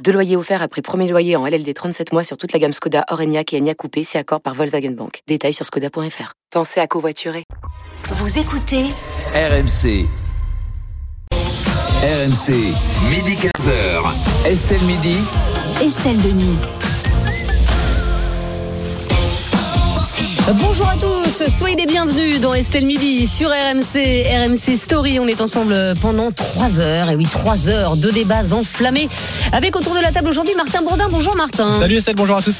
Deux 0.00 0.12
loyers 0.12 0.36
offerts 0.36 0.62
après 0.62 0.82
premier 0.82 1.08
loyer 1.08 1.36
en 1.36 1.46
LLD 1.46 1.72
37 1.72 2.12
mois 2.12 2.24
sur 2.24 2.36
toute 2.36 2.52
la 2.52 2.58
gamme 2.58 2.72
Skoda, 2.72 3.04
Orenia 3.10 3.42
et 3.52 3.58
Enya 3.58 3.74
Coupé, 3.74 4.02
si 4.02 4.18
accord 4.18 4.40
par 4.40 4.54
Volkswagen 4.54 4.90
Bank. 4.90 5.20
Détails 5.28 5.52
sur 5.52 5.64
skoda.fr. 5.64 6.32
Pensez 6.50 6.80
à 6.80 6.86
covoiturer. 6.86 7.44
Vous 8.04 8.38
écoutez 8.38 8.86
RMC. 9.34 10.06
RMC, 12.02 12.50
midi 13.08 13.34
15h. 13.36 14.46
Estelle 14.46 14.82
Midi. 14.82 15.16
Estelle 15.80 16.20
Denis. 16.20 16.58
Bonjour 20.50 20.88
à 20.88 20.96
tous, 20.96 21.48
soyez 21.48 21.76
les 21.76 21.86
bienvenus 21.86 22.40
dans 22.40 22.52
Estelle 22.52 22.84
Midi 22.84 23.28
sur 23.28 23.48
RMC, 23.48 24.24
RMC 24.26 24.76
Story. 24.76 25.20
On 25.20 25.28
est 25.28 25.40
ensemble 25.40 25.94
pendant 26.00 26.32
trois 26.32 26.80
heures, 26.80 27.08
et 27.10 27.14
oui, 27.14 27.26
trois 27.30 27.68
heures 27.68 27.96
de 27.96 28.10
débats 28.10 28.52
enflammés. 28.52 29.08
Avec 29.52 29.76
autour 29.76 29.94
de 29.94 30.00
la 30.00 30.10
table 30.10 30.28
aujourd'hui 30.28 30.54
Martin 30.56 30.82
Bourdin. 30.82 31.08
Bonjour 31.10 31.36
Martin. 31.36 31.78
Salut 31.78 31.96
Estelle, 31.96 32.16
bonjour 32.16 32.36
à 32.36 32.42
tous. 32.42 32.56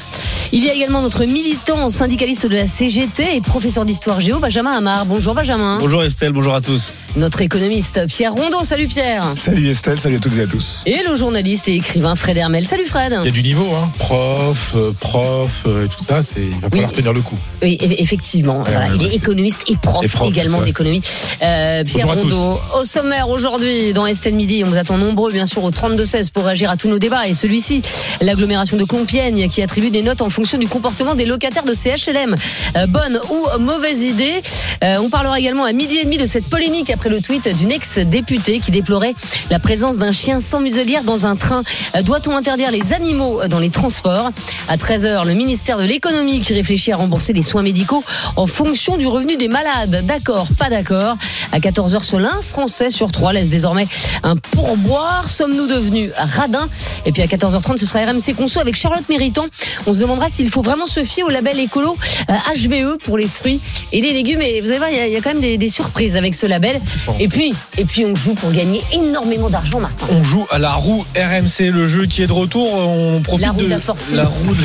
Il 0.53 0.63
y 0.63 0.69
a 0.69 0.73
également 0.73 1.01
notre 1.01 1.25
militant 1.25 1.89
syndicaliste 1.89 2.47
de 2.47 2.55
la 2.55 2.67
CGT 2.67 3.35
et 3.35 3.41
professeur 3.41 3.83
d'histoire 3.83 4.21
géo, 4.21 4.39
Benjamin 4.39 4.71
Amar. 4.71 5.05
Bonjour 5.05 5.33
Benjamin. 5.33 5.77
Bonjour 5.79 6.03
Estelle, 6.05 6.31
bonjour 6.31 6.53
à 6.53 6.61
tous. 6.61 6.91
Notre 7.17 7.41
économiste 7.41 7.99
Pierre 8.07 8.33
Rondeau. 8.33 8.63
Salut 8.63 8.87
Pierre. 8.87 9.25
Salut 9.35 9.67
Estelle, 9.69 9.99
salut 9.99 10.15
à 10.15 10.19
toutes 10.19 10.37
et 10.37 10.41
à 10.43 10.47
tous. 10.47 10.83
Et 10.85 11.01
le 11.07 11.15
journaliste 11.15 11.67
et 11.67 11.75
écrivain 11.75 12.15
Fred 12.15 12.37
Hermel. 12.37 12.65
Salut 12.65 12.85
Fred. 12.85 13.13
Il 13.23 13.25
y 13.25 13.29
a 13.29 13.31
du 13.31 13.43
niveau, 13.43 13.67
hein. 13.75 13.89
Prof, 13.99 14.71
euh, 14.75 14.91
prof, 15.01 15.63
euh, 15.67 15.87
tout 15.87 16.03
ça, 16.05 16.23
c'est, 16.23 16.39
il 16.41 16.59
va 16.61 16.69
falloir 16.69 16.89
Oui. 16.91 16.95
tenir 16.95 17.11
le 17.13 17.21
coup. 17.21 17.37
Oui, 17.61 17.72
eff- 17.77 17.95
effectivement. 17.99 18.63
Voilà, 18.65 18.87
il 18.95 19.03
est 19.05 19.15
économiste 19.15 19.61
et 19.67 19.75
prof, 19.77 20.03
Et 20.03 20.07
prof, 20.07 20.27
également 20.29 20.61
d'économie. 20.61 21.01
Euh, 21.41 21.83
Pierre 21.83 22.07
Rondeau, 22.07 22.59
au 22.79 22.83
sommaire 22.83 23.29
aujourd'hui 23.29 23.93
dans 23.93 24.05
Estelle 24.05 24.35
Midi, 24.35 24.63
on 24.65 24.69
vous 24.69 24.77
attend 24.77 24.97
nombreux 24.97 25.31
bien 25.31 25.45
sûr 25.45 25.63
au 25.63 25.71
32-16 25.71 26.31
pour 26.31 26.45
réagir 26.45 26.69
à 26.69 26.77
tous 26.77 26.87
nos 26.89 26.99
débats. 26.99 27.27
Et 27.27 27.33
celui-ci, 27.33 27.81
l'agglomération 28.21 28.77
de 28.77 28.83
Compiègne 28.83 29.47
qui 29.49 29.61
attribue 29.61 29.89
des 29.89 30.01
notes 30.03 30.21
en 30.21 30.29
fonction 30.29 30.57
du 30.57 30.67
comportement 30.67 31.15
des 31.15 31.25
locataires 31.25 31.63
de 31.65 31.73
CHLM. 31.73 32.35
Euh, 32.77 32.87
bonne 32.87 33.19
ou 33.29 33.59
mauvaise 33.59 34.01
idée 34.03 34.41
Euh, 34.83 34.95
On 34.99 35.09
parlera 35.09 35.39
également 35.39 35.63
à 35.65 35.71
midi 35.71 35.97
et 35.97 36.03
demi 36.03 36.17
de 36.17 36.25
cette 36.25 36.45
polémique 36.45 36.89
après 36.89 37.09
le 37.09 37.21
tweet 37.21 37.47
d'une 37.57 37.71
ex-députée 37.71 38.59
qui 38.59 38.71
déplorait 38.71 39.13
la 39.49 39.59
présence 39.59 39.97
d'un 39.97 40.11
chien 40.11 40.39
sans 40.39 40.59
muselière 40.59 41.03
dans 41.03 41.25
un 41.25 41.35
train. 41.35 41.63
Euh, 41.95 42.01
Doit-on 42.01 42.35
interdire 42.35 42.71
les 42.71 42.93
animaux 42.93 43.41
dans 43.47 43.59
les 43.59 43.69
transports? 43.69 44.31
À 44.67 44.77
13h, 44.77 45.25
le 45.25 45.33
ministère 45.33 45.77
de 45.77 45.83
l'économie 45.85 46.41
qui 46.41 46.53
réfléchit 46.53 46.91
à 46.91 46.97
rembourser 46.97 47.33
les 47.33 47.41
soins 47.41 47.62
médicaux 47.63 48.03
en 48.35 48.45
fonction 48.45 48.97
du 48.97 49.07
revenu 49.07 49.37
des 49.37 49.47
malades. 49.47 50.05
D'accord, 50.05 50.47
pas 50.59 50.69
d'accord. 50.69 51.17
À 51.51 51.59
14h, 51.59 52.01
seul 52.03 52.25
un 52.25 52.41
Français 52.41 52.89
sur 52.89 53.11
trois 53.11 53.33
laisse 53.33 53.49
désormais 53.49 53.87
un 54.23 54.35
pourboire. 54.35 55.27
Sommes-nous 55.29 55.67
devenus 55.67 56.11
radins 56.15 56.67
Et 57.05 57.11
puis 57.11 57.21
à 57.21 57.25
14h30, 57.27 57.77
ce 57.77 57.85
sera 57.85 57.99
RMC 58.05 58.35
Conso 58.35 58.59
avec 58.59 58.75
Charlotte 58.75 59.07
Méritant. 59.09 59.45
On 59.87 59.93
se 59.93 59.99
demandera 59.99 60.29
s'il 60.29 60.49
faut 60.49 60.61
vraiment 60.61 60.85
se 60.87 61.03
fier 61.03 61.23
au 61.23 61.29
label 61.29 61.59
écolo 61.59 61.95
euh, 62.29 62.33
HVE 62.55 62.97
pour 63.03 63.17
les 63.17 63.27
fruits 63.27 63.59
et 63.91 64.01
les 64.01 64.11
légumes. 64.13 64.41
Et 64.41 64.61
vous 64.61 64.69
allez 64.69 64.77
voir, 64.79 64.89
il 64.89 64.97
y 64.97 64.99
a- 64.99 65.07
il 65.07 65.13
y, 65.13 65.15
a 65.15 65.21
quand 65.21 65.31
même 65.33 65.41
des, 65.41 65.57
des 65.57 65.67
surprises 65.69 66.15
avec 66.17 66.33
ce 66.35 66.45
label. 66.47 66.79
Et 67.19 67.27
puis, 67.27 67.53
et 67.77 67.85
puis 67.85 68.05
on 68.05 68.15
joue 68.15 68.33
pour 68.33 68.51
gagner 68.51 68.81
énormément 68.93 69.49
d'argent, 69.49 69.79
Martin. 69.79 70.05
On 70.11 70.23
joue 70.23 70.45
à 70.51 70.57
la 70.59 70.73
roue 70.73 71.05
RMC, 71.15 71.69
le 71.71 71.87
jeu 71.87 72.05
qui 72.05 72.21
est 72.23 72.27
de 72.27 72.33
retour. 72.33 72.73
On 72.73 73.21
profite 73.21 73.45
La 73.45 73.51
roue 73.51 73.59
de 73.61 73.65
de 73.65 73.69
la 73.69 73.79
fortune. 73.79 74.15
la 74.15 74.25
roue 74.25 74.53
de- 74.55 74.63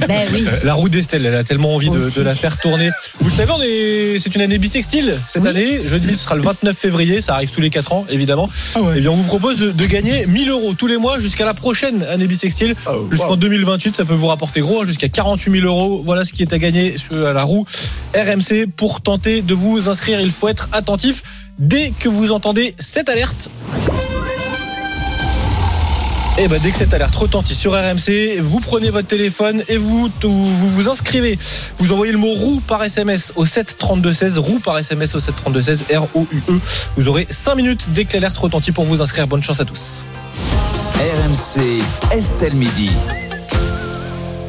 ben. 0.06 0.28
Euh, 0.34 0.58
La 0.64 0.74
roue 0.74 0.88
d'Estelle, 0.88 1.26
elle 1.26 1.34
a 1.34 1.44
tellement 1.44 1.74
envie 1.74 1.90
de, 1.90 1.99
De 2.00 2.22
la 2.22 2.34
faire 2.34 2.56
tourner. 2.58 2.90
Vous 3.20 3.28
le 3.30 3.34
savez, 3.36 3.52
on 3.52 3.62
est- 3.62 4.18
c'est 4.20 4.34
une 4.34 4.40
année 4.40 4.58
bisextile 4.58 5.14
cette 5.32 5.42
Oui. 5.42 5.48
année. 5.48 5.80
Jeudi, 5.86 6.14
ce 6.14 6.20
sera 6.24 6.34
le 6.34 6.42
29 6.42 6.76
février. 6.76 7.20
Ça 7.20 7.34
arrive 7.34 7.50
tous 7.50 7.60
les 7.60 7.70
4 7.70 7.92
ans, 7.92 8.04
évidemment. 8.08 8.48
Ah 8.74 8.80
ouais. 8.82 8.98
Et 8.98 9.00
bien, 9.00 9.10
on 9.10 9.16
vous 9.16 9.22
propose 9.24 9.58
de, 9.58 9.70
de 9.70 9.86
gagner 9.86 10.26
1000 10.26 10.48
euros 10.48 10.74
tous 10.74 10.86
les 10.86 10.96
mois 10.96 11.18
jusqu'à 11.18 11.44
la 11.44 11.54
prochaine 11.54 12.02
année 12.04 12.26
bisextile. 12.26 12.74
Oh, 12.88 13.06
Jusqu'en 13.10 13.30
wow. 13.30 13.36
2028, 13.36 13.96
ça 13.96 14.04
peut 14.04 14.14
vous 14.14 14.26
rapporter 14.28 14.60
gros, 14.60 14.82
hein, 14.82 14.84
jusqu'à 14.86 15.08
48 15.08 15.52
000 15.60 15.66
euros. 15.66 16.02
Voilà 16.04 16.24
ce 16.24 16.32
qui 16.32 16.42
est 16.42 16.52
à 16.52 16.58
gagner 16.58 16.96
sur 16.98 17.26
à 17.26 17.32
la 17.32 17.42
roue 17.44 17.66
RMC. 18.14 18.66
Pour 18.76 19.00
tenter 19.02 19.42
de 19.42 19.54
vous 19.54 19.88
inscrire, 19.88 20.20
il 20.20 20.30
faut 20.30 20.48
être 20.48 20.68
attentif 20.72 21.22
dès 21.58 21.90
que 21.98 22.08
vous 22.08 22.32
entendez 22.32 22.74
cette 22.78 23.08
alerte. 23.08 23.50
Et 26.42 26.48
bah 26.48 26.56
dès 26.58 26.70
que 26.70 26.78
cette 26.78 26.94
alerte 26.94 27.14
retentit 27.16 27.54
sur 27.54 27.72
RMC, 27.72 28.40
vous 28.40 28.60
prenez 28.60 28.88
votre 28.88 29.06
téléphone 29.06 29.62
et 29.68 29.76
vous 29.76 30.08
vous, 30.22 30.68
vous 30.70 30.88
inscrivez. 30.88 31.38
Vous 31.76 31.92
envoyez 31.92 32.12
le 32.12 32.18
mot 32.18 32.32
roue 32.32 32.62
par 32.66 32.82
SMS 32.82 33.30
au 33.36 33.44
7 33.44 33.76
32 33.76 34.14
16, 34.14 34.38
roue 34.38 34.58
par 34.58 34.78
SMS 34.78 35.14
au 35.14 35.20
7 35.20 35.36
32 35.36 35.60
16, 35.60 35.84
R 35.94 36.08
O 36.14 36.26
U 36.32 36.42
E. 36.48 36.58
Vous 36.96 37.08
aurez 37.08 37.26
5 37.28 37.56
minutes 37.56 37.88
dès 37.90 38.06
que 38.06 38.14
l'alerte 38.14 38.38
retentit 38.38 38.72
pour 38.72 38.86
vous 38.86 39.02
inscrire. 39.02 39.26
Bonne 39.26 39.42
chance 39.42 39.60
à 39.60 39.66
tous. 39.66 40.06
RMC, 40.96 41.82
Estelle 42.10 42.54
Midi. 42.54 42.88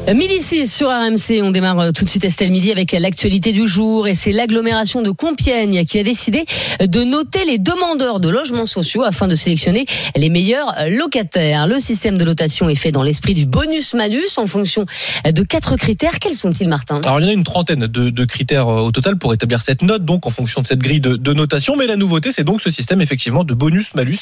Midi 0.08 0.40
6 0.40 0.66
sur 0.66 0.88
RMC, 0.88 1.42
on 1.42 1.52
démarre 1.52 1.78
euh, 1.78 1.92
tout 1.92 2.04
de 2.04 2.10
suite 2.10 2.24
Estelle 2.24 2.50
Midi 2.50 2.72
avec 2.72 2.90
l'actualité 2.90 3.52
du 3.52 3.68
jour 3.68 4.08
et 4.08 4.16
c'est 4.16 4.32
l'agglomération 4.32 5.00
de 5.00 5.10
Compiègne 5.10 5.84
qui 5.84 5.98
a 5.98 6.02
décidé 6.02 6.44
de 6.80 7.04
noter 7.04 7.44
les 7.44 7.58
demandeurs 7.58 8.18
de 8.18 8.28
logements 8.28 8.66
sociaux 8.66 9.04
afin 9.04 9.28
de 9.28 9.36
sélectionner 9.36 9.86
les 10.16 10.28
meilleurs 10.28 10.74
locataires. 10.88 11.68
Le 11.68 11.78
système 11.78 12.18
de 12.18 12.24
notation 12.24 12.68
est 12.68 12.74
fait 12.74 12.90
dans 12.90 13.04
l'esprit 13.04 13.34
du 13.34 13.46
bonus-malus 13.46 14.38
en 14.38 14.46
fonction 14.48 14.86
de 15.24 15.42
quatre 15.44 15.76
critères. 15.76 16.18
Quels 16.18 16.34
sont-ils 16.34 16.68
Martin? 16.68 17.00
Alors 17.04 17.20
il 17.20 17.22
y 17.22 17.26
en 17.26 17.30
a 17.30 17.34
une 17.34 17.44
trentaine 17.44 17.86
de, 17.86 18.24
critères 18.24 18.68
euh, 18.68 18.80
au 18.80 18.90
total 18.90 19.16
pour 19.18 19.32
établir 19.32 19.62
cette 19.62 19.82
note, 19.82 20.04
donc 20.04 20.26
en 20.26 20.30
fonction 20.30 20.62
de 20.62 20.66
cette 20.66 20.80
grille 20.80 21.00
de, 21.00 21.14
de 21.14 21.32
notation. 21.32 21.76
Mais 21.76 21.86
la 21.86 21.96
nouveauté, 21.96 22.32
c'est 22.32 22.44
donc 22.44 22.60
ce 22.60 22.70
système 22.70 23.00
effectivement 23.00 23.44
de 23.44 23.54
bonus-malus. 23.54 24.18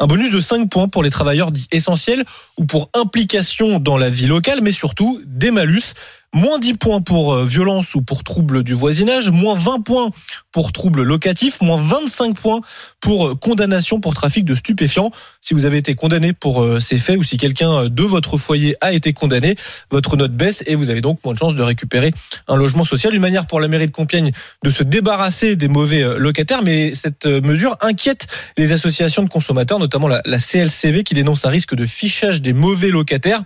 Un 0.00 0.06
bonus 0.06 0.32
de 0.32 0.40
5 0.40 0.70
points 0.70 0.88
pour 0.88 1.02
les 1.02 1.10
travailleurs 1.10 1.52
dits 1.52 1.68
essentiels 1.70 2.24
ou 2.56 2.64
pour 2.64 2.88
implication 2.94 3.78
dans 3.78 3.98
la 3.98 4.08
vie 4.08 4.26
locale, 4.26 4.60
mais 4.62 4.72
surtout 4.72 5.17
des 5.24 5.50
malus. 5.50 5.94
Moins 6.34 6.58
10 6.58 6.74
points 6.74 7.00
pour 7.00 7.32
euh, 7.32 7.44
violence 7.44 7.94
ou 7.94 8.02
pour 8.02 8.22
trouble 8.22 8.62
du 8.62 8.74
voisinage, 8.74 9.30
moins 9.30 9.54
20 9.54 9.80
points 9.80 10.10
pour 10.52 10.72
trouble 10.72 11.02
locatif, 11.02 11.62
moins 11.62 11.78
25 11.78 12.38
points 12.38 12.60
pour 13.00 13.28
euh, 13.28 13.34
condamnation 13.34 13.98
pour 13.98 14.14
trafic 14.14 14.44
de 14.44 14.54
stupéfiants. 14.54 15.10
Si 15.40 15.54
vous 15.54 15.64
avez 15.64 15.78
été 15.78 15.94
condamné 15.94 16.34
pour 16.34 16.62
euh, 16.62 16.80
ces 16.80 16.98
faits 16.98 17.16
ou 17.16 17.22
si 17.22 17.38
quelqu'un 17.38 17.88
de 17.88 18.02
votre 18.02 18.36
foyer 18.36 18.76
a 18.82 18.92
été 18.92 19.14
condamné, 19.14 19.56
votre 19.90 20.18
note 20.18 20.32
baisse 20.32 20.62
et 20.66 20.74
vous 20.74 20.90
avez 20.90 21.00
donc 21.00 21.18
moins 21.24 21.32
de 21.32 21.38
chances 21.38 21.54
de 21.54 21.62
récupérer 21.62 22.12
un 22.46 22.56
logement 22.56 22.84
social. 22.84 23.14
Une 23.14 23.22
manière 23.22 23.46
pour 23.46 23.58
la 23.58 23.68
mairie 23.68 23.86
de 23.86 23.92
Compiègne 23.92 24.32
de 24.62 24.70
se 24.70 24.82
débarrasser 24.82 25.56
des 25.56 25.68
mauvais 25.68 26.18
locataires, 26.18 26.62
mais 26.62 26.94
cette 26.94 27.24
mesure 27.24 27.78
inquiète 27.80 28.26
les 28.58 28.72
associations 28.72 29.22
de 29.22 29.30
consommateurs, 29.30 29.78
notamment 29.78 30.08
la 30.08 30.38
CLCV 30.38 31.04
qui 31.04 31.14
dénonce 31.14 31.46
un 31.46 31.50
risque 31.50 31.74
de 31.74 31.86
fichage 31.86 32.42
des 32.42 32.52
mauvais 32.52 32.90
locataires. 32.90 33.42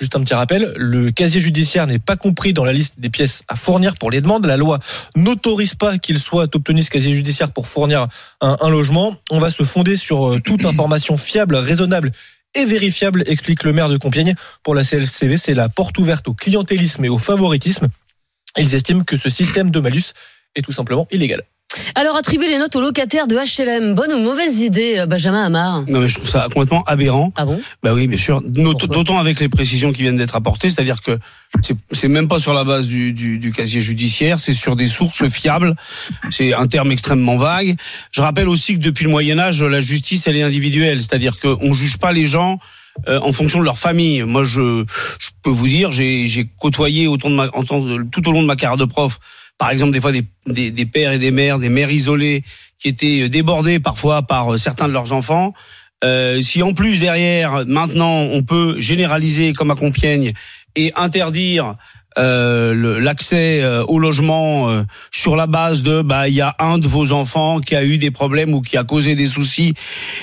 Juste 0.00 0.16
un 0.16 0.20
petit 0.22 0.34
rappel, 0.34 0.72
le 0.76 1.12
casier 1.12 1.40
judiciaire 1.40 1.86
n'est 1.86 2.00
pas 2.00 2.16
compris 2.16 2.52
dans 2.52 2.64
la 2.64 2.72
liste 2.72 2.98
des 2.98 3.10
pièces 3.10 3.44
à 3.46 3.54
fournir 3.54 3.96
pour 3.96 4.10
les 4.10 4.20
demandes. 4.20 4.44
La 4.44 4.56
loi 4.56 4.80
n'autorise 5.14 5.76
pas 5.76 5.98
qu'il 5.98 6.18
soit 6.18 6.54
obtenu 6.54 6.82
ce 6.82 6.90
casier 6.90 7.14
judiciaire 7.14 7.52
pour 7.52 7.68
fournir 7.68 8.08
un, 8.40 8.56
un 8.60 8.68
logement. 8.70 9.14
On 9.30 9.38
va 9.38 9.50
se 9.50 9.62
fonder 9.62 9.96
sur 9.96 10.32
euh, 10.32 10.40
toute 10.40 10.64
information 10.64 11.16
fiable, 11.16 11.54
raisonnable 11.54 12.10
et 12.54 12.64
vérifiable, 12.64 13.22
explique 13.26 13.62
le 13.64 13.72
maire 13.72 13.88
de 13.88 13.96
Compiègne. 13.96 14.34
Pour 14.62 14.74
la 14.74 14.82
CLCV, 14.84 15.36
c'est 15.36 15.54
la 15.54 15.68
porte 15.68 15.96
ouverte 15.98 16.26
au 16.28 16.34
clientélisme 16.34 17.04
et 17.04 17.08
au 17.08 17.18
favoritisme. 17.18 17.88
Ils 18.56 18.74
estiment 18.74 19.04
que 19.04 19.16
ce 19.16 19.30
système 19.30 19.70
de 19.70 19.80
malus 19.80 20.12
est 20.54 20.62
tout 20.62 20.72
simplement 20.72 21.06
illégal. 21.10 21.42
Alors 21.94 22.16
attribuer 22.16 22.48
les 22.48 22.58
notes 22.58 22.74
aux 22.76 22.80
locataires 22.80 23.26
de 23.26 23.36
HLM, 23.36 23.94
bonne 23.94 24.12
ou 24.12 24.18
mauvaise 24.18 24.60
idée 24.60 24.98
euh, 24.98 25.06
Benjamin 25.06 25.44
Amar 25.44 25.82
Non 25.88 26.00
mais 26.00 26.08
je 26.08 26.14
trouve 26.16 26.28
ça 26.28 26.44
complètement 26.52 26.82
aberrant. 26.84 27.32
Ah 27.36 27.44
bon? 27.46 27.60
Bah 27.82 27.92
oui, 27.94 28.06
bien 28.06 28.18
sûr. 28.18 28.42
D'autant 28.42 29.18
avec 29.18 29.40
les 29.40 29.48
précisions 29.48 29.92
qui 29.92 30.02
viennent 30.02 30.16
d'être 30.16 30.36
apportées, 30.36 30.70
c'est-à-dire 30.70 31.02
que 31.02 31.18
c'est- 31.92 32.08
même 32.08 32.28
pas 32.28 32.38
sur 32.40 32.52
la 32.54 32.64
base 32.64 32.86
du, 32.86 33.12
du, 33.12 33.38
du 33.38 33.52
casier 33.52 33.80
judiciaire, 33.80 34.38
c'est 34.40 34.54
sur 34.54 34.76
des 34.76 34.86
sources 34.86 35.28
fiables. 35.28 35.74
C'est 36.30 36.54
un 36.54 36.66
terme 36.66 36.92
extrêmement 36.92 37.36
vague. 37.36 37.76
Je 38.12 38.20
rappelle 38.20 38.48
aussi 38.48 38.74
que 38.74 38.80
depuis 38.80 39.04
le 39.04 39.10
Moyen 39.10 39.38
Âge, 39.38 39.62
la 39.62 39.80
justice 39.80 40.26
elle 40.26 40.36
est 40.36 40.42
individuelle, 40.42 40.98
c'est-à-dire 40.98 41.38
qu'on 41.40 41.72
juge 41.72 41.98
pas 41.98 42.12
les 42.12 42.26
gens. 42.26 42.58
euh, 43.08 43.18
en 43.22 43.32
fonction 43.32 43.58
de 43.58 43.64
leur 43.64 43.76
famille. 43.76 44.22
Moi, 44.22 44.44
je, 44.44 44.84
je 45.18 45.30
peux 45.42 45.50
vous 45.50 45.66
dire, 45.66 45.90
j'ai 45.90 46.48
côtoyé 46.60 47.08
autant 47.08 47.28
de 47.28 47.34
ma, 47.34 47.48
en 47.52 47.64
temps 47.64 47.80
de- 47.80 48.04
tout 48.08 48.28
au 48.28 48.32
long 48.32 48.40
de 48.42 48.46
ma 48.46 48.54
carrière 48.54 48.76
de 48.76 48.84
prof, 48.84 49.18
par 49.58 49.70
exemple, 49.70 49.92
des 49.92 50.00
fois 50.00 50.12
des, 50.12 50.24
des, 50.46 50.70
des 50.70 50.86
pères 50.86 51.12
et 51.12 51.18
des 51.18 51.30
mères, 51.30 51.58
des 51.58 51.68
mères 51.68 51.90
isolées 51.90 52.42
qui 52.78 52.88
étaient 52.88 53.28
débordés 53.28 53.80
parfois 53.80 54.22
par 54.22 54.54
euh, 54.54 54.58
certains 54.58 54.88
de 54.88 54.92
leurs 54.92 55.12
enfants. 55.12 55.54
Euh, 56.02 56.42
si 56.42 56.62
en 56.62 56.74
plus 56.74 57.00
derrière, 57.00 57.64
maintenant, 57.66 58.20
on 58.20 58.42
peut 58.42 58.78
généraliser 58.78 59.52
comme 59.52 59.70
à 59.70 59.74
Compiègne 59.74 60.32
et 60.76 60.92
interdire 60.96 61.76
euh, 62.18 63.00
l'accès 63.00 63.60
euh, 63.62 63.82
au 63.84 63.98
logement 63.98 64.70
euh, 64.70 64.82
sur 65.10 65.34
la 65.36 65.46
base 65.46 65.82
de 65.82 66.00
bah 66.02 66.28
il 66.28 66.34
y 66.34 66.40
a 66.40 66.54
un 66.58 66.78
de 66.78 66.86
vos 66.86 67.12
enfants 67.12 67.60
qui 67.60 67.74
a 67.74 67.84
eu 67.84 67.98
des 67.98 68.10
problèmes 68.10 68.54
ou 68.54 68.60
qui 68.60 68.76
a 68.76 68.84
causé 68.84 69.14
des 69.16 69.26
soucis 69.26 69.74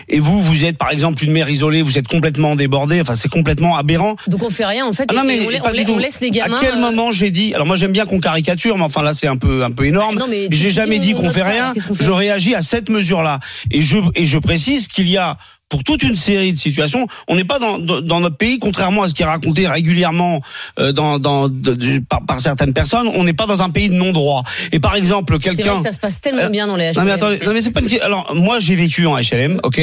et 0.07 0.19
vous 0.19 0.41
vous 0.41 0.63
êtes 0.65 0.77
par 0.77 0.91
exemple 0.91 1.23
une 1.23 1.31
mère 1.31 1.49
isolée, 1.49 1.81
vous 1.81 1.97
êtes 1.97 2.07
complètement 2.07 2.55
débordé, 2.55 3.01
enfin 3.01 3.15
c'est 3.15 3.29
complètement 3.29 3.75
aberrant. 3.75 4.15
Donc 4.27 4.41
on 4.43 4.49
fait 4.49 4.65
rien 4.65 4.85
en 4.85 4.93
fait. 4.93 5.05
Ah 5.09 5.13
non, 5.13 5.23
mais 5.25 5.41
on, 5.45 5.49
la- 5.49 5.59
pas 5.59 5.69
on 5.69 5.71
du 5.71 5.77
la- 5.79 5.83
tout. 5.85 5.91
on 5.93 5.97
laisse 5.97 6.21
les 6.21 6.31
gamins. 6.31 6.55
À 6.55 6.59
quel 6.61 6.75
euh, 6.75 6.81
moment 6.81 7.11
j'ai 7.11 7.31
dit 7.31 7.53
Alors 7.53 7.67
moi 7.67 7.75
j'aime 7.75 7.91
bien 7.91 8.05
qu'on 8.05 8.19
caricature, 8.19 8.77
mais 8.77 8.83
enfin 8.83 9.01
là 9.01 9.13
c'est 9.13 9.27
un 9.27 9.37
peu 9.37 9.63
un 9.63 9.71
peu 9.71 9.85
énorme. 9.85 10.17
Non, 10.17 10.27
mais 10.29 10.47
tu 10.49 10.57
J'ai 10.57 10.69
jamais 10.69 10.99
dit 10.99 11.13
qu'on 11.13 11.29
fait 11.31 11.43
rien. 11.43 11.73
fait 11.73 12.03
Je 12.03 12.11
réagis 12.11 12.55
à 12.55 12.61
cette 12.61 12.89
mesure-là 12.89 13.39
et 13.69 13.81
je 13.81 13.97
et 14.15 14.25
je 14.25 14.37
précise 14.37 14.87
qu'il 14.87 15.09
y 15.09 15.17
a 15.17 15.37
pour 15.71 15.83
toute 15.83 16.03
une 16.03 16.15
série 16.15 16.51
de 16.53 16.57
situations, 16.57 17.07
on 17.27 17.35
n'est 17.35 17.45
pas 17.45 17.57
dans, 17.57 17.79
dans 17.79 18.01
dans 18.01 18.19
notre 18.19 18.35
pays, 18.37 18.59
contrairement 18.59 19.01
à 19.03 19.09
ce 19.09 19.13
qui 19.15 19.23
est 19.23 19.25
raconté 19.25 19.65
régulièrement 19.67 20.41
euh, 20.77 20.91
dans, 20.91 21.17
dans, 21.17 21.47
de- 21.49 21.99
par, 22.07 22.23
par 22.25 22.39
certaines 22.39 22.73
personnes, 22.73 23.07
on 23.15 23.23
n'est 23.23 23.33
pas 23.33 23.47
dans 23.47 23.63
un 23.63 23.69
pays 23.71 23.89
de 23.89 23.95
non-droit. 23.95 24.43
Et 24.73 24.79
par 24.79 24.95
exemple, 24.95 25.39
quelqu'un 25.39 25.77
que 25.77 25.83
ça 25.83 25.91
se 25.93 25.99
passe 25.99 26.21
tellement 26.21 26.43
Euh, 26.43 26.49
bien 26.49 26.67
dans 26.67 26.75
les 26.75 26.91
HLM. 26.91 26.97
non 26.97 27.03
mais 27.05 27.11
attendez, 27.13 27.39
non 27.45 27.53
mais 27.53 27.61
c'est 27.61 27.71
pas 27.71 27.79
une... 27.81 28.01
Alors 28.01 28.35
moi 28.35 28.59
j'ai 28.59 28.75
vécu 28.75 29.07
en 29.07 29.15
HLM, 29.17 29.59
ok. 29.63 29.79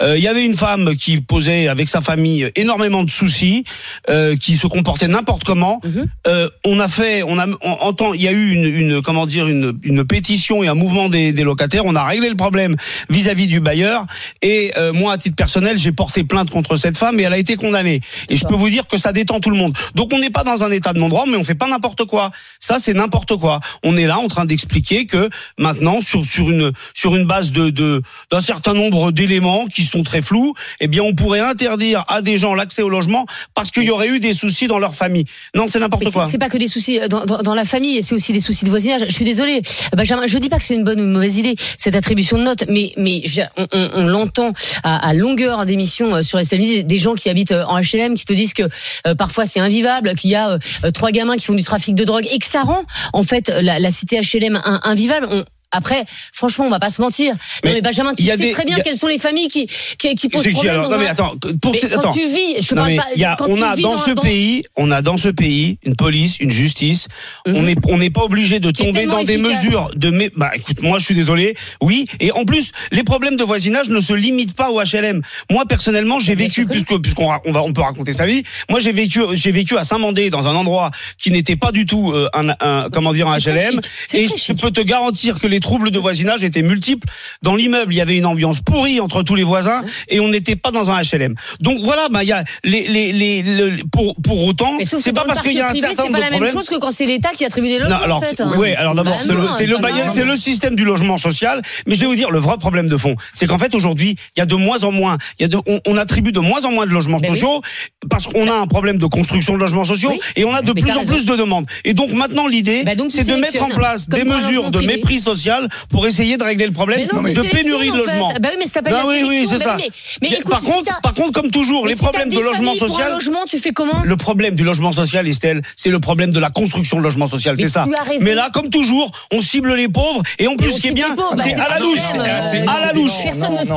Euh, 0.00 0.16
Il 0.16 0.22
y 0.24 0.28
avait 0.28 0.44
une 0.44 0.56
femme 0.56 0.96
qui 0.96 1.20
posait 1.20 1.68
avec 1.68 1.88
sa 1.88 2.00
famille 2.00 2.50
énormément 2.56 3.04
de 3.04 3.10
soucis, 3.10 3.64
euh, 4.08 4.36
qui 4.36 4.56
se 4.56 4.66
comportait 4.66 5.08
n'importe 5.08 5.44
comment. 5.44 5.80
Mhm. 5.84 6.06
Euh, 6.26 6.48
on 6.64 6.80
a 6.80 6.88
fait, 6.88 7.22
on 7.22 7.38
a, 7.38 7.46
on, 7.60 7.70
en 7.72 7.92
temps- 7.92 8.14
il 8.14 8.22
y 8.22 8.28
a 8.28 8.32
eu 8.32 8.50
une, 8.52 8.64
une 8.64 9.02
comment 9.02 9.26
dire, 9.26 9.46
une, 9.48 9.78
une 9.82 10.04
pétition 10.06 10.62
et 10.64 10.68
un 10.68 10.74
mouvement 10.74 11.08
des, 11.10 11.32
des 11.34 11.44
locataires. 11.44 11.84
On 11.84 11.94
a 11.94 12.04
réglé 12.04 12.28
le 12.30 12.36
problème 12.36 12.74
vis-à-vis 13.10 13.48
du 13.48 13.60
bailleur. 13.60 14.06
Et 14.40 14.72
euh, 14.78 14.92
moi 14.94 15.12
à 15.12 15.18
titre 15.26 15.36
personnel, 15.36 15.76
j'ai 15.78 15.92
porté 15.92 16.22
plainte 16.24 16.50
contre 16.50 16.76
cette 16.76 16.96
femme 16.96 17.18
et 17.18 17.24
elle 17.24 17.32
a 17.32 17.38
été 17.38 17.56
condamnée. 17.56 18.00
Et 18.28 18.36
je 18.36 18.46
peux 18.46 18.54
vous 18.54 18.70
dire 18.70 18.86
que 18.86 18.96
ça 18.98 19.12
détend 19.12 19.40
tout 19.40 19.50
le 19.50 19.56
monde. 19.56 19.74
Donc 19.94 20.12
on 20.12 20.18
n'est 20.20 20.30
pas 20.30 20.44
dans 20.44 20.62
un 20.62 20.70
état 20.70 20.92
de 20.92 20.98
non-droit, 21.00 21.24
mais 21.28 21.36
on 21.36 21.42
fait 21.44 21.54
pas 21.56 21.66
n'importe 21.68 22.04
quoi. 22.04 22.30
Ça 22.60 22.76
c'est 22.78 22.94
n'importe 22.94 23.36
quoi. 23.36 23.60
On 23.82 23.96
est 23.96 24.06
là 24.06 24.18
en 24.18 24.28
train 24.28 24.44
d'expliquer 24.44 25.06
que 25.06 25.28
maintenant 25.58 26.00
sur 26.00 26.24
sur 26.24 26.48
une 26.50 26.72
sur 26.94 27.16
une 27.16 27.26
base 27.26 27.50
de 27.50 27.70
de 27.70 28.02
d'un 28.30 28.40
certain 28.40 28.72
nombre 28.74 29.10
d'éléments 29.10 29.66
qui 29.66 29.84
sont 29.84 30.02
très 30.04 30.22
flous, 30.22 30.54
eh 30.80 30.86
bien 30.86 31.02
on 31.02 31.14
pourrait 31.14 31.40
interdire 31.40 32.04
à 32.08 32.22
des 32.22 32.38
gens 32.38 32.54
l'accès 32.54 32.82
au 32.82 32.88
logement 32.88 33.26
parce 33.54 33.70
qu'il 33.72 33.82
y 33.84 33.90
aurait 33.90 34.08
eu 34.08 34.20
des 34.20 34.32
soucis 34.34 34.68
dans 34.68 34.78
leur 34.78 34.94
famille. 34.94 35.24
Non, 35.54 35.66
c'est 35.68 35.80
n'importe 35.80 36.04
quoi. 36.12 36.28
c'est 36.30 36.38
pas 36.38 36.48
que 36.48 36.58
des 36.58 36.68
soucis 36.68 37.00
euh, 37.00 37.08
dans, 37.08 37.24
dans, 37.24 37.42
dans 37.42 37.54
la 37.54 37.64
famille, 37.64 38.02
c'est 38.02 38.14
aussi 38.14 38.32
des 38.32 38.40
soucis 38.40 38.64
de 38.64 38.70
voisinage. 38.70 39.02
Je 39.08 39.12
suis 39.14 39.24
désolée, 39.24 39.62
Benjamin. 39.96 40.26
Je 40.26 40.38
dis 40.38 40.48
pas 40.48 40.58
que 40.58 40.64
c'est 40.64 40.74
une 40.74 40.84
bonne 40.84 41.00
ou 41.00 41.04
une 41.04 41.12
mauvaise 41.12 41.38
idée 41.38 41.56
cette 41.78 41.96
attribution 41.96 42.38
de 42.38 42.42
notes, 42.44 42.64
mais 42.68 42.92
mais 42.96 43.22
je- 43.24 43.40
on, 43.56 43.66
on- 43.72 43.90
on 43.94 44.06
l'entend 44.06 44.52
à, 44.82 45.08
à 45.08 45.12
longueur 45.16 45.66
d'émission 45.66 46.14
euh, 46.16 46.22
sur 46.22 46.38
SMI, 46.38 46.84
des 46.84 46.98
gens 46.98 47.14
qui 47.14 47.28
habitent 47.28 47.52
euh, 47.52 47.64
en 47.64 47.80
HLM 47.80 48.14
qui 48.14 48.24
te 48.24 48.32
disent 48.32 48.54
que 48.54 48.64
euh, 49.06 49.14
parfois 49.14 49.46
c'est 49.46 49.60
invivable, 49.60 50.14
qu'il 50.14 50.30
y 50.30 50.34
a 50.34 50.58
trois 50.94 51.10
gamins 51.10 51.36
qui 51.36 51.46
font 51.46 51.54
du 51.54 51.62
trafic 51.64 51.94
de 51.94 52.04
drogue 52.04 52.26
et 52.32 52.38
que 52.38 52.46
ça 52.46 52.62
rend 52.62 52.82
en 53.12 53.22
fait 53.22 53.48
la, 53.60 53.90
cité 53.90 54.20
HLM 54.20 54.56
in- 54.64 54.80
invivable. 54.84 55.44
Après, 55.72 56.04
franchement, 56.32 56.66
on 56.66 56.70
va 56.70 56.78
pas 56.78 56.90
se 56.90 57.00
mentir. 57.02 57.32
non 57.32 57.38
Mais 57.64 57.72
mais 57.74 57.82
Benjamin, 57.82 58.14
tu 58.14 58.22
il 58.22 58.26
y 58.26 58.30
a 58.30 58.36
sais 58.36 58.42
des- 58.42 58.50
très 58.52 58.64
bien 58.64 58.76
a- 58.76 58.80
quelles 58.80 58.96
sont 58.96 59.06
les 59.08 59.18
familles 59.18 59.48
qui 59.48 59.68
qui, 59.98 60.14
qui 60.14 60.28
posent 60.28 60.46
problème. 60.48 60.74
alors 60.76 60.90
Non 60.90 60.98
mais 60.98 61.06
attends, 61.08 61.34
pour 61.60 61.72
Mais 61.72 61.80
quand 61.80 61.98
attends. 61.98 62.12
tu 62.12 62.20
vis, 62.20 62.56
je 62.60 62.74
Non, 62.74 62.82
parle 62.82 62.88
mais 62.92 62.96
pas. 62.96 63.04
y 63.16 63.24
a, 63.24 63.36
quand 63.36 63.48
on 63.48 63.54
tu 63.56 63.62
a 63.62 63.74
vis 63.74 63.82
dans, 63.82 63.98
ce 63.98 64.10
dans- 64.12 64.22
pays, 64.22 64.64
on 64.76 64.90
a 64.90 65.02
dans 65.02 65.16
ce 65.16 65.28
pays 65.28 65.78
une 65.84 65.96
police, 65.96 66.38
une 66.40 66.50
justice. 66.50 67.08
On 67.46 67.60
Mhm. 67.60 67.64
n'est 67.64 67.74
on 67.88 67.98
n'est 67.98 68.10
pas 68.10 68.22
obligé 68.22 68.58
de 68.60 68.70
tomber 68.70 69.06
dans 69.06 69.22
des 69.24 69.36
mesures 69.38 69.90
de. 69.96 70.10
mé- 70.10 70.30
Bah 70.36 70.50
écoute, 70.54 70.82
moi 70.82 70.98
je 70.98 71.04
suis 71.04 71.14
désolé. 71.14 71.56
Oui, 71.80 72.06
et 72.20 72.32
en 72.32 72.44
plus, 72.44 72.70
les 72.92 73.02
problèmes 73.04 73.36
de 73.36 73.44
voisinage 73.44 73.88
ne 73.88 74.00
se 74.00 74.12
limitent 74.12 74.54
pas 74.54 74.70
au 74.70 74.80
HLM. 74.80 75.22
Moi 75.50 75.64
personnellement, 75.68 76.20
j'ai 76.20 76.34
vécu 76.34 76.66
puisque 76.66 76.96
puisqu'on 77.00 77.30
on 77.44 77.52
va 77.52 77.62
on 77.62 77.72
peut 77.72 77.82
raconter 77.82 78.12
sa 78.12 78.26
vie. 78.26 78.42
Moi 78.70 78.80
j'ai 78.80 78.92
vécu 78.92 79.20
j'ai 79.34 79.50
vécu 79.52 79.76
à 79.76 79.84
Saint-Mandé 79.84 80.30
dans 80.30 80.46
un 80.46 80.54
endroit 80.54 80.90
qui 81.18 81.30
n'était 81.30 81.56
pas 81.56 81.72
du 81.72 81.86
tout 81.86 82.12
euh, 82.12 82.28
un, 82.34 82.50
un 82.60 82.88
comment 82.92 83.12
dire 83.12 83.28
un 83.28 83.38
HLM. 83.38 83.80
Et 84.14 84.26
je 84.28 84.52
peux 84.52 84.70
te 84.70 84.80
garantir 84.80 85.38
que 85.38 85.46
les 85.46 85.55
troubles 85.60 85.90
de 85.90 85.98
voisinage 85.98 86.42
étaient 86.44 86.62
multiples. 86.62 87.08
Dans 87.42 87.56
l'immeuble, 87.56 87.92
il 87.92 87.96
y 87.96 88.00
avait 88.00 88.16
une 88.18 88.26
ambiance 88.26 88.60
pourrie 88.60 89.00
entre 89.00 89.22
tous 89.22 89.34
les 89.34 89.44
voisins 89.44 89.82
et 90.08 90.20
on 90.20 90.28
n'était 90.28 90.56
pas 90.56 90.70
dans 90.70 90.90
un 90.90 91.00
HLM. 91.02 91.34
Donc 91.60 91.78
voilà, 91.82 92.08
bah 92.10 92.22
il 92.22 92.28
y 92.28 92.32
a 92.32 92.42
les 92.64 92.86
les 92.88 93.12
les, 93.12 93.42
le- 93.42 93.76
pour 93.90 94.14
pour 94.22 94.44
autant, 94.44 94.78
c'est 94.82 95.12
pas 95.12 95.24
parce 95.24 95.42
qu'il 95.42 95.52
y 95.54 95.60
a 95.60 95.66
un 95.66 95.70
privé, 95.70 95.88
certain 95.88 95.96
c'est 95.96 96.02
nombre 96.08 96.12
pas 96.12 96.18
de 96.18 96.24
la 96.24 96.30
même 96.30 96.38
problèmes. 96.40 96.52
chose 96.56 96.68
que 96.68 96.78
quand 96.78 96.90
c'est 96.90 97.06
l'État 97.06 97.30
qui 97.34 97.44
attribue 97.44 97.68
des 97.68 97.78
logements. 97.78 97.96
Non, 97.98 98.02
alors, 98.04 98.18
en 98.18 98.20
fait. 98.22 98.40
hein. 98.40 98.52
ouais, 98.56 98.74
alors 98.76 98.94
d'abord, 98.94 99.12
Bah 99.12 99.20
c'est 99.26 99.32
le, 99.32 99.48
c'est 99.58 99.66
le 99.66 99.76
pas 99.78 99.88
c'est 100.12 100.36
système 100.36 100.76
du 100.76 100.84
logement 100.84 101.16
social. 101.18 101.62
Mais 101.86 101.94
je 101.94 102.00
vais 102.00 102.06
vous 102.06 102.16
dire, 102.16 102.30
le 102.30 102.38
vrai 102.38 102.56
problème 102.58 102.88
de 102.88 102.96
fond, 102.96 103.14
c'est 103.34 103.46
qu'en 103.46 103.58
fait, 103.58 103.74
aujourd'hui, 103.74 104.16
il 104.36 104.40
y 104.40 104.42
a 104.42 104.46
de 104.46 104.54
moins 104.54 104.82
en 104.84 104.92
moins, 104.92 105.16
il 105.38 105.42
y 105.42 105.44
a 105.44 105.48
de, 105.48 105.56
on, 105.66 105.80
on 105.86 105.96
attribue 105.96 106.32
de 106.32 106.40
moins 106.40 106.64
en 106.64 106.72
moins 106.72 106.84
de 106.86 106.90
logements 106.90 107.18
oui. 107.20 107.28
sociaux 107.28 107.62
parce 108.10 108.26
qu'on 108.26 108.48
a 108.48 108.54
un 108.54 108.66
problème 108.66 108.98
de 108.98 109.06
construction 109.06 109.54
de 109.54 109.58
logements 109.60 109.84
sociaux 109.84 110.10
Oui. 110.10 110.20
et 110.36 110.44
on 110.44 110.54
a 110.54 110.62
de 110.62 110.72
Mais 110.74 110.80
plus 110.82 110.92
en 110.92 111.00
raison. 111.00 111.12
plus 111.12 111.26
de 111.26 111.36
demandes. 111.36 111.66
Et 111.84 111.94
donc 111.94 112.10
maintenant, 112.12 112.46
l'idée, 112.48 112.82
Bah 112.84 112.92
c'est 113.08 113.26
de 113.26 113.34
mettre 113.36 113.62
en 113.62 113.68
place 113.68 114.08
des 114.08 114.24
mesures 114.24 114.70
de 114.70 114.80
mépris 114.80 115.20
social 115.20 115.45
pour 115.90 116.06
essayer 116.06 116.36
de 116.36 116.42
régler 116.44 116.66
le 116.66 116.72
problème 116.72 117.00
Mais 117.00 117.32
non, 117.32 117.42
de 117.42 117.48
pénurie 117.48 117.86
de 117.88 117.92
en 117.92 117.94
fait. 117.96 118.00
logements. 118.12 118.32
Bah 118.40 118.48
oui, 118.52 118.56
mais 118.58 118.66
ça 118.66 118.72
s'appelle 118.74 118.92
Ben 118.92 118.98
la 119.00 119.06
oui, 119.06 119.46
c'est 119.48 119.58
Bah 119.58 119.64
ça. 119.64 119.76
mais- 120.22 120.28
écoute, 120.28 120.50
par 120.50 120.60
si 120.60 120.66
contre, 120.70 121.00
par 121.00 121.14
contre, 121.14 121.32
comme 121.32 121.50
toujours, 121.50 121.86
les 121.86 121.94
si 121.94 122.02
problèmes 122.02 122.28
10 122.28 122.36
de 122.36 122.42
logement 122.42 122.74
social. 122.74 123.12
logement, 123.12 123.44
tu 123.48 123.58
fais 123.58 123.72
comment 123.72 124.02
Le 124.04 124.16
problème 124.16 124.54
du 124.54 124.64
logement 124.64 124.92
social, 124.92 125.26
Estelle, 125.28 125.62
c'est 125.76 125.90
le 125.90 126.00
problème 126.00 126.30
de 126.32 126.40
la 126.40 126.50
construction 126.50 126.98
de 126.98 127.02
logement 127.02 127.26
social, 127.26 127.56
c'est 127.58 127.68
ça. 127.68 127.86
Mais 128.20 128.34
là, 128.34 128.50
comme 128.52 128.70
toujours, 128.70 129.10
on 129.32 129.40
cible 129.40 129.74
les 129.74 129.88
pauvres 129.88 130.22
et 130.38 130.46
en 130.46 130.56
plus, 130.56 130.72
ce 130.72 130.80
qui 130.80 130.88
est 130.88 130.92
bien, 130.92 131.08
les 131.10 131.16
pauvres, 131.16 131.36
c'est 131.42 131.54
bah, 131.54 131.64
à 131.68 131.74
la 131.74 131.80
louche, 131.80 132.00
à 132.14 132.86
la 132.86 132.92
louche, 132.92 133.12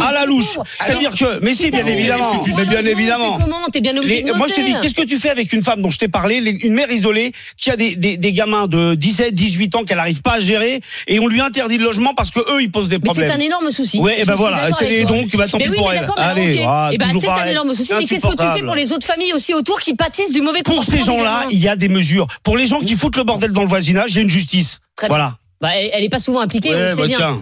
à 0.01 0.11
la 0.11 0.25
louche. 0.25 0.57
C'est-à-dire 0.81 1.11
que, 1.15 1.39
mais 1.43 1.53
si, 1.53 1.69
bien 1.71 1.85
évidemment, 1.85 2.41
mais 2.45 2.53
bien 2.53 2.81
logement, 2.81 2.89
évidemment. 2.91 4.37
moi 4.37 4.47
je 4.47 4.53
te 4.55 4.61
dis, 4.61 4.73
qu'est-ce 4.81 4.95
que 4.95 5.05
tu 5.05 5.17
fais 5.17 5.29
avec 5.29 5.53
une 5.53 5.61
femme 5.61 5.81
dont 5.81 5.89
je 5.89 5.97
t'ai 5.97 6.07
parlé, 6.07 6.37
une 6.63 6.73
mère 6.73 6.91
isolée 6.91 7.31
qui 7.57 7.69
a 7.71 7.75
des, 7.75 7.95
des, 7.95 8.17
des 8.17 8.33
gamins 8.33 8.67
de 8.67 8.95
17, 8.95 9.33
18 9.33 9.75
ans 9.75 9.83
qu'elle 9.83 9.97
n'arrive 9.97 10.21
pas 10.21 10.33
à 10.33 10.39
gérer 10.39 10.81
et 11.07 11.19
on 11.19 11.27
lui 11.27 11.41
interdit 11.41 11.58
le 11.67 11.83
logement 11.83 12.13
parce 12.13 12.31
que 12.31 12.39
eux 12.39 12.61
ils 12.61 12.71
posent 12.71 12.89
des 12.89 12.97
Mais 12.97 13.01
c'est 13.09 13.21
problèmes. 13.21 13.31
un 13.31 13.39
énorme 13.43 13.71
souci. 13.71 13.99
Ouais, 13.99 14.21
et 14.21 14.25
ben 14.25 14.35
voilà, 14.35 14.69
c'est 14.73 15.03
donc, 15.05 15.35
bah 15.35 15.47
tant 15.47 15.57
pis 15.57 15.69
oui, 15.69 15.77
pour 15.77 15.91
elle. 15.91 16.07
Allez, 16.17 16.63
ah, 16.65 16.89
Eh 16.91 16.97
ben, 16.97 17.07
c'est 17.19 17.27
un 17.27 17.45
énorme 17.45 17.73
souci. 17.73 17.91
Mais 17.97 18.05
qu'est-ce 18.05 18.27
que 18.27 18.35
tu 18.35 18.59
fais 18.59 18.63
pour 18.65 18.75
les 18.75 18.91
autres 18.91 19.05
familles 19.05 19.33
aussi 19.33 19.53
autour 19.53 19.79
qui 19.79 19.93
pâtissent 19.95 20.33
du 20.33 20.41
mauvais 20.41 20.61
Pour 20.63 20.83
ces 20.83 21.01
gens-là, 21.01 21.45
il 21.51 21.59
y 21.59 21.67
a 21.67 21.75
des 21.75 21.89
mesures. 21.89 22.27
Pour 22.43 22.57
les 22.57 22.65
gens 22.67 22.79
qui 22.81 22.95
foutent 22.95 23.17
le 23.17 23.23
bordel 23.23 23.51
dans 23.51 23.61
le 23.61 23.67
voisinage, 23.67 24.11
il 24.11 24.15
y 24.15 24.19
a 24.19 24.21
une 24.21 24.29
justice. 24.29 24.79
Très 24.95 25.07
bien. 25.07 25.15
Voilà. 25.17 25.35
Bah, 25.61 25.69
elle 25.75 25.89
elle 25.93 26.03
est 26.03 26.09
pas 26.09 26.19
souvent 26.19 26.39
impliquée, 26.39 26.73
Ouais, 26.73 26.95
bah, 26.95 27.05
bien. 27.07 27.17
tiens. 27.17 27.41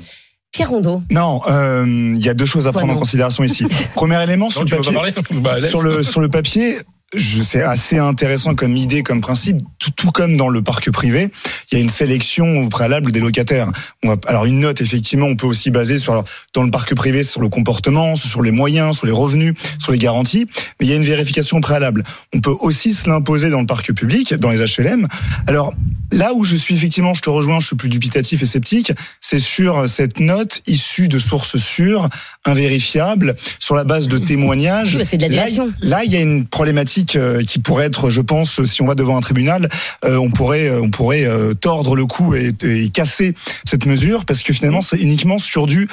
Pierre 0.52 0.70
Rondeau. 0.70 1.02
Non, 1.12 1.42
euh, 1.48 1.86
il 2.16 2.24
y 2.26 2.30
a 2.30 2.34
deux 2.34 2.46
choses 2.46 2.68
à 2.68 2.72
Quoi, 2.72 2.82
prendre 2.82 2.94
en 2.94 2.98
considération 2.98 3.44
ici. 3.44 3.66
Premier 3.96 4.22
élément 4.24 4.50
sur 4.50 4.64
le 4.64 4.70
papier. 4.70 4.98
Bah. 5.42 5.62
Sur 5.62 5.82
le 5.82 6.02
sur 6.04 6.20
le 6.22 6.30
papier, 6.30 6.78
je 7.16 7.42
c'est 7.42 7.64
assez 7.64 7.98
intéressant 7.98 8.54
comme 8.54 8.76
idée, 8.76 9.02
comme 9.02 9.22
principe. 9.22 9.58
Tout, 9.80 9.92
tout 9.92 10.12
comme 10.12 10.36
dans 10.36 10.50
le 10.50 10.62
parc 10.62 10.92
privé, 10.92 11.30
il 11.72 11.78
y 11.78 11.80
a 11.80 11.82
une 11.82 11.90
sélection 11.90 12.64
au 12.64 12.68
préalable 12.68 13.14
des 13.14 13.22
locataires. 13.22 13.72
On 14.04 14.10
va, 14.10 14.16
alors 14.28 14.46
une 14.46 14.60
note, 14.60 14.82
effectivement, 14.82 15.28
on 15.28 15.38
peut 15.38 15.48
aussi 15.48 15.72
baser 15.72 16.00
sur 16.00 16.22
dans 16.54 16.64
le 16.64 16.72
parc 16.72 16.94
privé 16.96 17.24
sur 17.24 17.40
le 17.40 17.48
comportement, 17.48 18.18
sur 18.18 18.42
les 18.42 18.52
moyens, 18.52 18.98
sur 18.98 19.06
les 19.06 19.14
revenus, 19.14 19.54
sur 19.80 19.94
les 19.94 19.98
garanties. 20.00 20.48
Mais 20.80 20.86
il 20.86 20.90
y 20.90 20.94
a 20.94 20.98
une 20.98 21.04
vérification 21.04 21.58
au 21.58 21.62
préalable. 21.62 22.04
On 22.34 22.42
peut 22.42 22.56
aussi 22.60 22.94
se 22.94 23.10
l'imposer 23.10 23.50
dans 23.50 23.62
le 23.62 23.68
parc 23.68 23.94
public, 23.94 24.34
dans 24.34 24.50
les 24.50 24.60
HLM. 24.60 25.08
Alors 25.48 25.74
là 26.12 26.34
où 26.34 26.44
je 26.44 26.58
suis 26.58 26.76
effectivement, 26.76 27.14
je 27.14 27.22
te 27.22 27.30
rejoins, 27.30 27.62
je 27.62 27.68
suis 27.68 27.76
plus 27.78 27.90
dubitatif 27.90 28.42
et 28.42 28.46
sceptique, 28.46 28.92
c'est 29.22 29.40
sur 29.40 29.88
cette 29.88 30.20
note 30.20 30.62
issue 30.68 31.08
de 31.08 31.20
sources 31.20 31.56
sûres, 31.58 32.10
invérifiables, 32.44 33.36
sur 33.60 33.76
la 33.76 33.86
base 33.86 34.10
de 34.10 34.18
témoignages. 34.18 35.02
C'est 35.04 35.18
de 35.18 35.22
la 35.28 35.38
Là. 35.38 35.46
Là, 35.82 36.04
il 36.04 36.12
y 36.12 36.18
a 36.18 36.20
une 36.20 36.46
problématique 36.46 36.97
euh, 37.16 37.44
qui 37.44 37.60
pourrait 37.60 37.86
être, 37.86 38.10
je 38.10 38.22
pense, 38.22 38.64
si 38.64 38.82
on 38.82 38.88
va 38.88 38.96
devant 38.96 39.18
un 39.18 39.22
tribunal, 39.22 39.70
euh, 40.06 40.18
on 40.18 40.30
pourrait, 40.30 40.70
euh, 40.70 40.82
on 40.82 40.90
pourrait 40.90 41.26
euh, 41.26 41.54
tordre 41.54 41.96
le 41.96 42.06
cou 42.06 42.36
et, 42.36 42.54
et 42.64 42.90
casser 42.90 43.36
cette 43.66 43.86
mesure 43.86 44.26
parce 44.26 44.44
que 44.44 44.54
finalement, 44.54 44.82
c'est 44.82 44.98
uniquement 44.98 45.38
sur 45.38 45.66
du 45.66 45.88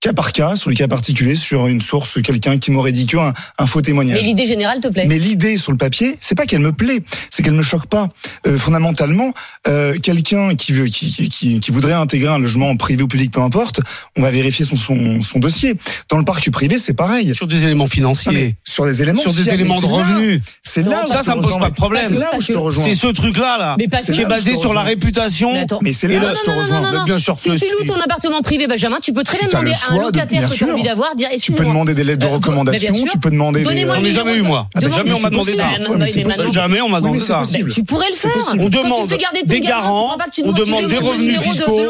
cas 0.00 0.12
par 0.12 0.30
cas, 0.32 0.54
sur 0.54 0.70
le 0.70 0.76
cas 0.76 0.86
particulier, 0.86 1.34
sur 1.34 1.66
une 1.66 1.80
source, 1.80 2.22
quelqu'un 2.22 2.58
qui 2.58 2.70
m'aurait 2.70 2.92
dit 2.92 3.06
qu'un 3.06 3.32
un 3.58 3.66
faux 3.66 3.80
Mais 3.80 3.82
témoignage. 3.86 4.22
l'idée 4.22 4.46
générale 4.46 4.78
te 4.78 4.86
plaît. 4.86 5.06
Mais 5.08 5.18
l'idée 5.18 5.58
sur 5.58 5.72
le 5.72 5.78
papier, 5.78 6.16
c'est 6.20 6.36
pas 6.36 6.46
qu'elle 6.46 6.60
me 6.60 6.70
plaît, 6.72 7.00
c'est 7.30 7.42
qu'elle 7.42 7.54
me 7.54 7.62
choque 7.64 7.86
pas. 7.86 8.08
Euh, 8.46 8.58
fondamentalement, 8.58 9.32
euh, 9.66 9.98
quelqu'un 9.98 10.54
qui 10.54 10.72
veut, 10.72 10.86
qui, 10.86 11.28
qui, 11.28 11.58
qui, 11.58 11.70
voudrait 11.72 11.94
intégrer 11.94 12.28
un 12.32 12.38
logement 12.38 12.76
privé 12.76 13.02
ou 13.02 13.08
public, 13.08 13.32
peu 13.32 13.40
importe, 13.40 13.80
on 14.16 14.22
va 14.22 14.30
vérifier 14.30 14.64
son, 14.64 14.76
son, 14.76 15.20
son 15.20 15.40
dossier. 15.40 15.74
Dans 16.08 16.18
le 16.18 16.24
parc 16.24 16.48
privé, 16.50 16.78
c'est 16.78 16.94
pareil. 16.94 17.34
Sur 17.34 17.48
des 17.48 17.64
éléments 17.64 17.84
Non, 17.84 17.84
mais 17.84 17.90
financiers, 17.90 18.56
sur 18.62 18.84
des 18.86 19.02
éléments, 19.02 19.20
sur 19.20 19.32
des 19.32 19.42
fiables, 19.42 19.60
éléments 19.62 19.80
de 19.80 19.86
mais 19.86 19.88
c'est 19.88 19.96
là- 19.96 20.04
revenus. 20.14 20.42
C'est 20.62 20.82
Non, 20.84 20.90
là 20.92 21.04
où 21.04 21.08
ça, 21.08 21.22
ça 21.24 21.34
me 21.34 21.40
pose 21.42 21.58
pas 21.58 21.70
de 21.70 21.74
problème. 21.74 22.04
C'est 22.08 22.14
là 22.18 22.30
où 22.36 22.40
je 22.40 22.52
te 22.52 22.58
rejoins. 22.58 22.84
C'est 22.84 22.94
ce 22.94 23.08
truc-là, 23.08 23.56
là, 23.58 23.76
Mais 23.78 23.88
qui 23.88 24.20
est 24.20 24.24
basé 24.26 24.54
sur 24.54 24.74
la 24.74 24.82
réputation. 24.82 25.52
Mais 25.52 25.60
attends. 25.60 25.80
Mais 25.82 25.92
c'est 25.92 26.06
là 26.06 26.18
où 26.32 26.34
je 26.36 26.40
te 26.42 26.50
non, 26.50 26.54
non, 26.56 26.62
rejoins. 26.62 26.80
non, 26.82 26.86
non, 26.92 26.98
non. 27.00 27.04
Bien 27.04 27.18
sûr 27.18 27.36
Si 27.36 27.50
tu 27.50 27.64
loues 27.80 27.86
ton 27.86 28.00
appartement 28.00 28.42
privé, 28.42 28.68
Benjamin, 28.68 28.98
tu 29.02 29.12
peux 29.12 29.24
très 29.24 29.38
bien 29.38 29.48
demander 29.48 29.72
à 29.88 29.92
un 29.92 29.96
choix 29.96 30.10
de- 30.10 30.16
locataire 30.16 30.40
bien 30.40 30.48
que 30.48 30.54
tu 30.54 30.64
as 30.64 30.66
sûr. 30.66 30.74
envie 30.74 30.82
d'avoir, 30.82 31.14
dire 31.16 31.28
Tu 31.40 31.52
peux 31.52 31.64
demander 31.64 31.94
des 31.94 32.04
lettres 32.04 32.26
de 32.26 32.32
recommandation, 32.32 32.94
tu 33.10 33.18
peux 33.18 33.30
demander 33.30 33.64
J'en 33.64 33.70
ai 34.04 34.10
jamais 34.10 34.36
eu, 34.36 34.42
moi. 34.42 34.68
Ah, 34.74 34.80
jamais 34.80 35.12
on 35.12 35.20
m'a 35.20 35.30
demandé 35.30 35.54
ça. 35.54 35.64
Ah. 35.68 36.52
Jamais 36.52 36.80
on 36.80 36.88
m'a 36.88 37.00
demandé 37.00 37.20
ça. 37.20 37.42
Tu 37.72 37.84
pourrais 37.84 38.10
le 38.10 38.16
faire. 38.16 38.30
On 38.58 38.68
demande 38.68 39.08
des 39.46 39.60
garants, 39.60 40.16
on 40.44 40.52
demande 40.52 40.86
des 40.88 40.98
revenus 40.98 41.38
fiscaux. 41.40 41.80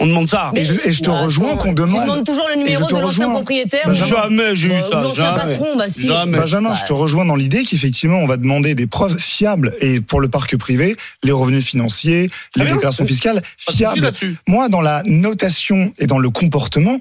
On 0.00 0.06
demande 0.06 0.28
ça. 0.28 0.52
Et 0.54 0.64
je, 0.64 1.00
te 1.02 1.10
Bah, 1.10 1.22
rejoins 1.22 1.56
qu'on 1.56 1.72
demande... 1.72 2.00
Tu 2.02 2.06
demandes 2.10 2.26
toujours 2.26 2.46
le 2.54 2.58
numéro 2.62 2.86
te 2.88 2.94
de 2.94 3.00
l'ancien 3.00 3.30
propriétaire. 3.30 3.82
Benjamin. 3.86 4.06
Jamais 4.22 4.56
j'ai 4.56 4.68
eu 4.68 4.72
Euh, 4.72 4.80
ça. 4.80 5.04
Jamais. 5.14 5.58
bah 5.76 5.88
si. 5.88 6.06
Jamais. 6.06 6.38
Benjamin, 6.38 6.74
je 6.74 6.84
te 6.84 6.92
rejoins 6.92 7.24
dans 7.24 7.36
l'idée 7.36 7.64
qu'effectivement, 7.64 8.18
on 8.18 8.26
va 8.26 8.36
demander 8.36 8.74
des 8.74 8.86
preuves 8.86 9.18
fiables 9.18 9.74
et 9.80 10.00
pour 10.00 10.20
le 10.20 10.28
parc 10.28 10.56
privé, 10.56 10.96
les 11.22 11.32
revenus 11.32 11.64
financiers, 11.64 12.22
les 12.22 12.28
Très 12.52 12.64
bien. 12.64 12.74
déclarations 12.74 13.06
fiscales 13.06 13.42
fiables. 13.56 14.10
Moi, 14.46 14.68
dans 14.68 14.80
la 14.80 15.02
notation 15.06 15.92
et 15.98 16.06
dans 16.06 16.18
le 16.18 16.30
comportement, 16.30 16.98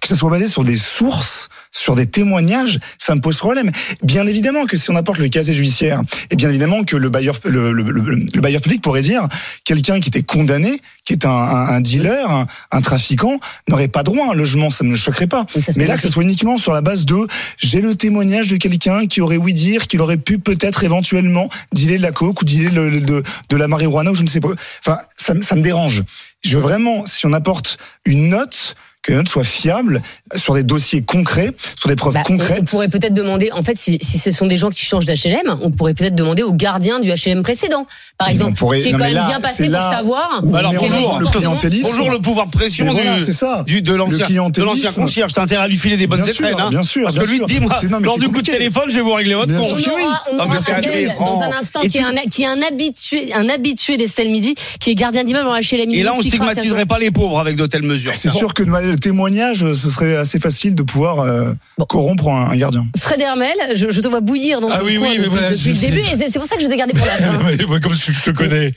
que 0.00 0.08
ça 0.08 0.16
soit 0.16 0.30
basé 0.30 0.46
sur 0.48 0.64
des 0.64 0.76
sources, 0.76 1.48
sur 1.70 1.94
des 1.94 2.06
témoignages, 2.06 2.78
ça 2.98 3.14
me 3.14 3.20
pose 3.20 3.36
problème. 3.38 3.70
Bien 4.02 4.26
évidemment 4.26 4.66
que 4.66 4.76
si 4.76 4.90
on 4.90 4.96
apporte 4.96 5.18
le 5.18 5.28
casier 5.28 5.54
judiciaire, 5.54 6.02
et 6.30 6.36
bien 6.36 6.48
évidemment 6.48 6.84
que 6.84 6.96
le 6.96 7.08
bailleur, 7.08 7.38
le, 7.44 7.72
le- 7.72 7.82
le- 7.82 8.14
le 8.34 8.40
bailleur 8.40 8.60
public 8.60 8.82
pourrait 8.82 9.02
dire 9.02 9.26
quelqu'un 9.64 10.00
qui 10.00 10.08
était 10.08 10.22
condamné, 10.22 10.80
qui 11.04 11.12
est 11.14 11.24
un, 11.26 11.30
un- 11.30 11.68
un 11.68 11.80
dealer, 11.80 12.30
un, 12.30 12.46
un 12.70 12.80
trafiquant, 12.80 13.38
n'aurait 13.68 13.88
pas 13.88 14.02
droit 14.02 14.28
à 14.28 14.32
un 14.32 14.34
logement, 14.34 14.70
ça 14.70 14.84
ne 14.84 14.90
me 14.90 14.96
choquerait 14.96 15.26
pas. 15.26 15.46
Oui, 15.56 15.62
Mais 15.76 15.86
là, 15.86 15.96
que 15.96 16.02
ce 16.02 16.08
soit 16.08 16.22
uniquement 16.22 16.58
sur 16.58 16.72
la 16.72 16.80
base 16.80 17.06
de 17.06 17.16
j'ai 17.58 17.80
le 17.80 17.94
témoignage 17.94 18.48
de 18.48 18.56
quelqu'un 18.56 19.06
qui 19.06 19.20
aurait 19.20 19.36
oui 19.36 19.52
dire 19.54 19.86
qu'il 19.86 20.00
aurait 20.00 20.16
pu 20.16 20.38
peut-être 20.38 20.84
éventuellement 20.84 21.48
dealer 21.72 21.98
de 21.98 22.02
la 22.02 22.12
coke 22.12 22.42
ou 22.42 22.44
dealer 22.44 22.70
le- 22.70 22.90
le- 22.90 23.00
de, 23.00 23.22
de 23.48 23.56
la 23.56 23.68
marijuana 23.68 24.10
ou 24.10 24.14
je 24.14 24.22
ne 24.22 24.28
sais 24.28 24.40
pas. 24.40 24.48
Enfin, 24.84 24.98
ça, 25.16 25.34
me- 25.34 25.42
ça 25.42 25.54
me 25.56 25.62
dérange. 25.62 26.02
Je 26.44 26.56
veux 26.56 26.62
vraiment, 26.62 27.04
si 27.06 27.24
on 27.26 27.32
apporte 27.32 27.78
une 28.04 28.28
note, 28.28 28.74
que 29.02 29.10
la 29.12 29.18
note 29.18 29.28
soit 29.28 29.42
fiable 29.42 30.00
sur 30.36 30.54
des 30.54 30.62
dossiers 30.62 31.02
concrets, 31.02 31.50
sur 31.76 31.88
des 31.88 31.96
preuves 31.96 32.14
Bah, 32.14 32.22
on, 32.28 32.34
on 32.34 32.38
concrètes. 32.38 32.64
pourrait 32.66 32.88
peut-être 32.88 33.14
demander, 33.14 33.50
en 33.52 33.62
fait, 33.64 33.76
si, 33.76 33.98
si 34.00 34.18
ce 34.20 34.30
sont 34.30 34.46
des 34.46 34.56
gens 34.56 34.70
qui 34.70 34.84
changent 34.84 35.06
d'HLM, 35.06 35.58
on 35.60 35.70
pourrait 35.72 35.94
peut-être 35.94 36.14
demander 36.14 36.44
au 36.44 36.52
gardien 36.52 37.00
du 37.00 37.10
HLM 37.10 37.42
précédent, 37.42 37.86
par 38.16 38.28
Mais 38.28 38.34
on 38.34 38.36
exemple, 38.36 38.58
pourrait- 38.58 38.80
qui 38.80 38.88
est 38.88 38.92
non, 38.92 38.98
quand 38.98 39.04
même 39.04 39.14
là, 39.14 39.26
bien 39.26 39.36
c'est 39.36 39.42
passé 39.42 39.68
pour 39.70 39.82
savoir. 39.82 40.40
on 40.44 40.54
Alors, 40.54 40.72
bonjour, 40.72 41.18
le 41.18 41.26
clientélisme. 41.26 41.88
Bonjour 41.90 42.10
le 42.10 42.18
pouvoir 42.20 42.46
de 42.46 42.52
pression 42.52 42.92
voilà, 42.92 43.16
du, 43.18 43.24
c'est 43.24 43.32
ça. 43.32 43.64
du- 43.66 43.82
de 43.82 43.92
l'ancien 43.92 44.18
de 44.18 44.24
clientélisme. 44.24 44.66
l'ancien 44.84 44.92
concierge. 44.92 45.32
T'as 45.32 45.42
intérêt 45.42 45.64
à 45.64 45.68
lui 45.68 45.76
filer 45.78 45.96
des 45.96 46.06
bonnes 46.06 46.22
Bien 46.22 46.32
sûr, 46.32 46.46
étrennes, 46.46 46.60
hein. 46.64 46.70
bien 46.70 46.82
sûr, 46.84 47.02
Parce 47.02 47.14
bien 47.14 47.24
que 47.24 47.28
lui 47.28 47.36
sûr. 47.38 47.46
dit, 47.46 47.58
moi, 47.60 47.76
C'est- 47.80 47.88
non, 47.88 47.98
lors 47.98 48.14
c'est 48.14 48.20
du 48.20 48.28
coup 48.28 48.40
de 48.40 48.46
téléphone, 48.46 48.84
je 48.88 48.94
vais 48.94 49.02
vous 49.02 49.12
régler 49.14 49.34
votre 49.34 49.52
compte. 49.52 49.72
On 49.72 49.90
aura, 50.06 50.22
on 50.30 50.34
aura 50.36 50.46
dans 50.46 51.42
un 51.42 51.52
instant 51.58 51.80
qui, 51.80 51.98
est 51.98 52.02
un, 52.02 52.14
qui 52.30 52.42
est 52.44 52.46
un 52.46 52.62
habitué, 52.62 53.34
un 53.34 53.48
habitué 53.48 53.96
d'Estelle 53.96 54.30
Midi, 54.30 54.54
qui 54.78 54.90
est 54.90 54.94
gardien 54.94 55.24
d'immeuble 55.24 55.48
en 55.48 55.56
HLM. 55.58 55.90
Et 55.90 56.02
là, 56.04 56.12
on 56.16 56.22
stigmatiserait 56.22 56.86
pas 56.86 57.00
les 57.00 57.10
pauvres 57.10 57.40
avec 57.40 57.56
de 57.56 57.66
telles 57.66 57.82
mesures. 57.82 58.12
C'est 58.16 58.30
sûr 58.30 58.54
que 58.54 58.62
le 58.92 58.98
témoignage, 58.98 59.58
ce 59.72 59.90
serait 59.90 60.16
assez 60.16 60.38
facile 60.38 60.74
de 60.74 60.82
pouvoir 60.82 61.20
euh, 61.20 61.52
Bon. 61.78 61.84
corrompre 61.86 62.28
un, 62.28 62.50
un 62.50 62.56
gardien. 62.56 62.86
Fred 62.96 63.20
Hermel, 63.20 63.56
je, 63.74 63.90
je 63.90 64.00
te 64.00 64.08
vois 64.08 64.20
bouillir 64.20 64.60
dans 64.60 64.68
Ah 64.70 64.80
oui, 64.84 64.98
oui, 64.98 65.16
depuis, 65.16 65.28
voilà, 65.30 65.50
depuis 65.50 65.62
je 65.64 65.68
le 65.70 65.74
sais. 65.76 65.86
début, 65.88 66.00
et 66.00 66.28
c'est 66.28 66.38
pour 66.38 66.46
ça 66.46 66.56
que 66.56 66.62
je 66.62 66.68
t'ai 66.68 66.76
gardé 66.76 66.92
pour 66.92 67.06
la 67.06 67.12
fin. 67.66 67.78
Comme 67.80 67.94
je 67.94 68.22
te 68.22 68.30
connais. 68.30 68.74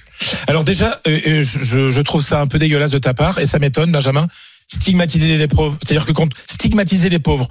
Alors 0.47 0.63
déjà, 0.63 0.99
euh, 1.07 1.19
euh, 1.27 1.43
je, 1.43 1.91
je 1.91 2.01
trouve 2.01 2.21
ça 2.23 2.39
un 2.41 2.47
peu 2.47 2.57
dégueulasse 2.57 2.91
de 2.91 2.97
ta 2.97 3.13
part, 3.13 3.39
et 3.39 3.45
ça 3.45 3.59
m'étonne, 3.59 3.91
Benjamin. 3.91 4.27
Stigmatiser 4.67 5.37
les 5.37 5.47
pauvres, 5.47 5.77
c'est-à-dire 5.83 6.05
que 6.07 6.11
quand 6.11 6.27
stigmatiser 6.49 7.09
les 7.09 7.19
pauvres, 7.19 7.47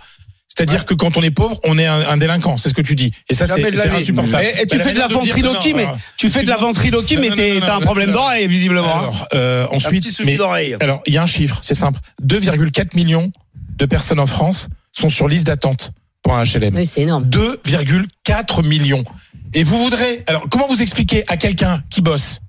c'est-à-dire 0.56 0.84
que 0.84 0.94
quand 0.94 1.16
on 1.16 1.23
est 1.23 1.30
pauvre, 1.32 1.58
on 1.64 1.78
est 1.78 1.87
un, 1.87 2.08
un 2.08 2.16
délinquant, 2.16 2.56
c'est 2.58 2.68
ce 2.68 2.75
que 2.75 2.82
tu 2.82 2.94
dis. 2.94 3.12
Et 3.28 3.34
ça, 3.34 3.46
c'est 3.46 3.64
insupportable. 3.90 4.44
Et, 4.44 4.62
et 4.62 4.66
tu 4.66 4.78
Bah, 4.78 4.84
fais 4.84 4.92
de 4.92 4.99
la 4.99 5.08
ventriloquie, 5.08 5.75
mais 5.75 5.87
tu 6.16 6.30
fais 6.30 6.42
de 6.42 6.49
la 6.49 6.56
ventriloquie, 6.56 7.16
mais 7.16 7.30
t'as 7.61 7.76
un 7.76 7.80
problème 7.80 8.12
d'oreille, 8.12 8.46
visiblement. 8.46 8.87
hein. 8.96 8.99
Alors, 9.00 9.28
euh, 9.34 9.64
Un 9.64 9.66
petit 9.66 9.76
ensuite, 9.76 10.04
souci 10.04 10.23
mais, 10.25 10.37
d'oreille. 10.37 10.76
alors 10.80 11.02
il 11.06 11.14
y 11.14 11.18
a 11.18 11.23
un 11.23 11.26
chiffre, 11.26 11.58
c'est 11.62 11.75
simple. 11.75 11.99
2,4 12.23 12.94
millions 12.96 13.32
de 13.76 13.87
personnes 13.87 14.20
en 14.20 14.26
France 14.28 14.68
sont 14.92 15.08
sur 15.08 15.26
liste 15.26 15.46
d'attente 15.49 15.90
pour 16.23 16.34
un 16.37 16.44
HLM. 16.44 16.75
Oui, 16.76 16.87
c'est 16.87 17.02
énorme. 17.02 17.25
2,4 17.25 18.64
millions. 18.66 19.04
Et 19.54 19.64
vous 19.64 19.78
voudrez, 19.78 20.23
alors 20.26 20.46
comment 20.50 20.66
vous 20.68 20.82
expliquez 20.82 21.25
à 21.28 21.37
quelqu'un 21.37 21.82
qui 21.90 22.00
bosse, 22.00 22.40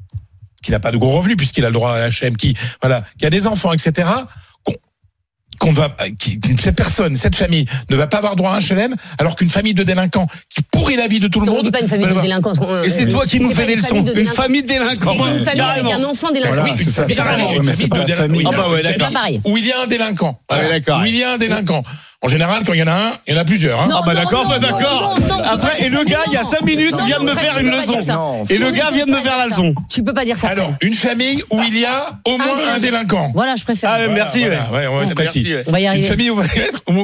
qui 0.64 0.72
n'a 0.72 0.80
pas 0.80 0.92
de 0.92 0.98
gros 0.98 1.12
revenus 1.12 1.38
puisqu'il 1.38 1.66
a 1.66 1.70
le 1.70 1.74
droit 1.74 1.94
à 1.96 2.10
HM, 2.10 2.38
qui 2.38 2.56
voilà, 2.82 3.04
qui 3.18 3.26
a 3.26 3.30
des 3.32 3.48
enfants, 3.48 3.74
etc. 3.74 4.08
qu'on 5.60 5.72
va, 5.74 5.90
qui- 6.20 6.40
cette 6.62 6.76
personne, 6.76 7.16
cette 7.16 7.36
famille 7.36 7.66
ne 7.90 7.96
va 7.96 8.08
pas 8.08 8.18
avoir 8.18 8.36
droit 8.36 8.52
à 8.52 8.56
un 8.56 8.60
HLM, 8.60 8.96
alors 9.20 9.36
qu'une 9.36 9.50
famille 9.50 9.74
de 9.74 9.84
délinquants 9.84 10.28
qui 10.54 10.62
pourrit 10.64 10.96
la 10.96 11.08
vie 11.08 11.20
de 11.20 11.28
tout 11.28 11.40
le 11.40 11.50
On 11.50 11.56
monde. 11.56 11.72
pas 11.72 11.82
une 11.82 11.88
famille 11.88 12.08
de 12.08 12.22
délinquants. 12.22 12.54
Et 12.84 12.90
c'est 12.90 13.06
euh, 13.06 13.10
toi 13.12 13.26
qui 13.26 13.40
nous 13.40 13.54
fais 13.54 13.66
des 13.66 13.74
une 13.74 13.80
leçons. 13.80 13.88
famille 13.88 14.04
de 14.04 14.10
Une 14.12 14.16
délinquants. 14.16 14.36
famille 14.42 14.62
de 14.64 14.68
délinquants. 14.68 15.16
C'est 15.26 15.38
une 15.40 15.46
famille 15.46 15.62
avec 15.62 15.94
un 15.94 16.04
enfant 16.04 16.32
délinquant. 16.32 16.64
Oui, 16.64 16.72
c'est 16.78 16.90
ça, 16.90 17.06
carrément, 17.06 17.44
pareil. 17.46 17.58
une 17.58 17.64
famille 17.64 17.90
de 17.90 18.06
délinquants. 18.06 18.52
Ah 18.54 18.58
bah 18.58 18.70
ouais, 18.70 18.82
c'est 18.84 18.92
d'accord. 18.94 19.08
pas 19.08 19.14
pareil. 19.14 19.42
Où 19.46 19.58
il 19.58 19.66
y 19.68 19.72
a 19.72 19.82
un 19.82 19.88
délinquant. 19.88 20.40
Ah 20.50 20.60
ouais, 20.60 20.70
d'accord. 20.70 21.02
Où 21.02 21.06
il 21.06 21.16
y 21.16 21.24
a 21.24 21.32
un 21.34 21.38
délinquant. 21.38 21.84
En 22.22 22.28
général, 22.28 22.64
quand 22.66 22.74
il 22.74 22.80
y 22.80 22.84
en 22.84 22.88
a 22.88 22.94
un, 22.94 23.12
il 23.28 23.34
y 23.34 23.38
en 23.38 23.42
a 23.42 23.46
plusieurs. 23.46 23.80
hein. 23.82 23.88
Non, 23.90 23.98
Ah 24.02 24.06
bah 24.06 24.16
d'accord, 24.16 24.48
bah 24.48 24.58
d'accord. 24.58 25.16
Après, 25.46 25.84
et 25.86 25.90
le 25.90 26.04
gars, 26.06 26.20
il 26.28 26.34
y 26.34 26.38
a 26.38 26.44
non. 26.44 26.50
5 26.50 26.62
minutes, 26.64 26.92
Non, 26.94 27.06
vient 27.06 27.20
de 27.20 27.26
me 27.26 27.36
faire 27.36 27.58
une 27.60 27.70
leçon. 27.70 28.46
Et 28.50 28.58
le 28.58 28.72
gars 28.72 28.90
vient 28.92 29.06
de 29.06 29.12
me 29.12 29.20
faire 29.20 29.38
la 29.38 29.48
leçon. 29.48 29.76
Tu 29.90 30.04
peux 30.04 30.14
pas 30.14 30.26
dire 30.26 30.38
ça. 30.38 30.48
Alors, 30.50 30.74
une 30.82 30.94
famille 30.96 31.44
où 31.52 31.62
il 31.62 31.78
y 31.78 31.86
a 31.86 32.18
au 32.26 32.38
moins 32.38 32.74
un 32.74 32.80
délinquant. 32.80 33.32
Voilà, 33.36 33.56
je 33.56 33.64
préfère. 33.64 33.90
Ah, 33.94 34.08
merci, 34.10 34.46
on 34.46 34.72
va 34.72 34.84
y 34.84 35.84
Une 35.84 35.88
arriver. 35.90 36.08
famille 36.08 36.30
où 36.32 36.42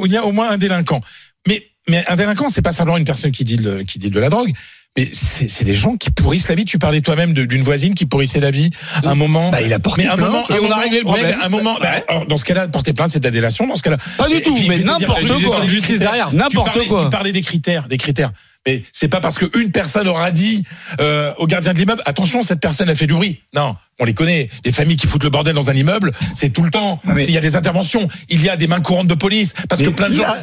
il 0.06 0.12
y 0.12 0.18
a 0.18 0.26
au 0.26 0.32
moins 0.32 0.50
un 0.50 0.58
délinquant. 0.58 1.02
Mais, 1.48 1.68
mais 1.90 2.04
un 2.08 2.16
délinquant, 2.16 2.50
c'est 2.50 2.62
pas 2.62 2.72
simplement 2.72 2.98
une 2.98 3.06
personne 3.06 3.32
qui 3.32 3.44
dit 3.44 3.58
le- 3.58 3.84
qui 3.84 4.00
dit 4.00 4.10
de 4.10 4.20
la 4.20 4.30
drogue. 4.30 4.52
Mais 4.98 5.08
c'est 5.14 5.48
c'est 5.50 5.64
des 5.64 5.74
gens 5.74 5.96
qui 5.96 6.12
pourrissent 6.12 6.50
la 6.50 6.56
vie. 6.56 6.66
Tu 6.66 6.78
parlais 6.78 7.00
toi-même 7.00 7.34
de- 7.34 7.46
d'une 7.46 7.64
voisine 7.64 7.94
qui 7.96 8.06
pourrissait 8.06 8.42
la 8.42 8.52
vie. 8.52 8.72
Un 9.06 9.16
moment. 9.16 9.50
Bah, 9.50 9.62
il 9.62 9.72
a 9.72 9.80
porté 9.80 10.04
mais 10.04 10.10
un 10.10 10.18
plainte. 10.18 10.30
moment, 10.32 10.44
Et 10.50 10.52
un 10.52 10.56
on 10.56 10.58
a 10.58 10.62
moment- 10.64 10.76
réglé 10.82 10.98
le 10.98 11.04
problème. 11.06 11.36
mais 11.38 11.46
un 11.46 11.50
moment. 11.50 11.78
bah, 11.82 11.90
alors, 12.10 12.26
dans 12.26 12.36
ce 12.36 12.44
cas-là, 12.44 12.68
porter 12.68 12.92
plainte, 12.92 13.10
c'est 13.12 13.20
de 13.22 13.24
la 13.24 13.32
délation. 13.32 13.66
Dans 13.68 13.76
ce 13.78 13.84
cas-là. 13.84 13.96
Pas 14.18 14.28
du 14.28 14.36
Et 14.36 14.42
tout, 14.42 14.54
puis, 14.54 14.68
mais 14.68 14.80
n'importe 14.80 15.26
quoi. 15.44 15.66
Justice 15.66 16.00
derrière. 16.00 16.34
N'importe 16.34 16.86
quoi. 16.90 17.06
Tu 17.06 17.10
parlais 17.10 17.32
des 17.32 17.42
critères, 17.42 17.88
des 17.88 17.98
critères. 17.98 18.32
Mais 18.68 18.84
c'est 18.92 19.08
pas 19.08 19.20
parce 19.20 19.40
qu'une 19.40 19.72
personne 19.72 20.08
aura 20.08 20.30
dit 20.30 20.64
euh, 21.00 21.32
au 21.40 21.48
gardien 21.48 21.74
de 21.74 21.80
l'immeuble, 21.80 22.02
attention, 22.06 22.44
cette 22.44 22.60
personne 22.60 22.90
a 22.90 22.96
fait 22.96 23.08
du 23.08 23.14
bruit. 23.16 23.42
Non, 23.56 23.76
on 24.00 24.06
les 24.06 24.14
connaît. 24.14 24.50
Les 24.64 24.72
familles 24.72 24.98
qui 24.98 25.08
foutent 25.08 25.24
le 25.24 25.32
bordel 25.32 25.56
dans 25.56 25.72
un 25.72 25.74
immeuble, 25.74 26.12
c'est 26.36 26.50
tout 26.52 26.62
le 26.62 26.70
temps. 26.70 27.00
Non, 27.04 27.14
mais- 27.16 27.26
S'il 27.26 27.34
y 27.34 27.38
a 27.38 27.42
des 27.42 27.56
interventions, 27.56 28.08
il 28.30 28.44
y 28.44 28.50
a 28.50 28.58
des 28.58 28.68
mains 28.68 28.80
courantes 28.80 29.08
de 29.08 29.16
police, 29.16 29.54
parce 29.68 29.82
que 29.82 29.90
plein 29.90 30.10
de 30.10 30.14
gens. 30.14 30.24
a- 30.26 30.38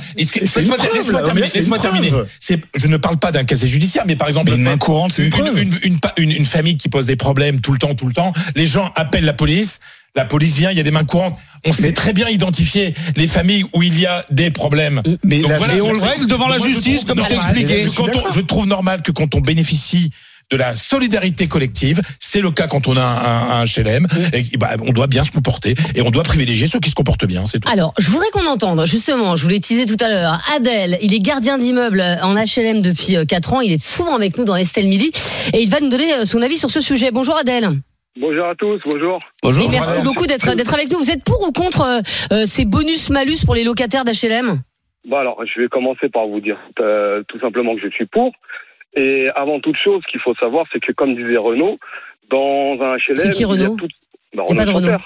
Laisse-moi 0.94 1.20
terminer. 1.26 1.46
Laisse-moi 1.60 1.76
une 1.76 1.82
terminer. 1.82 2.10
Je 2.74 2.86
ne 2.88 2.96
parle 2.96 3.18
pas 3.18 3.30
d'un 3.30 3.44
casier 3.44 3.68
judiciaire, 3.68 4.02
mais 4.06 4.16
par 4.16 4.26
exemple, 4.26 4.50
Mais 4.50 4.56
une 4.56 4.64
main 4.64 4.78
courante, 4.78 5.12
une- 6.16 6.32
une 6.32 6.46
famille 6.46 6.76
qui 6.76 6.88
pose 6.88 7.06
des 7.06 7.16
problèmes 7.16 7.60
tout 7.60 7.72
le 7.72 7.78
temps, 7.78 7.94
tout 7.94 8.06
le 8.08 8.12
temps. 8.14 8.32
Les 8.56 8.66
gens 8.66 8.90
appellent 8.96 9.24
la 9.26 9.32
police. 9.32 9.78
La 10.16 10.24
police 10.24 10.56
vient, 10.56 10.70
il 10.70 10.76
y 10.76 10.80
a 10.80 10.82
des 10.82 10.90
mains 10.90 11.04
courantes. 11.04 11.36
On 11.66 11.72
sait 11.72 11.92
très 11.92 12.12
bien 12.12 12.28
identifier 12.28 12.94
les 13.16 13.26
familles 13.26 13.64
où 13.74 13.82
il 13.82 13.98
y 13.98 14.06
a 14.06 14.24
des 14.30 14.50
problèmes. 14.50 15.02
Mais 15.24 15.40
Donc 15.40 15.50
la- 15.50 15.56
voilà, 15.58 15.74
Et 15.76 15.80
on 15.80 15.92
le 15.92 15.98
règle 16.00 16.26
devant 16.26 16.48
la 16.48 16.58
justice, 16.58 17.04
comme 17.04 17.20
je 17.20 17.26
t'ai 17.28 17.34
normal. 17.34 17.58
expliqué. 17.58 17.84
Je, 17.84 17.96
quand 17.96 18.08
on- 18.28 18.32
je 18.32 18.40
trouve 18.40 18.66
normal 18.66 19.02
que 19.02 19.12
quand 19.12 19.34
on 19.34 19.40
bénéficie 19.40 20.10
de 20.50 20.56
la 20.56 20.76
solidarité 20.76 21.46
collective, 21.46 22.00
c'est 22.20 22.40
le 22.40 22.50
cas 22.50 22.68
quand 22.68 22.88
on 22.88 22.96
a 22.96 23.02
un, 23.02 23.60
un 23.60 23.64
HLM, 23.64 24.06
et, 24.32 24.56
bah, 24.56 24.70
on 24.80 24.92
doit 24.92 25.06
bien 25.06 25.22
se 25.22 25.30
comporter 25.30 25.74
et 25.94 26.00
on 26.00 26.10
doit 26.10 26.22
privilégier 26.22 26.66
ceux 26.66 26.80
qui 26.80 26.88
se 26.88 26.94
comportent 26.94 27.26
bien, 27.26 27.44
c'est 27.44 27.60
tout. 27.60 27.68
Alors, 27.70 27.92
je 27.98 28.08
voudrais 28.10 28.30
qu'on 28.32 28.46
entende, 28.46 28.86
justement, 28.86 29.36
je 29.36 29.42
vous 29.42 29.50
l'ai 29.50 29.60
teasé 29.60 29.84
tout 29.84 30.02
à 30.02 30.08
l'heure, 30.08 30.42
Adèle, 30.56 30.96
il 31.02 31.12
est 31.12 31.18
gardien 31.18 31.58
d'immeuble 31.58 32.00
en 32.22 32.34
HLM 32.34 32.80
depuis 32.80 33.16
4 33.26 33.52
ans, 33.52 33.60
il 33.60 33.72
est 33.72 33.82
souvent 33.82 34.14
avec 34.16 34.38
nous 34.38 34.44
dans 34.44 34.56
Estelle 34.56 34.88
Midi, 34.88 35.10
et 35.52 35.60
il 35.60 35.68
va 35.68 35.80
nous 35.80 35.90
donner 35.90 36.14
euh, 36.14 36.24
son 36.24 36.40
avis 36.40 36.56
sur 36.56 36.70
ce 36.70 36.80
sujet. 36.80 37.10
Bonjour 37.12 37.36
Adèle. 37.36 37.68
Bonjour 38.20 38.46
à 38.46 38.54
tous, 38.54 38.80
bonjour. 38.84 39.18
Bonjour. 39.42 39.64
Et 39.64 39.68
merci 39.68 40.02
beaucoup 40.02 40.26
d'être 40.26 40.54
d'être 40.56 40.74
avec 40.74 40.90
nous. 40.90 40.98
Vous 40.98 41.10
êtes 41.10 41.24
pour 41.24 41.40
ou 41.46 41.52
contre 41.52 41.82
euh, 41.82 42.00
euh, 42.32 42.44
ces 42.46 42.64
bonus-malus 42.64 43.44
pour 43.44 43.54
les 43.54 43.64
locataires 43.64 44.04
d'HLM 44.04 44.58
Bon 45.08 45.16
alors, 45.16 45.40
je 45.46 45.60
vais 45.60 45.68
commencer 45.68 46.08
par 46.08 46.26
vous 46.26 46.40
dire 46.40 46.58
euh, 46.80 47.22
tout 47.28 47.38
simplement 47.40 47.74
que 47.76 47.80
je 47.82 47.88
suis 47.90 48.06
pour. 48.06 48.32
Et 48.94 49.26
avant 49.36 49.60
toute 49.60 49.76
chose, 49.76 50.02
ce 50.06 50.10
qu'il 50.10 50.20
faut 50.20 50.34
savoir, 50.34 50.66
c'est 50.72 50.80
que 50.80 50.92
comme 50.92 51.14
disait 51.14 51.36
Renaud, 51.36 51.78
dans 52.30 52.76
un 52.80 52.96
HLM, 52.96 53.16
C'est 53.16 53.30
qui, 53.30 53.38
il 53.38 53.40
y 53.42 53.44
a 53.44 53.48
Renaud? 53.48 53.76
tout- 53.76 53.88
Bah, 54.34 54.44
Il 54.48 54.56
y 54.56 54.58
a 54.58 54.64
pas 54.64 54.64
de 54.70 54.70
Renaud 54.76 54.86
Renaud. 54.88 54.98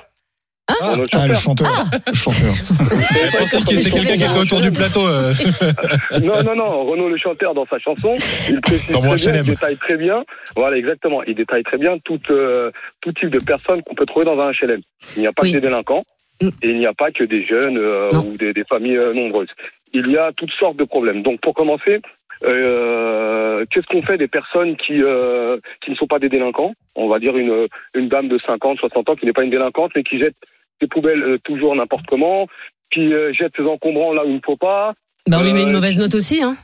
Chanteur. 0.70 0.92
Renaud 0.92 1.04
Ah, 1.12 1.26
le 1.28 1.34
Chanteur. 1.34 1.68
chanteur. 1.68 2.00
Le 2.06 2.14
chanteur. 2.14 2.54
Je 3.32 3.38
pensais 3.38 3.58
qu'il 3.58 3.78
était 3.80 3.90
quelqu'un 3.90 4.16
qui 4.16 4.22
était 4.24 4.38
autour 4.38 4.60
du 4.62 4.70
plateau. 4.70 5.06
euh. 5.06 5.34
non, 6.22 6.42
non, 6.44 6.54
non, 6.56 6.84
Renaud 6.86 7.08
le 7.08 7.18
chanteur 7.18 7.54
dans 7.54 7.66
sa 7.66 7.78
chanson, 7.78 8.14
il 8.48 8.60
précise 8.62 8.86
très 8.92 9.00
bien, 9.00 9.16
HLM. 9.16 9.44
il 9.46 9.50
détaille 9.52 9.76
très 9.76 9.96
bien, 9.96 10.24
voilà 10.56 10.76
exactement, 10.76 11.22
il 11.24 11.34
détaille 11.34 11.62
très 11.64 11.78
bien 11.78 11.98
tout, 12.04 12.18
euh, 12.30 12.70
tout 13.00 13.12
type 13.12 13.30
de 13.30 13.42
personnes 13.44 13.82
qu'on 13.82 13.94
peut 13.94 14.06
trouver 14.06 14.24
dans 14.24 14.38
un 14.40 14.50
HLM. 14.52 14.80
Il 15.16 15.20
n'y 15.20 15.26
a 15.26 15.32
pas 15.32 15.42
Oui. 15.42 15.52
que 15.52 15.58
des 15.58 15.62
délinquants, 15.66 16.04
Mm. 16.40 16.48
et 16.62 16.70
il 16.70 16.78
n'y 16.78 16.86
a 16.86 16.94
pas 16.94 17.10
que 17.12 17.24
des 17.24 17.44
jeunes 17.46 17.76
euh, 17.76 18.08
ou 18.24 18.36
des, 18.36 18.52
des 18.52 18.64
familles 18.64 18.96
euh, 18.96 19.12
nombreuses. 19.12 19.50
Il 19.92 20.10
y 20.10 20.16
a 20.16 20.30
toutes 20.34 20.50
sortes 20.58 20.76
de 20.78 20.84
problèmes. 20.84 21.22
Donc 21.22 21.40
pour 21.40 21.54
commencer, 21.54 22.00
euh, 22.44 23.64
qu'est-ce 23.70 23.86
qu'on 23.86 24.02
fait 24.02 24.18
des 24.18 24.28
personnes 24.28 24.76
qui, 24.76 25.02
euh, 25.02 25.58
qui 25.84 25.90
ne 25.90 25.96
sont 25.96 26.06
pas 26.06 26.18
des 26.18 26.28
délinquants? 26.28 26.74
On 26.94 27.08
va 27.08 27.18
dire 27.18 27.36
une, 27.36 27.66
une 27.94 28.08
dame 28.08 28.28
de 28.28 28.38
50, 28.46 28.78
60 28.78 29.08
ans 29.08 29.14
qui 29.16 29.26
n'est 29.26 29.32
pas 29.32 29.44
une 29.44 29.50
délinquante, 29.50 29.92
mais 29.94 30.02
qui 30.02 30.18
jette 30.18 30.36
ses 30.80 30.86
poubelles 30.88 31.22
euh, 31.22 31.38
toujours 31.44 31.74
n'importe 31.74 32.06
comment, 32.08 32.46
qui 32.92 33.12
euh, 33.12 33.32
jette 33.32 33.52
ses 33.56 33.64
encombrants 33.64 34.12
là 34.12 34.24
où 34.24 34.28
il 34.28 34.36
ne 34.36 34.40
faut 34.44 34.56
pas, 34.56 34.92
bah, 35.28 35.38
On 35.40 35.44
lui 35.44 35.52
met 35.52 35.62
une 35.62 35.72
mauvaise 35.72 35.98
note 35.98 36.14
aussi. 36.14 36.42
Hein. 36.42 36.54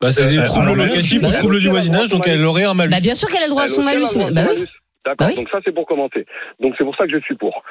Bah, 0.00 0.10
c'est 0.10 0.28
des 0.30 0.42
troubles 0.44 0.74
locatifs 0.74 1.20
bah, 1.20 1.28
ou 1.28 1.30
oui. 1.30 1.36
troubles 1.36 1.60
du 1.60 1.68
voisinage, 1.68 2.08
donc 2.08 2.26
elle 2.26 2.44
aurait 2.44 2.64
un 2.64 2.74
malus. 2.74 2.90
Bah, 2.90 3.00
bien 3.00 3.14
sûr 3.14 3.28
qu'elle 3.28 3.42
a 3.42 3.46
le 3.46 3.50
droit 3.50 3.64
à 3.64 3.68
son 3.68 3.82
malus. 3.82 4.16
Bah 4.32 4.42
à 4.42 4.52
oui. 4.52 4.64
D'accord, 5.04 5.16
Bah 5.18 5.26
oui. 5.30 5.36
donc 5.36 5.48
ça 5.50 5.58
c'est 5.64 5.72
pour 5.74 5.86
commencer. 5.86 6.24
Donc 6.60 6.74
c'est 6.78 6.84
pour 6.84 6.96
ça 6.96 7.06
que 7.06 7.12
je 7.12 7.18
suis 7.24 7.34
pour. 7.34 7.62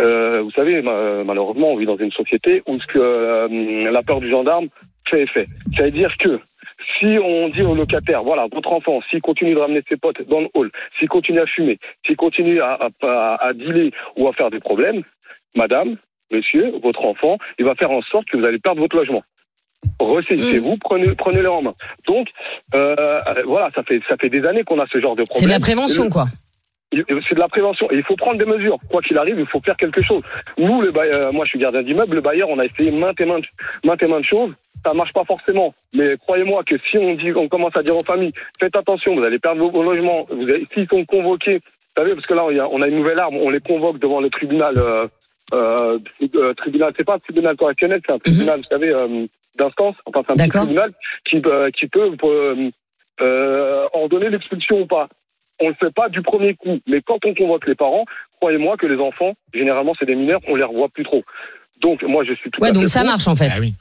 Euh, 0.00 0.42
vous 0.42 0.50
savez, 0.52 0.80
ma- 0.82 1.24
malheureusement, 1.24 1.72
on 1.72 1.76
vit 1.76 1.86
dans 1.86 1.96
une 1.96 2.12
société 2.12 2.62
où 2.66 2.78
ce 2.78 2.86
que 2.86 2.98
euh, 2.98 3.90
la 3.90 4.02
peur 4.02 4.20
du 4.20 4.30
gendarme 4.30 4.68
fait 5.10 5.22
effet. 5.22 5.46
Ça 5.76 5.82
veut 5.84 5.90
dire 5.90 6.12
que 6.20 6.38
si 6.98 7.18
on 7.22 7.48
dit 7.48 7.62
au 7.62 7.74
locataire, 7.74 8.22
voilà, 8.22 8.46
votre 8.52 8.72
enfant, 8.72 9.00
s'il 9.10 9.20
continue 9.20 9.54
de 9.54 9.58
ramener 9.60 9.82
ses 9.88 9.96
potes 9.96 10.22
dans 10.28 10.40
le 10.40 10.48
hall, 10.54 10.70
s'il 10.98 11.08
continue 11.08 11.40
à 11.40 11.46
fumer, 11.46 11.78
s'il 12.06 12.16
continue 12.16 12.60
à, 12.60 12.74
à, 12.74 12.88
à, 13.02 13.46
à 13.48 13.52
dealer 13.52 13.90
ou 14.16 14.28
à 14.28 14.32
faire 14.32 14.50
des 14.50 14.60
problèmes, 14.60 15.02
madame, 15.56 15.96
monsieur, 16.30 16.72
votre 16.82 17.04
enfant, 17.04 17.38
il 17.58 17.64
va 17.64 17.74
faire 17.74 17.90
en 17.90 18.02
sorte 18.02 18.26
que 18.28 18.36
vous 18.36 18.44
allez 18.44 18.58
perdre 18.58 18.80
votre 18.80 18.96
logement. 18.96 19.22
Ressaisissez-vous, 20.00 20.76
prenez, 20.78 21.14
prenez-le 21.14 21.50
en 21.50 21.62
main. 21.62 21.74
Donc, 22.06 22.28
euh, 22.74 23.20
voilà, 23.46 23.70
ça 23.74 23.82
fait, 23.84 24.00
ça 24.08 24.16
fait 24.16 24.28
des 24.28 24.44
années 24.44 24.64
qu'on 24.64 24.78
a 24.80 24.86
ce 24.86 25.00
genre 25.00 25.16
de 25.16 25.22
problème. 25.24 25.40
C'est 25.40 25.46
de 25.46 25.50
la 25.50 25.60
prévention, 25.60 26.04
le- 26.04 26.10
quoi. 26.10 26.24
C'est 26.92 27.34
de 27.34 27.40
la 27.40 27.48
prévention. 27.48 27.90
Et 27.90 27.96
il 27.96 28.02
faut 28.04 28.16
prendre 28.16 28.38
des 28.38 28.44
mesures. 28.44 28.78
Quoi 28.90 29.02
qu'il 29.02 29.18
arrive, 29.18 29.38
il 29.38 29.46
faut 29.46 29.60
faire 29.60 29.76
quelque 29.76 30.02
chose. 30.02 30.22
Nous, 30.56 30.80
le 30.80 30.90
bailleur, 30.90 31.32
moi, 31.32 31.44
je 31.44 31.50
suis 31.50 31.58
gardien 31.58 31.82
d'immeuble. 31.82 32.16
Le 32.16 32.20
bailleur, 32.20 32.48
on 32.48 32.58
a 32.58 32.64
essayé 32.64 32.90
maintes 32.90 33.20
et 33.20 33.26
maintes, 33.26 33.44
maintes 33.84 34.02
et 34.02 34.06
maintes 34.06 34.24
choses. 34.24 34.52
Ça 34.84 34.94
marche 34.94 35.12
pas 35.12 35.24
forcément. 35.24 35.74
Mais 35.92 36.16
croyez-moi 36.16 36.62
que 36.64 36.76
si 36.90 36.98
on 36.98 37.14
dit, 37.14 37.32
on 37.34 37.48
commence 37.48 37.76
à 37.76 37.82
dire 37.82 37.96
aux 37.96 38.04
familles, 38.04 38.32
faites 38.60 38.76
attention, 38.76 39.16
vous 39.16 39.24
allez 39.24 39.38
perdre 39.38 39.68
vos, 39.68 39.82
logements. 39.82 40.26
Vous 40.30 40.46
s'ils 40.72 40.88
sont 40.88 41.04
convoqués, 41.04 41.56
vous 41.56 42.02
savez, 42.02 42.14
parce 42.14 42.26
que 42.26 42.34
là, 42.34 42.44
on 42.44 42.82
a 42.82 42.88
une 42.88 42.96
nouvelle 42.96 43.18
arme. 43.18 43.36
On 43.36 43.50
les 43.50 43.60
convoque 43.60 43.98
devant 43.98 44.20
le 44.20 44.30
tribunal. 44.30 44.78
Euh, 44.78 45.06
euh, 45.54 45.98
euh, 46.34 46.54
tribunal, 46.54 46.92
c'est 46.96 47.06
pas 47.06 47.14
un 47.14 47.18
tribunal 47.18 47.56
correctionnel, 47.56 48.00
c'est 48.04 48.12
un 48.12 48.18
tribunal, 48.18 48.60
vous 48.60 48.68
savez, 48.68 48.90
euh, 48.90 49.26
d'instance. 49.58 49.96
Enfin, 50.06 50.22
c'est 50.26 50.42
un 50.42 50.48
tribunal 50.48 50.92
qui, 51.24 51.42
euh, 51.44 51.70
qui 51.70 51.86
peut 51.86 52.12
euh, 52.24 52.70
euh, 53.20 53.88
ordonner 53.92 54.30
l'expulsion 54.30 54.80
ou 54.80 54.86
pas. 54.86 55.08
On 55.60 55.68
le 55.68 55.74
fait 55.74 55.92
pas 55.92 56.08
du 56.08 56.22
premier 56.22 56.54
coup, 56.54 56.78
mais 56.86 57.00
quand 57.02 57.18
on 57.24 57.34
convoque 57.34 57.66
les 57.66 57.74
parents, 57.74 58.04
croyez-moi 58.40 58.76
que 58.76 58.86
les 58.86 59.00
enfants, 59.00 59.34
généralement 59.52 59.94
c'est 59.98 60.06
des 60.06 60.14
mineurs, 60.14 60.40
on 60.46 60.54
les 60.56 60.64
revoit 60.64 60.88
plus 60.88 61.04
trop. 61.04 61.24
Donc 61.80 62.02
moi 62.02 62.24
je 62.24 62.34
suis 62.34 62.50
tout 62.50 62.60
Ouais, 62.62 62.68
à 62.68 62.72
donc 62.72 62.82
fait 62.82 62.88
ça 62.88 63.04
marche, 63.04 63.26
en 63.28 63.34
fait. 63.34 63.50
Ah 63.52 63.58
oui. 63.60 63.74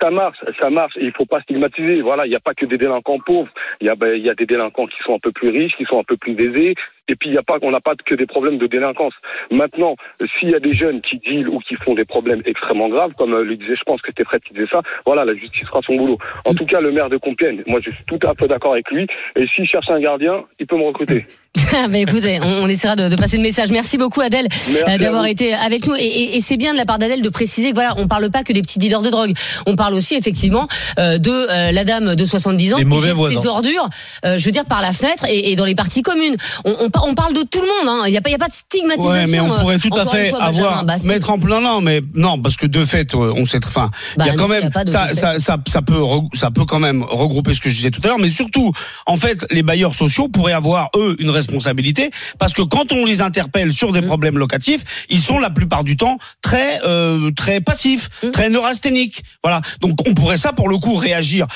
Ça 0.00 0.10
marche, 0.10 0.38
ça 0.60 0.70
marche. 0.70 0.94
Il 1.00 1.10
faut 1.12 1.26
pas 1.26 1.40
stigmatiser. 1.40 2.02
Voilà, 2.02 2.24
il 2.24 2.28
n'y 2.30 2.36
a 2.36 2.40
pas 2.40 2.54
que 2.54 2.66
des 2.66 2.78
délinquants 2.78 3.18
pauvres. 3.18 3.48
Il 3.80 3.88
y 3.88 3.90
a, 3.90 3.96
ben, 3.96 4.14
il 4.14 4.24
y 4.24 4.30
a 4.30 4.34
des 4.34 4.46
délinquants 4.46 4.86
qui 4.86 4.96
sont 5.04 5.14
un 5.14 5.18
peu 5.18 5.32
plus 5.32 5.48
riches, 5.48 5.76
qui 5.76 5.84
sont 5.86 5.98
un 5.98 6.04
peu 6.04 6.16
plus 6.16 6.34
aisés. 6.34 6.74
Et 7.08 7.16
puis 7.16 7.30
il 7.30 7.34
y 7.34 7.38
a 7.38 7.42
pas, 7.42 7.56
on 7.62 7.70
n'a 7.70 7.80
pas 7.80 7.94
que 8.04 8.14
des 8.14 8.26
problèmes 8.26 8.58
de 8.58 8.66
délinquance. 8.66 9.14
Maintenant, 9.50 9.96
s'il 10.38 10.50
y 10.50 10.54
a 10.54 10.60
des 10.60 10.74
jeunes 10.74 11.00
qui 11.00 11.18
dealent 11.18 11.48
ou 11.48 11.58
qui 11.60 11.74
font 11.76 11.94
des 11.94 12.04
problèmes 12.04 12.42
extrêmement 12.44 12.88
graves, 12.88 13.12
comme 13.16 13.32
euh, 13.34 13.44
le 13.44 13.56
disait, 13.56 13.76
je 13.76 13.84
pense 13.84 14.00
que 14.02 14.08
c'était 14.08 14.24
Fred 14.24 14.42
qui 14.42 14.52
disait 14.54 14.66
ça. 14.70 14.82
Voilà, 15.06 15.24
la 15.24 15.34
justice 15.34 15.66
fera 15.66 15.80
son 15.86 15.96
boulot. 15.96 16.18
En 16.44 16.54
tout 16.54 16.66
cas, 16.66 16.80
le 16.80 16.92
maire 16.92 17.08
de 17.08 17.16
Compiègne, 17.16 17.62
moi 17.66 17.80
je 17.84 17.90
suis 17.90 18.04
tout 18.06 18.18
à 18.26 18.34
fait 18.34 18.46
d'accord 18.48 18.72
avec 18.72 18.90
lui. 18.90 19.06
Et 19.36 19.46
s'il 19.54 19.66
cherche 19.66 19.88
un 19.90 20.00
gardien, 20.00 20.44
il 20.60 20.66
peut 20.66 20.76
me 20.76 20.84
recruter. 20.84 21.26
bah, 21.72 21.98
écoutez, 21.98 22.38
on, 22.42 22.64
on 22.64 22.68
essaiera 22.68 22.94
de, 22.96 23.08
de 23.08 23.16
passer 23.16 23.36
le 23.36 23.42
message. 23.42 23.70
Merci 23.70 23.98
beaucoup, 23.98 24.20
Adèle, 24.20 24.46
euh, 24.88 24.98
d'avoir 24.98 25.26
été 25.26 25.54
avec 25.54 25.86
nous. 25.86 25.94
Et, 25.96 26.02
et- 26.04 26.36
et 26.36 26.40
c'est 26.40 26.56
bien 26.56 26.72
de 26.72 26.78
la 26.78 26.84
part 26.84 26.98
d'Adèle 26.98 27.22
de 27.22 27.28
préciser 27.30 27.70
que 27.70 27.74
voilà, 27.74 27.94
on 27.98 28.06
parle 28.06 28.30
pas 28.30 28.42
que 28.42 28.52
des 28.52 28.60
petits 28.62 28.78
dealers 28.78 29.02
de 29.02 29.08
drogue. 29.10 29.32
On 29.66 29.76
parle 29.76 29.94
aussi 29.94 30.14
effectivement 30.14 30.68
euh, 30.98 31.18
de 31.18 31.30
euh, 31.30 31.72
la 31.72 31.84
dame 31.84 32.14
de 32.14 32.24
70 32.24 32.74
ans 32.74 32.76
Des 32.78 32.84
qui 32.84 33.00
jette 33.00 33.12
voisins. 33.14 33.40
ses 33.40 33.46
ordures, 33.46 33.88
euh, 34.24 34.36
je 34.36 34.44
veux 34.44 34.50
dire 34.50 34.64
par 34.66 34.82
la 34.82 34.92
fenêtre 34.92 35.24
et, 35.30 35.50
et 35.52 35.56
dans 35.56 35.64
les 35.64 35.74
parties 35.74 36.02
communes. 36.02 36.36
On, 36.64 36.74
on, 36.80 36.90
on 37.04 37.14
parle 37.14 37.32
de 37.34 37.42
tout 37.42 37.60
le 37.60 37.66
monde. 37.66 37.88
hein. 38.00 38.02
Il 38.06 38.10
n'y 38.12 38.16
a 38.16 38.20
pas, 38.20 38.28
il 38.30 38.32
y 38.32 38.36
a 38.36 38.38
pas 38.38 38.48
de 38.48 38.52
stigmatisation. 38.52 39.10
Ouais, 39.12 39.26
mais 39.26 39.40
on 39.40 39.52
euh, 39.52 39.60
pourrait 39.60 39.78
tout 39.78 39.90
à 39.94 40.06
fait 40.06 40.30
fois, 40.30 40.38
Benjamin. 40.40 40.66
avoir 40.68 40.84
Bah, 40.84 40.98
si. 40.98 41.06
mettre 41.08 41.30
en 41.30 41.38
plein 41.38 41.60
non, 41.60 41.80
mais 41.80 42.00
non, 42.14 42.40
parce 42.40 42.56
que 42.56 42.66
de 42.66 42.84
fait, 42.84 43.14
euh, 43.14 43.32
on 43.36 43.44
sait. 43.46 43.58
Enfin, 43.64 43.90
il 44.16 44.18
Bah, 44.18 44.26
y 44.26 44.30
a 44.30 44.34
quand 44.34 44.48
y 44.48 44.56
a 44.56 44.60
même 44.60 44.70
ça, 44.72 44.84
de 44.84 45.08
fait. 45.08 45.14
ça, 45.14 45.38
ça, 45.38 45.56
ça 45.68 45.82
peut, 45.82 46.00
ça 46.34 46.50
peut 46.50 46.64
quand 46.64 46.78
même 46.80 47.02
regrouper 47.02 47.54
ce 47.54 47.60
que 47.60 47.70
je 47.70 47.74
disais 47.74 47.90
tout 47.90 48.00
à 48.04 48.08
l'heure, 48.08 48.18
mais 48.18 48.30
surtout, 48.30 48.72
en 49.06 49.16
fait, 49.16 49.44
les 49.50 49.62
bailleurs 49.62 49.94
sociaux 49.94 50.28
pourraient 50.28 50.52
avoir 50.52 50.88
eux 50.96 51.16
une 51.18 51.30
responsabilité 51.30 52.10
parce 52.38 52.52
que 52.54 52.62
quand 52.62 52.92
on 52.92 53.04
les 53.04 53.20
interpelle 53.20 53.72
sur 53.72 53.92
des 53.92 54.02
problèmes 54.02 54.38
locatifs, 54.38 55.06
ils 55.10 55.22
sont 55.22 55.38
la 55.38 55.50
plupart 55.50 55.84
du 55.84 55.96
temps 55.96 56.18
très, 56.42 56.78
euh, 56.86 57.30
très 57.32 57.60
passifs, 57.60 58.08
Mm. 58.22 58.30
très 58.30 58.50
neurasthéniques. 58.50 59.22
Voilà. 59.42 59.60
Donc 59.80 59.98
on 60.08 60.14
pourrait 60.14 60.38
ça 60.38 60.52
pour 60.52 60.68
le 60.68 60.76
coup 60.78 60.96
réagir 60.96 61.46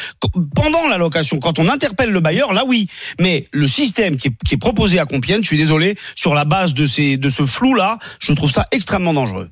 pendant 0.54 0.88
la 0.88 0.98
location. 0.98 1.38
Quand 1.38 1.58
on 1.58 1.68
interpelle 1.68 2.10
le 2.10 2.20
bailleur, 2.20 2.52
là 2.52 2.64
oui. 2.66 2.88
Mais 3.20 3.48
le 3.52 3.66
système 3.66 4.16
qui 4.16 4.28
est, 4.28 4.32
qui 4.46 4.54
est 4.54 4.58
proposé 4.58 4.98
à 4.98 5.04
Compiègne, 5.04 5.31
je 5.40 5.46
suis 5.46 5.56
désolé, 5.56 5.96
sur 6.14 6.34
la 6.34 6.44
base 6.44 6.74
de 6.74 6.84
ces, 6.84 7.16
de 7.16 7.28
ce 7.30 7.46
flou 7.46 7.74
là, 7.74 7.98
je 8.20 8.32
trouve 8.34 8.50
ça 8.50 8.64
extrêmement 8.72 9.14
dangereux. 9.14 9.48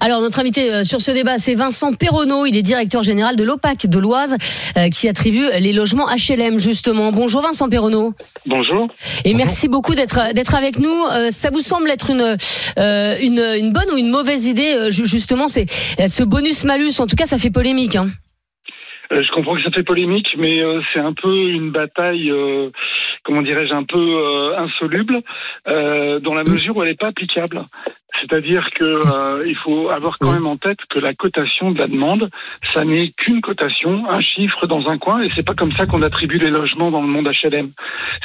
Alors 0.00 0.20
notre 0.20 0.38
invité 0.38 0.70
euh, 0.70 0.84
sur 0.84 1.00
ce 1.00 1.10
débat, 1.12 1.38
c'est 1.38 1.54
Vincent 1.54 1.94
Perronneau. 1.94 2.44
Il 2.44 2.58
est 2.58 2.62
directeur 2.62 3.02
général 3.02 3.36
de 3.36 3.42
l'OPAC 3.44 3.86
de 3.86 3.98
l'Oise, 3.98 4.36
euh, 4.76 4.90
qui 4.90 5.08
attribue 5.08 5.46
les 5.60 5.72
logements 5.72 6.06
HLM 6.08 6.58
justement. 6.58 7.10
Bonjour 7.10 7.40
Vincent 7.40 7.70
Perronneau. 7.70 8.12
Bonjour. 8.44 8.88
Et 9.24 9.32
merci 9.32 9.68
beaucoup 9.68 9.94
d'être 9.94 10.34
d'être 10.34 10.54
avec 10.54 10.78
nous. 10.78 10.92
Euh, 11.14 11.30
ça 11.30 11.48
vous 11.50 11.60
semble 11.60 11.88
être 11.90 12.10
une 12.10 12.36
euh, 12.78 13.16
une, 13.22 13.38
une 13.40 13.72
bonne 13.72 13.90
ou 13.94 13.96
une 13.96 14.10
mauvaise 14.10 14.46
idée 14.46 14.74
euh, 14.74 14.90
ju- 14.90 15.06
justement 15.06 15.48
c'est 15.48 15.64
euh, 16.00 16.06
ce 16.06 16.22
bonus 16.22 16.64
malus. 16.64 17.00
En 17.00 17.06
tout 17.06 17.16
cas, 17.16 17.24
ça 17.24 17.38
fait 17.38 17.50
polémique. 17.50 17.96
Hein. 17.96 18.08
Euh, 19.10 19.22
je 19.22 19.30
comprends 19.32 19.56
que 19.56 19.62
ça 19.62 19.70
fait 19.70 19.82
polémique, 19.82 20.28
mais 20.38 20.60
euh, 20.60 20.78
c'est 20.92 21.00
un 21.00 21.12
peu 21.12 21.34
une 21.50 21.70
bataille, 21.70 22.30
euh, 22.30 22.70
comment 23.24 23.42
dirais-je, 23.42 23.72
un 23.72 23.84
peu 23.84 23.98
euh, 23.98 24.58
insoluble, 24.58 25.22
euh, 25.68 26.20
dans 26.20 26.34
la 26.34 26.44
mesure 26.44 26.76
où 26.76 26.82
elle 26.82 26.90
n'est 26.90 26.96
pas 26.96 27.08
applicable. 27.08 27.64
C'est-à-dire 28.20 28.70
que 28.74 28.84
euh, 28.84 29.44
il 29.46 29.56
faut 29.56 29.88
avoir 29.88 30.14
quand 30.20 30.32
même 30.32 30.46
en 30.46 30.56
tête 30.56 30.78
que 30.88 30.98
la 30.98 31.14
cotation 31.14 31.70
de 31.70 31.78
la 31.78 31.86
demande, 31.86 32.30
ça 32.72 32.84
n'est 32.84 33.10
qu'une 33.16 33.40
cotation, 33.40 34.08
un 34.08 34.20
chiffre 34.20 34.66
dans 34.66 34.88
un 34.88 34.98
coin, 34.98 35.22
et 35.22 35.30
c'est 35.34 35.44
pas 35.44 35.54
comme 35.54 35.72
ça 35.72 35.86
qu'on 35.86 36.02
attribue 36.02 36.38
les 36.38 36.50
logements 36.50 36.90
dans 36.90 37.00
le 37.00 37.08
monde 37.08 37.28
HLM. 37.28 37.70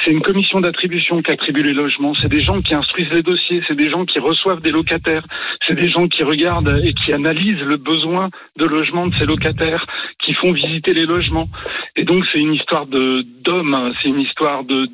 C'est 0.04 0.10
une 0.10 0.22
commission 0.22 0.60
d'attribution 0.60 1.22
qui 1.22 1.30
attribue 1.30 1.62
les 1.62 1.72
logements. 1.72 2.14
C'est 2.14 2.28
des 2.28 2.40
gens 2.40 2.60
qui 2.60 2.74
instruisent 2.74 3.12
les 3.12 3.22
dossiers, 3.22 3.62
c'est 3.66 3.76
des 3.76 3.90
gens 3.90 4.04
qui 4.04 4.18
reçoivent 4.18 4.60
des 4.60 4.70
locataires, 4.70 5.26
c'est 5.66 5.74
des 5.74 5.88
gens 5.88 6.08
qui 6.08 6.22
regardent 6.22 6.80
et 6.84 6.92
qui 6.92 7.12
analysent 7.12 7.62
le 7.62 7.76
besoin 7.76 8.30
de 8.56 8.64
logement 8.64 9.06
de 9.06 9.14
ces 9.16 9.26
locataires, 9.26 9.86
qui 10.18 10.34
font 10.34 10.52
visiter 10.52 10.92
les 10.92 11.06
logements. 11.06 11.48
Et 11.96 12.04
donc 12.04 12.24
c'est 12.32 12.38
une 12.38 12.54
histoire 12.54 12.86
de 12.86 13.24
d'hommes, 13.44 13.92
c'est 14.00 14.08
une 14.08 14.20
histoire 14.20 14.64
de 14.64 14.88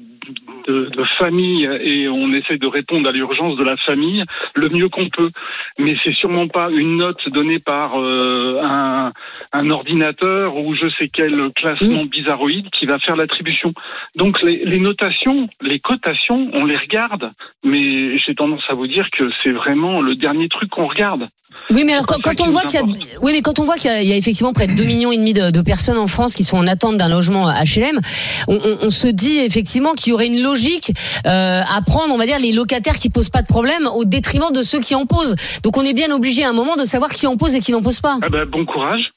de, 0.68 0.86
de 0.90 1.04
famille 1.18 1.64
et 1.82 2.08
on 2.08 2.32
essaie 2.32 2.56
de 2.58 2.66
répondre 2.66 3.08
à 3.08 3.12
l'urgence 3.12 3.56
de 3.56 3.64
la 3.64 3.76
famille 3.76 4.24
le 4.54 4.68
mieux 4.68 4.88
qu'on 4.88 5.08
peut. 5.08 5.30
Mais 5.78 5.96
c'est 6.02 6.14
sûrement 6.14 6.48
pas 6.48 6.70
une 6.70 6.96
note 6.98 7.28
donnée 7.28 7.58
par 7.58 8.00
euh, 8.00 8.60
un, 8.62 9.12
un 9.52 9.70
ordinateur 9.70 10.56
ou 10.56 10.74
je 10.74 10.88
sais 10.98 11.08
quel 11.12 11.50
classement 11.54 12.04
bizarroïde 12.04 12.70
qui 12.70 12.86
va 12.86 12.98
faire 12.98 13.16
l'attribution. 13.16 13.72
Donc 14.16 14.42
les, 14.42 14.64
les 14.64 14.78
notations, 14.78 15.48
les 15.60 15.80
cotations, 15.80 16.50
on 16.52 16.64
les 16.64 16.76
regarde, 16.76 17.30
mais 17.64 18.18
j'ai 18.18 18.34
tendance 18.34 18.62
à 18.68 18.74
vous 18.74 18.86
dire 18.86 19.08
que 19.10 19.30
c'est 19.42 19.52
vraiment 19.52 20.00
le 20.00 20.14
dernier 20.14 20.48
truc 20.48 20.70
qu'on 20.70 20.86
regarde. 20.86 21.28
Oui, 21.70 21.84
mais 21.84 21.92
alors 21.92 22.04
quand, 22.06 22.18
on 22.40 22.50
voit 22.50 22.62
qu'il 22.62 22.80
y 22.80 22.82
a, 22.82 22.86
oui, 23.22 23.30
mais 23.32 23.40
quand 23.40 23.60
on 23.60 23.64
voit 23.64 23.76
qu'il 23.76 23.88
y 23.88 23.94
a, 23.94 24.02
il 24.02 24.08
y 24.08 24.12
a 24.12 24.16
effectivement 24.16 24.52
près 24.52 24.66
de 24.66 24.74
2 24.74 24.82
millions 24.82 25.12
et 25.12 25.16
demi 25.18 25.32
de, 25.34 25.62
personnes 25.62 25.98
en 25.98 26.08
France 26.08 26.34
qui 26.34 26.42
sont 26.42 26.56
en 26.56 26.66
attente 26.66 26.96
d'un 26.96 27.08
logement 27.08 27.46
HLM, 27.48 28.00
on, 28.48 28.56
on- 28.56 28.78
on 28.86 28.90
se 28.90 29.06
dit 29.06 29.38
effectivement 29.38 29.92
qu'il 29.92 30.10
y 30.10 30.13
aurait 30.14 30.26
une 30.26 30.42
logique 30.42 30.92
euh, 31.26 31.62
à 31.62 31.82
prendre, 31.82 32.12
on 32.14 32.18
va 32.18 32.26
dire, 32.26 32.38
les 32.38 32.52
locataires 32.52 32.94
qui 32.94 33.10
posent 33.10 33.30
pas 33.30 33.42
de 33.42 33.46
problème 33.46 33.86
au 33.94 34.04
détriment 34.04 34.52
de 34.52 34.62
ceux 34.62 34.80
qui 34.80 34.94
en 34.94 35.06
posent. 35.06 35.34
Donc 35.62 35.76
on 35.76 35.82
est 35.82 35.92
bien 35.92 36.10
obligé 36.10 36.44
à 36.44 36.50
un 36.50 36.52
moment 36.52 36.76
de 36.76 36.84
savoir 36.84 37.10
qui 37.10 37.26
en 37.26 37.36
pose 37.36 37.54
et 37.54 37.60
qui 37.60 37.72
n'en 37.72 37.82
pose 37.82 38.00
pas. 38.00 38.18
Ah 38.22 38.28
ben, 38.28 38.44
bon 38.46 38.64
courage. 38.64 39.12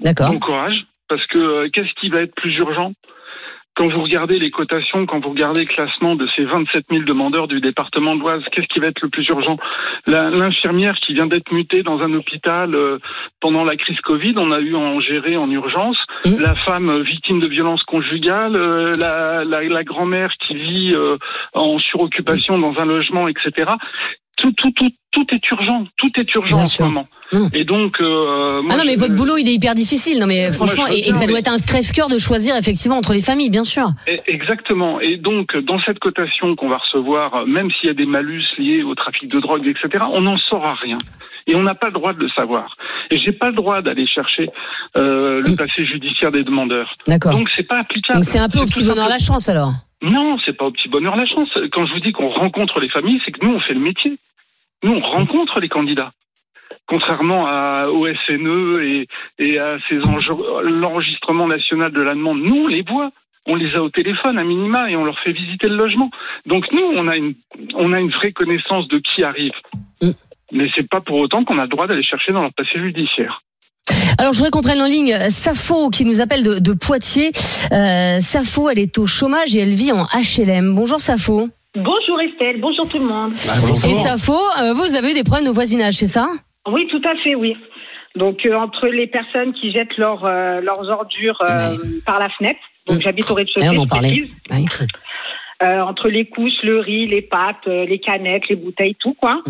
D'accord. 0.00 0.30
Bon 0.30 0.38
courage, 0.38 0.86
parce 1.08 1.26
que 1.26 1.38
euh, 1.38 1.68
qu'est-ce 1.72 1.92
qui 2.00 2.08
va 2.08 2.20
être 2.22 2.34
plus 2.34 2.54
urgent? 2.56 2.92
Quand 3.76 3.88
vous 3.88 4.02
regardez 4.02 4.38
les 4.38 4.50
cotations, 4.50 5.04
quand 5.04 5.20
vous 5.20 5.30
regardez 5.30 5.60
le 5.60 5.66
classement 5.66 6.16
de 6.16 6.26
ces 6.34 6.44
27 6.44 6.86
000 6.90 7.04
demandeurs 7.04 7.46
du 7.46 7.60
département 7.60 8.16
de 8.16 8.20
l'Oise, 8.20 8.42
qu'est-ce 8.50 8.66
qui 8.68 8.80
va 8.80 8.86
être 8.86 9.02
le 9.02 9.10
plus 9.10 9.28
urgent? 9.28 9.58
L'infirmière 10.06 10.94
qui 10.96 11.12
vient 11.12 11.26
d'être 11.26 11.52
mutée 11.52 11.82
dans 11.82 12.00
un 12.00 12.12
hôpital 12.14 12.74
euh, 12.74 12.98
pendant 13.40 13.64
la 13.64 13.76
crise 13.76 14.00
Covid, 14.00 14.34
on 14.38 14.50
a 14.50 14.60
eu 14.60 14.74
à 14.74 14.78
en 14.78 15.00
gérer 15.00 15.36
en 15.36 15.50
urgence. 15.50 15.98
Mmh. 16.24 16.40
La 16.40 16.54
femme 16.54 16.88
euh, 16.88 17.02
victime 17.02 17.38
de 17.38 17.46
violences 17.46 17.82
conjugales, 17.82 18.56
euh, 18.56 18.92
la, 18.98 19.44
la, 19.44 19.62
la 19.62 19.84
grand-mère 19.84 20.32
qui 20.38 20.54
vit 20.54 20.94
en 21.52 21.78
suroccupation 21.78 22.58
dans 22.58 22.78
un 22.80 22.86
logement, 22.86 23.28
etc. 23.28 23.72
Tout, 24.36 24.52
tout, 24.52 24.70
tout, 24.72 24.90
tout 25.12 25.26
est 25.32 25.50
urgent, 25.50 25.86
tout 25.96 26.10
est 26.18 26.34
urgent 26.34 26.54
Bien 26.56 26.62
en 26.62 26.66
sûr. 26.66 26.84
ce 26.84 26.90
moment. 26.90 27.08
Mmh. 27.32 27.38
Et 27.54 27.64
donc, 27.64 27.96
euh, 28.00 28.60
moi, 28.62 28.72
Ah 28.74 28.76
non, 28.76 28.82
mais 28.84 28.94
je- 28.94 28.98
votre 28.98 29.14
boulot, 29.14 29.36
il 29.38 29.48
est 29.48 29.54
hyper 29.54 29.74
difficile. 29.74 30.18
Non, 30.18 30.26
mais 30.26 30.52
franchement, 30.52 30.86
et, 30.86 31.12
ça 31.14 31.26
doit 31.26 31.38
être 31.38 31.50
un 31.50 31.58
crève-cœur 31.58 32.08
de 32.08 32.18
choisir 32.18 32.54
effectivement 32.56 32.96
entre 32.98 33.14
les 33.14 33.20
familles, 33.20 33.50
bien 33.50 33.64
sûr. 33.64 33.88
Et- 34.06 34.20
Exactement. 34.26 35.00
Et 35.00 35.16
donc, 35.16 35.56
dans 35.56 35.80
cette 35.80 35.98
cotation 35.98 36.54
qu'on 36.54 36.68
va 36.68 36.76
recevoir, 36.78 37.46
même 37.46 37.70
s'il 37.72 37.88
y 37.88 37.90
a 37.90 37.94
des 37.94 38.04
malus 38.06 38.44
liés 38.58 38.82
au 38.82 38.94
trafic 38.94 39.28
de 39.30 39.40
drogue, 39.40 39.66
etc., 39.66 40.04
on 40.12 40.20
n'en 40.20 40.36
saura 40.36 40.74
rien. 40.74 40.98
Et 41.48 41.54
on 41.54 41.62
n'a 41.62 41.74
pas 41.76 41.86
le 41.86 41.92
droit 41.92 42.12
de 42.12 42.18
le 42.18 42.28
savoir. 42.28 42.76
Et 43.10 43.16
j'ai 43.16 43.32
pas 43.32 43.46
le 43.48 43.54
droit 43.54 43.80
d'aller 43.80 44.06
chercher 44.06 44.50
euh, 44.96 45.40
le 45.46 45.56
passé 45.56 45.86
judiciaire 45.86 46.32
des 46.32 46.42
demandeurs. 46.42 46.94
D'accord. 47.06 47.32
Donc, 47.32 47.48
c'est 47.56 47.62
pas 47.62 47.78
applicable. 47.80 48.18
Donc 48.18 48.24
c'est 48.24 48.38
un 48.38 48.48
peu 48.48 48.58
au 48.60 48.66
petit 48.66 48.84
bonheur 48.84 49.08
la 49.08 49.18
chance 49.18 49.48
alors. 49.48 49.70
Non, 50.02 50.38
c'est 50.44 50.52
pas 50.52 50.66
au 50.66 50.70
petit 50.70 50.88
bonheur 50.88 51.16
la 51.16 51.26
chance. 51.26 51.48
Quand 51.72 51.86
je 51.86 51.94
vous 51.94 52.00
dis 52.00 52.12
qu'on 52.12 52.28
rencontre 52.28 52.80
les 52.80 52.88
familles, 52.88 53.20
c'est 53.24 53.32
que 53.32 53.44
nous, 53.44 53.54
on 53.54 53.60
fait 53.60 53.74
le 53.74 53.80
métier. 53.80 54.18
Nous, 54.84 54.92
on 54.92 55.00
rencontre 55.00 55.60
les 55.60 55.68
candidats. 55.68 56.12
Contrairement 56.86 57.46
à, 57.46 57.88
au 57.88 58.06
SNE 58.06 58.82
et, 58.82 59.08
et 59.38 59.58
à 59.58 59.78
ces 59.88 59.96
l'enregistrement 59.96 61.46
national 61.48 61.92
de 61.92 62.00
la 62.00 62.14
demande, 62.14 62.40
nous, 62.40 62.64
on 62.64 62.66
les 62.66 62.82
voit. 62.82 63.10
On 63.46 63.54
les 63.54 63.76
a 63.76 63.82
au 63.82 63.90
téléphone 63.90 64.38
à 64.38 64.44
minima 64.44 64.90
et 64.90 64.96
on 64.96 65.04
leur 65.04 65.18
fait 65.20 65.32
visiter 65.32 65.68
le 65.68 65.76
logement. 65.76 66.10
Donc 66.46 66.70
nous, 66.72 66.82
on 66.82 67.06
a 67.06 67.16
une, 67.16 67.34
on 67.74 67.92
a 67.92 68.00
une 68.00 68.10
vraie 68.10 68.32
connaissance 68.32 68.88
de 68.88 68.98
qui 68.98 69.22
arrive. 69.22 69.52
Mm. 70.02 70.10
Mais 70.52 70.68
c'est 70.74 70.88
pas 70.88 71.00
pour 71.00 71.18
autant 71.18 71.44
qu'on 71.44 71.58
a 71.58 71.62
le 71.62 71.68
droit 71.68 71.86
d'aller 71.86 72.02
chercher 72.02 72.32
dans 72.32 72.42
leur 72.42 72.52
passé 72.52 72.78
judiciaire. 72.78 73.42
Alors, 74.18 74.32
je 74.32 74.38
voudrais 74.38 74.50
qu'on 74.50 74.62
prenne 74.62 74.80
en 74.80 74.86
ligne 74.86 75.12
euh, 75.12 75.30
Safo 75.30 75.90
qui 75.90 76.04
nous 76.04 76.20
appelle 76.20 76.42
de, 76.42 76.58
de 76.58 76.72
Poitiers. 76.72 77.32
Euh, 77.72 78.18
Safo, 78.20 78.68
elle 78.70 78.78
est 78.78 78.98
au 78.98 79.06
chômage 79.06 79.56
et 79.56 79.60
elle 79.60 79.74
vit 79.74 79.92
en 79.92 80.04
HLM. 80.04 80.74
Bonjour 80.74 81.00
Safo. 81.00 81.48
Bonjour 81.74 82.20
Estelle, 82.22 82.58
bonjour 82.60 82.88
tout 82.88 82.98
le 82.98 83.04
monde. 83.04 83.32
Et 83.34 83.94
Safo, 83.94 84.32
euh, 84.62 84.72
vous 84.72 84.94
avez 84.94 85.10
eu 85.10 85.14
des 85.14 85.24
problèmes 85.24 85.44
de 85.46 85.50
voisinage, 85.50 85.94
c'est 85.94 86.06
ça? 86.06 86.28
Oui, 86.66 86.86
tout 86.90 87.02
à 87.06 87.14
fait, 87.22 87.34
oui. 87.34 87.54
Donc 88.16 88.46
euh, 88.46 88.54
entre 88.54 88.86
les 88.86 89.06
personnes 89.06 89.52
qui 89.52 89.70
jettent 89.72 89.96
leurs 89.98 90.24
euh, 90.24 90.62
leurs 90.62 90.88
ordures 90.88 91.38
euh, 91.44 91.76
par 92.06 92.18
la 92.18 92.30
fenêtre, 92.30 92.58
donc 92.86 93.02
j'habite 93.02 93.30
au 93.30 93.34
rez-de-chaussée, 93.34 93.68
on 93.76 93.82
en 93.82 93.86
parlait. 93.86 94.24
Euh, 95.62 95.80
entre 95.80 96.08
les 96.08 96.26
couches, 96.26 96.62
le 96.62 96.80
riz, 96.80 97.06
les 97.06 97.22
pâtes, 97.22 97.66
euh, 97.66 97.86
les 97.86 97.98
canettes, 97.98 98.48
les 98.48 98.56
bouteilles, 98.56 98.94
tout 98.98 99.14
quoi. 99.14 99.42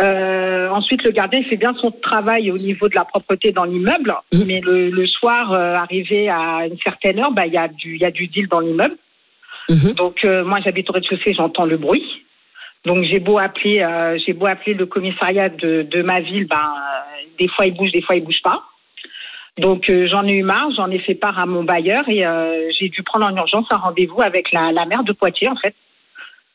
Euh, 0.00 0.68
ensuite, 0.70 1.02
le 1.02 1.10
gardien 1.10 1.40
il 1.40 1.44
fait 1.46 1.58
bien 1.58 1.74
son 1.74 1.90
travail 1.90 2.50
au 2.50 2.56
niveau 2.56 2.88
de 2.88 2.94
la 2.94 3.04
propreté 3.04 3.52
dans 3.52 3.64
l'immeuble, 3.64 4.14
mais 4.46 4.60
le, 4.60 4.88
le 4.88 5.06
soir, 5.06 5.52
euh, 5.52 5.74
arrivé 5.74 6.30
à 6.30 6.66
une 6.66 6.78
certaine 6.78 7.18
heure, 7.18 7.30
bah 7.32 7.46
il 7.46 7.52
y 7.52 7.58
a 7.58 7.68
du 7.68 7.98
y 7.98 8.04
a 8.04 8.10
du 8.10 8.26
deal 8.26 8.48
dans 8.48 8.60
l'immeuble. 8.60 8.96
Donc 9.94 10.24
euh, 10.24 10.44
moi 10.44 10.60
j'habite 10.64 10.88
au 10.88 10.94
rez-de-chaussée, 10.94 11.34
j'entends 11.34 11.66
le 11.66 11.76
bruit. 11.76 12.04
Donc 12.86 13.04
j'ai 13.04 13.20
beau 13.20 13.38
appeler 13.38 13.86
j'ai 14.24 14.32
beau 14.32 14.46
appeler 14.46 14.74
le 14.74 14.86
commissariat 14.86 15.50
de, 15.50 15.82
de 15.82 16.02
ma 16.02 16.20
ville, 16.20 16.48
euh, 16.50 16.56
des 17.38 17.48
fois 17.48 17.66
il 17.66 17.74
bouge, 17.74 17.92
des 17.92 18.02
fois 18.02 18.16
il 18.16 18.24
bouge 18.24 18.42
pas. 18.42 18.62
Donc 19.58 19.92
j'en 20.06 20.26
ai 20.26 20.32
eu 20.32 20.42
marre, 20.42 20.70
j'en 20.74 20.90
ai 20.90 20.98
fait 21.00 21.14
part 21.14 21.38
à 21.38 21.44
mon 21.44 21.64
bailleur 21.64 22.08
et 22.08 22.24
j'ai 22.78 22.88
dû 22.88 23.02
prendre 23.02 23.26
en 23.26 23.36
urgence 23.36 23.66
un 23.70 23.76
rendez-vous 23.76 24.22
avec 24.22 24.50
la, 24.52 24.72
la 24.72 24.86
maire 24.86 25.04
de 25.04 25.12
Poitiers 25.12 25.48
en 25.48 25.56
fait. 25.56 25.74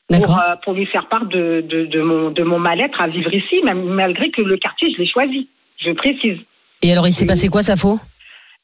Pour, 0.10 0.40
euh, 0.40 0.56
pour 0.64 0.74
lui 0.74 0.86
faire 0.86 1.08
part 1.10 1.26
de, 1.26 1.62
de, 1.68 1.86
de 1.86 2.02
mon, 2.02 2.32
de 2.32 2.42
mon 2.44 2.60
mal-être 2.60 3.02
à 3.02 3.08
vivre 3.08 3.34
ici, 3.34 3.62
même, 3.64 3.84
malgré 3.84 4.32
que 4.32 4.42
le 4.42 4.56
quartier, 4.58 4.90
je 4.94 5.00
l'ai 5.00 5.08
choisi, 5.08 5.50
je 5.84 5.92
précise. 5.92 6.38
Et 6.82 6.92
alors, 6.94 7.08
il 7.08 7.12
s'est 7.12 7.26
passé 7.26 7.50
quoi, 7.50 7.62
Safo 7.62 8.00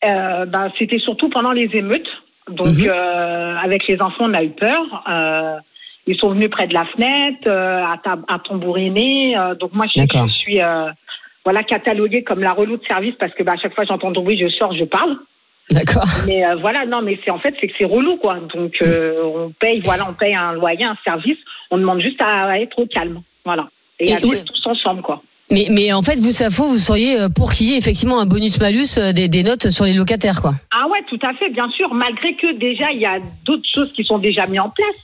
Euh, 0.05 0.45
ben, 0.45 0.71
C'était 0.79 0.99
surtout 0.99 1.29
pendant 1.29 1.51
les 1.51 1.69
émeutes. 1.73 2.07
Donc, 2.49 2.67
Mhm. 2.67 2.87
euh, 2.87 3.57
avec 3.57 3.87
les 3.87 4.01
enfants, 4.01 4.25
on 4.29 4.33
a 4.33 4.43
eu 4.43 4.51
peur. 4.51 5.03
Euh, 5.09 5.57
ils 6.07 6.17
sont 6.17 6.29
venus 6.29 6.49
près 6.49 6.67
de 6.67 6.73
la 6.73 6.85
fenêtre, 6.85 7.47
euh, 7.47 7.83
à, 7.83 7.97
à 8.33 8.39
tambouriner. 8.39 9.37
Euh, 9.37 9.55
donc, 9.55 9.73
moi, 9.73 9.85
je, 9.93 10.01
suis 10.29 10.61
euh, 10.61 10.89
voilà, 11.43 11.63
cataloguée 11.63 12.23
comme 12.23 12.41
la 12.41 12.53
relou 12.53 12.77
de 12.77 12.85
service 12.85 13.15
parce 13.19 13.33
que 13.33 13.43
ben, 13.43 13.53
à 13.53 13.57
chaque 13.57 13.73
fois 13.75 13.83
que 13.83 13.89
j'entends 13.89 14.11
du 14.11 14.21
bruit, 14.21 14.37
je 14.37 14.47
sors, 14.49 14.73
je 14.73 14.85
parle. 14.85 15.17
D'accord. 15.71 16.07
Mais 16.27 16.45
euh, 16.45 16.55
voilà, 16.55 16.85
non, 16.85 17.01
mais 17.01 17.19
c'est 17.23 17.31
en 17.31 17.39
fait, 17.39 17.55
c'est 17.59 17.67
que 17.67 17.73
c'est 17.77 17.85
relou, 17.85 18.17
quoi. 18.17 18.39
Donc, 18.53 18.73
euh, 18.81 19.23
on 19.23 19.51
paye, 19.51 19.79
voilà, 19.83 20.07
on 20.09 20.13
paye 20.13 20.35
un 20.35 20.53
loyer, 20.53 20.83
un 20.83 20.97
service. 21.03 21.37
On 21.71 21.77
demande 21.77 22.01
juste 22.01 22.21
à, 22.21 22.59
être 22.59 22.77
au 22.77 22.85
calme. 22.85 23.21
Voilà. 23.45 23.69
Et, 23.99 24.09
Et 24.09 24.13
à 24.13 24.19
oui. 24.23 24.37
tous 24.45 24.69
ensemble, 24.69 25.01
quoi. 25.01 25.21
Mais, 25.51 25.67
mais 25.69 25.93
en 25.93 26.01
fait, 26.01 26.19
vous, 26.19 26.31
Safo, 26.31 26.65
vous 26.65 26.77
seriez 26.77 27.19
euh, 27.19 27.29
pour 27.29 27.53
qu'il 27.53 27.69
y 27.69 27.73
ait 27.73 27.77
effectivement 27.77 28.19
un 28.19 28.25
bonus-malus 28.25 28.97
des, 29.13 29.27
des 29.27 29.43
notes 29.43 29.69
sur 29.69 29.85
les 29.85 29.93
locataires, 29.93 30.41
quoi. 30.41 30.53
Ah 30.71 30.87
ouais, 30.89 30.99
tout 31.07 31.19
à 31.25 31.33
fait, 31.33 31.49
bien 31.49 31.69
sûr, 31.71 31.93
malgré 31.93 32.35
que 32.35 32.53
déjà, 32.57 32.91
il 32.91 32.99
y 32.99 33.05
a 33.05 33.19
d'autres 33.45 33.67
choses 33.73 33.91
qui 33.93 34.03
sont 34.03 34.19
déjà 34.19 34.45
mises 34.47 34.59
en 34.59 34.69
place. 34.69 34.95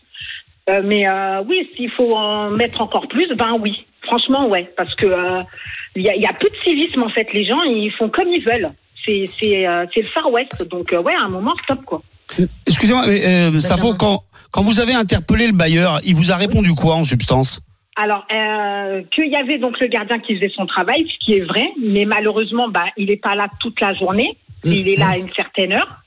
Euh, 0.69 0.81
mais 0.83 1.05
oui, 1.47 1.69
s'il 1.75 1.89
faut 1.91 2.15
en 2.15 2.51
mettre 2.51 2.81
encore 2.81 3.07
plus, 3.07 3.27
ben 3.35 3.57
oui. 3.59 3.85
Franchement, 4.03 4.47
ouais. 4.47 4.71
Parce 4.77 4.93
que 4.95 5.05
il 5.95 6.03
y, 6.03 6.09
a, 6.09 6.15
il 6.15 6.21
y 6.21 6.25
a 6.25 6.33
peu 6.33 6.47
de 6.49 6.55
civisme, 6.63 7.03
en 7.03 7.09
fait. 7.09 7.27
Les 7.33 7.45
gens, 7.45 7.61
ils 7.63 7.91
font 7.91 8.09
comme 8.09 8.27
ils 8.29 8.43
veulent. 8.43 8.71
C'est 9.05 9.29
c'est 9.39 9.67
euh, 9.67 9.85
c'est 9.93 10.01
le 10.01 10.07
Far 10.09 10.31
West. 10.31 10.67
Donc, 10.69 10.93
euh, 10.93 11.01
ouais, 11.01 11.15
à 11.15 11.25
un 11.25 11.29
moment, 11.29 11.53
stop, 11.63 11.83
quoi. 11.85 12.01
Excusez-moi, 12.67 13.05
mais 13.07 13.25
euh, 13.25 13.59
Safo, 13.59 13.95
quand, 13.95 14.23
quand 14.51 14.61
vous 14.61 14.79
avez 14.79 14.93
interpellé 14.93 15.47
le 15.47 15.53
bailleur, 15.53 15.99
il 16.05 16.15
vous 16.15 16.31
a 16.31 16.35
répondu 16.35 16.73
quoi 16.75 16.95
en 16.95 17.03
substance? 17.03 17.59
Alors, 17.95 18.25
euh, 18.31 19.01
qu'il 19.13 19.29
y 19.29 19.35
avait 19.35 19.57
donc 19.57 19.79
le 19.79 19.87
gardien 19.87 20.19
qui 20.19 20.35
faisait 20.35 20.51
son 20.55 20.65
travail, 20.65 21.05
ce 21.11 21.25
qui 21.25 21.33
est 21.33 21.41
vrai, 21.41 21.69
mais 21.81 22.05
malheureusement, 22.05 22.69
bah, 22.69 22.85
il 22.97 23.07
n'est 23.07 23.17
pas 23.17 23.35
là 23.35 23.49
toute 23.59 23.81
la 23.81 23.93
journée. 23.93 24.37
Il 24.63 24.87
est 24.87 24.95
là 24.95 25.09
à 25.11 25.17
une 25.17 25.33
certaine 25.33 25.73
heure. 25.73 26.01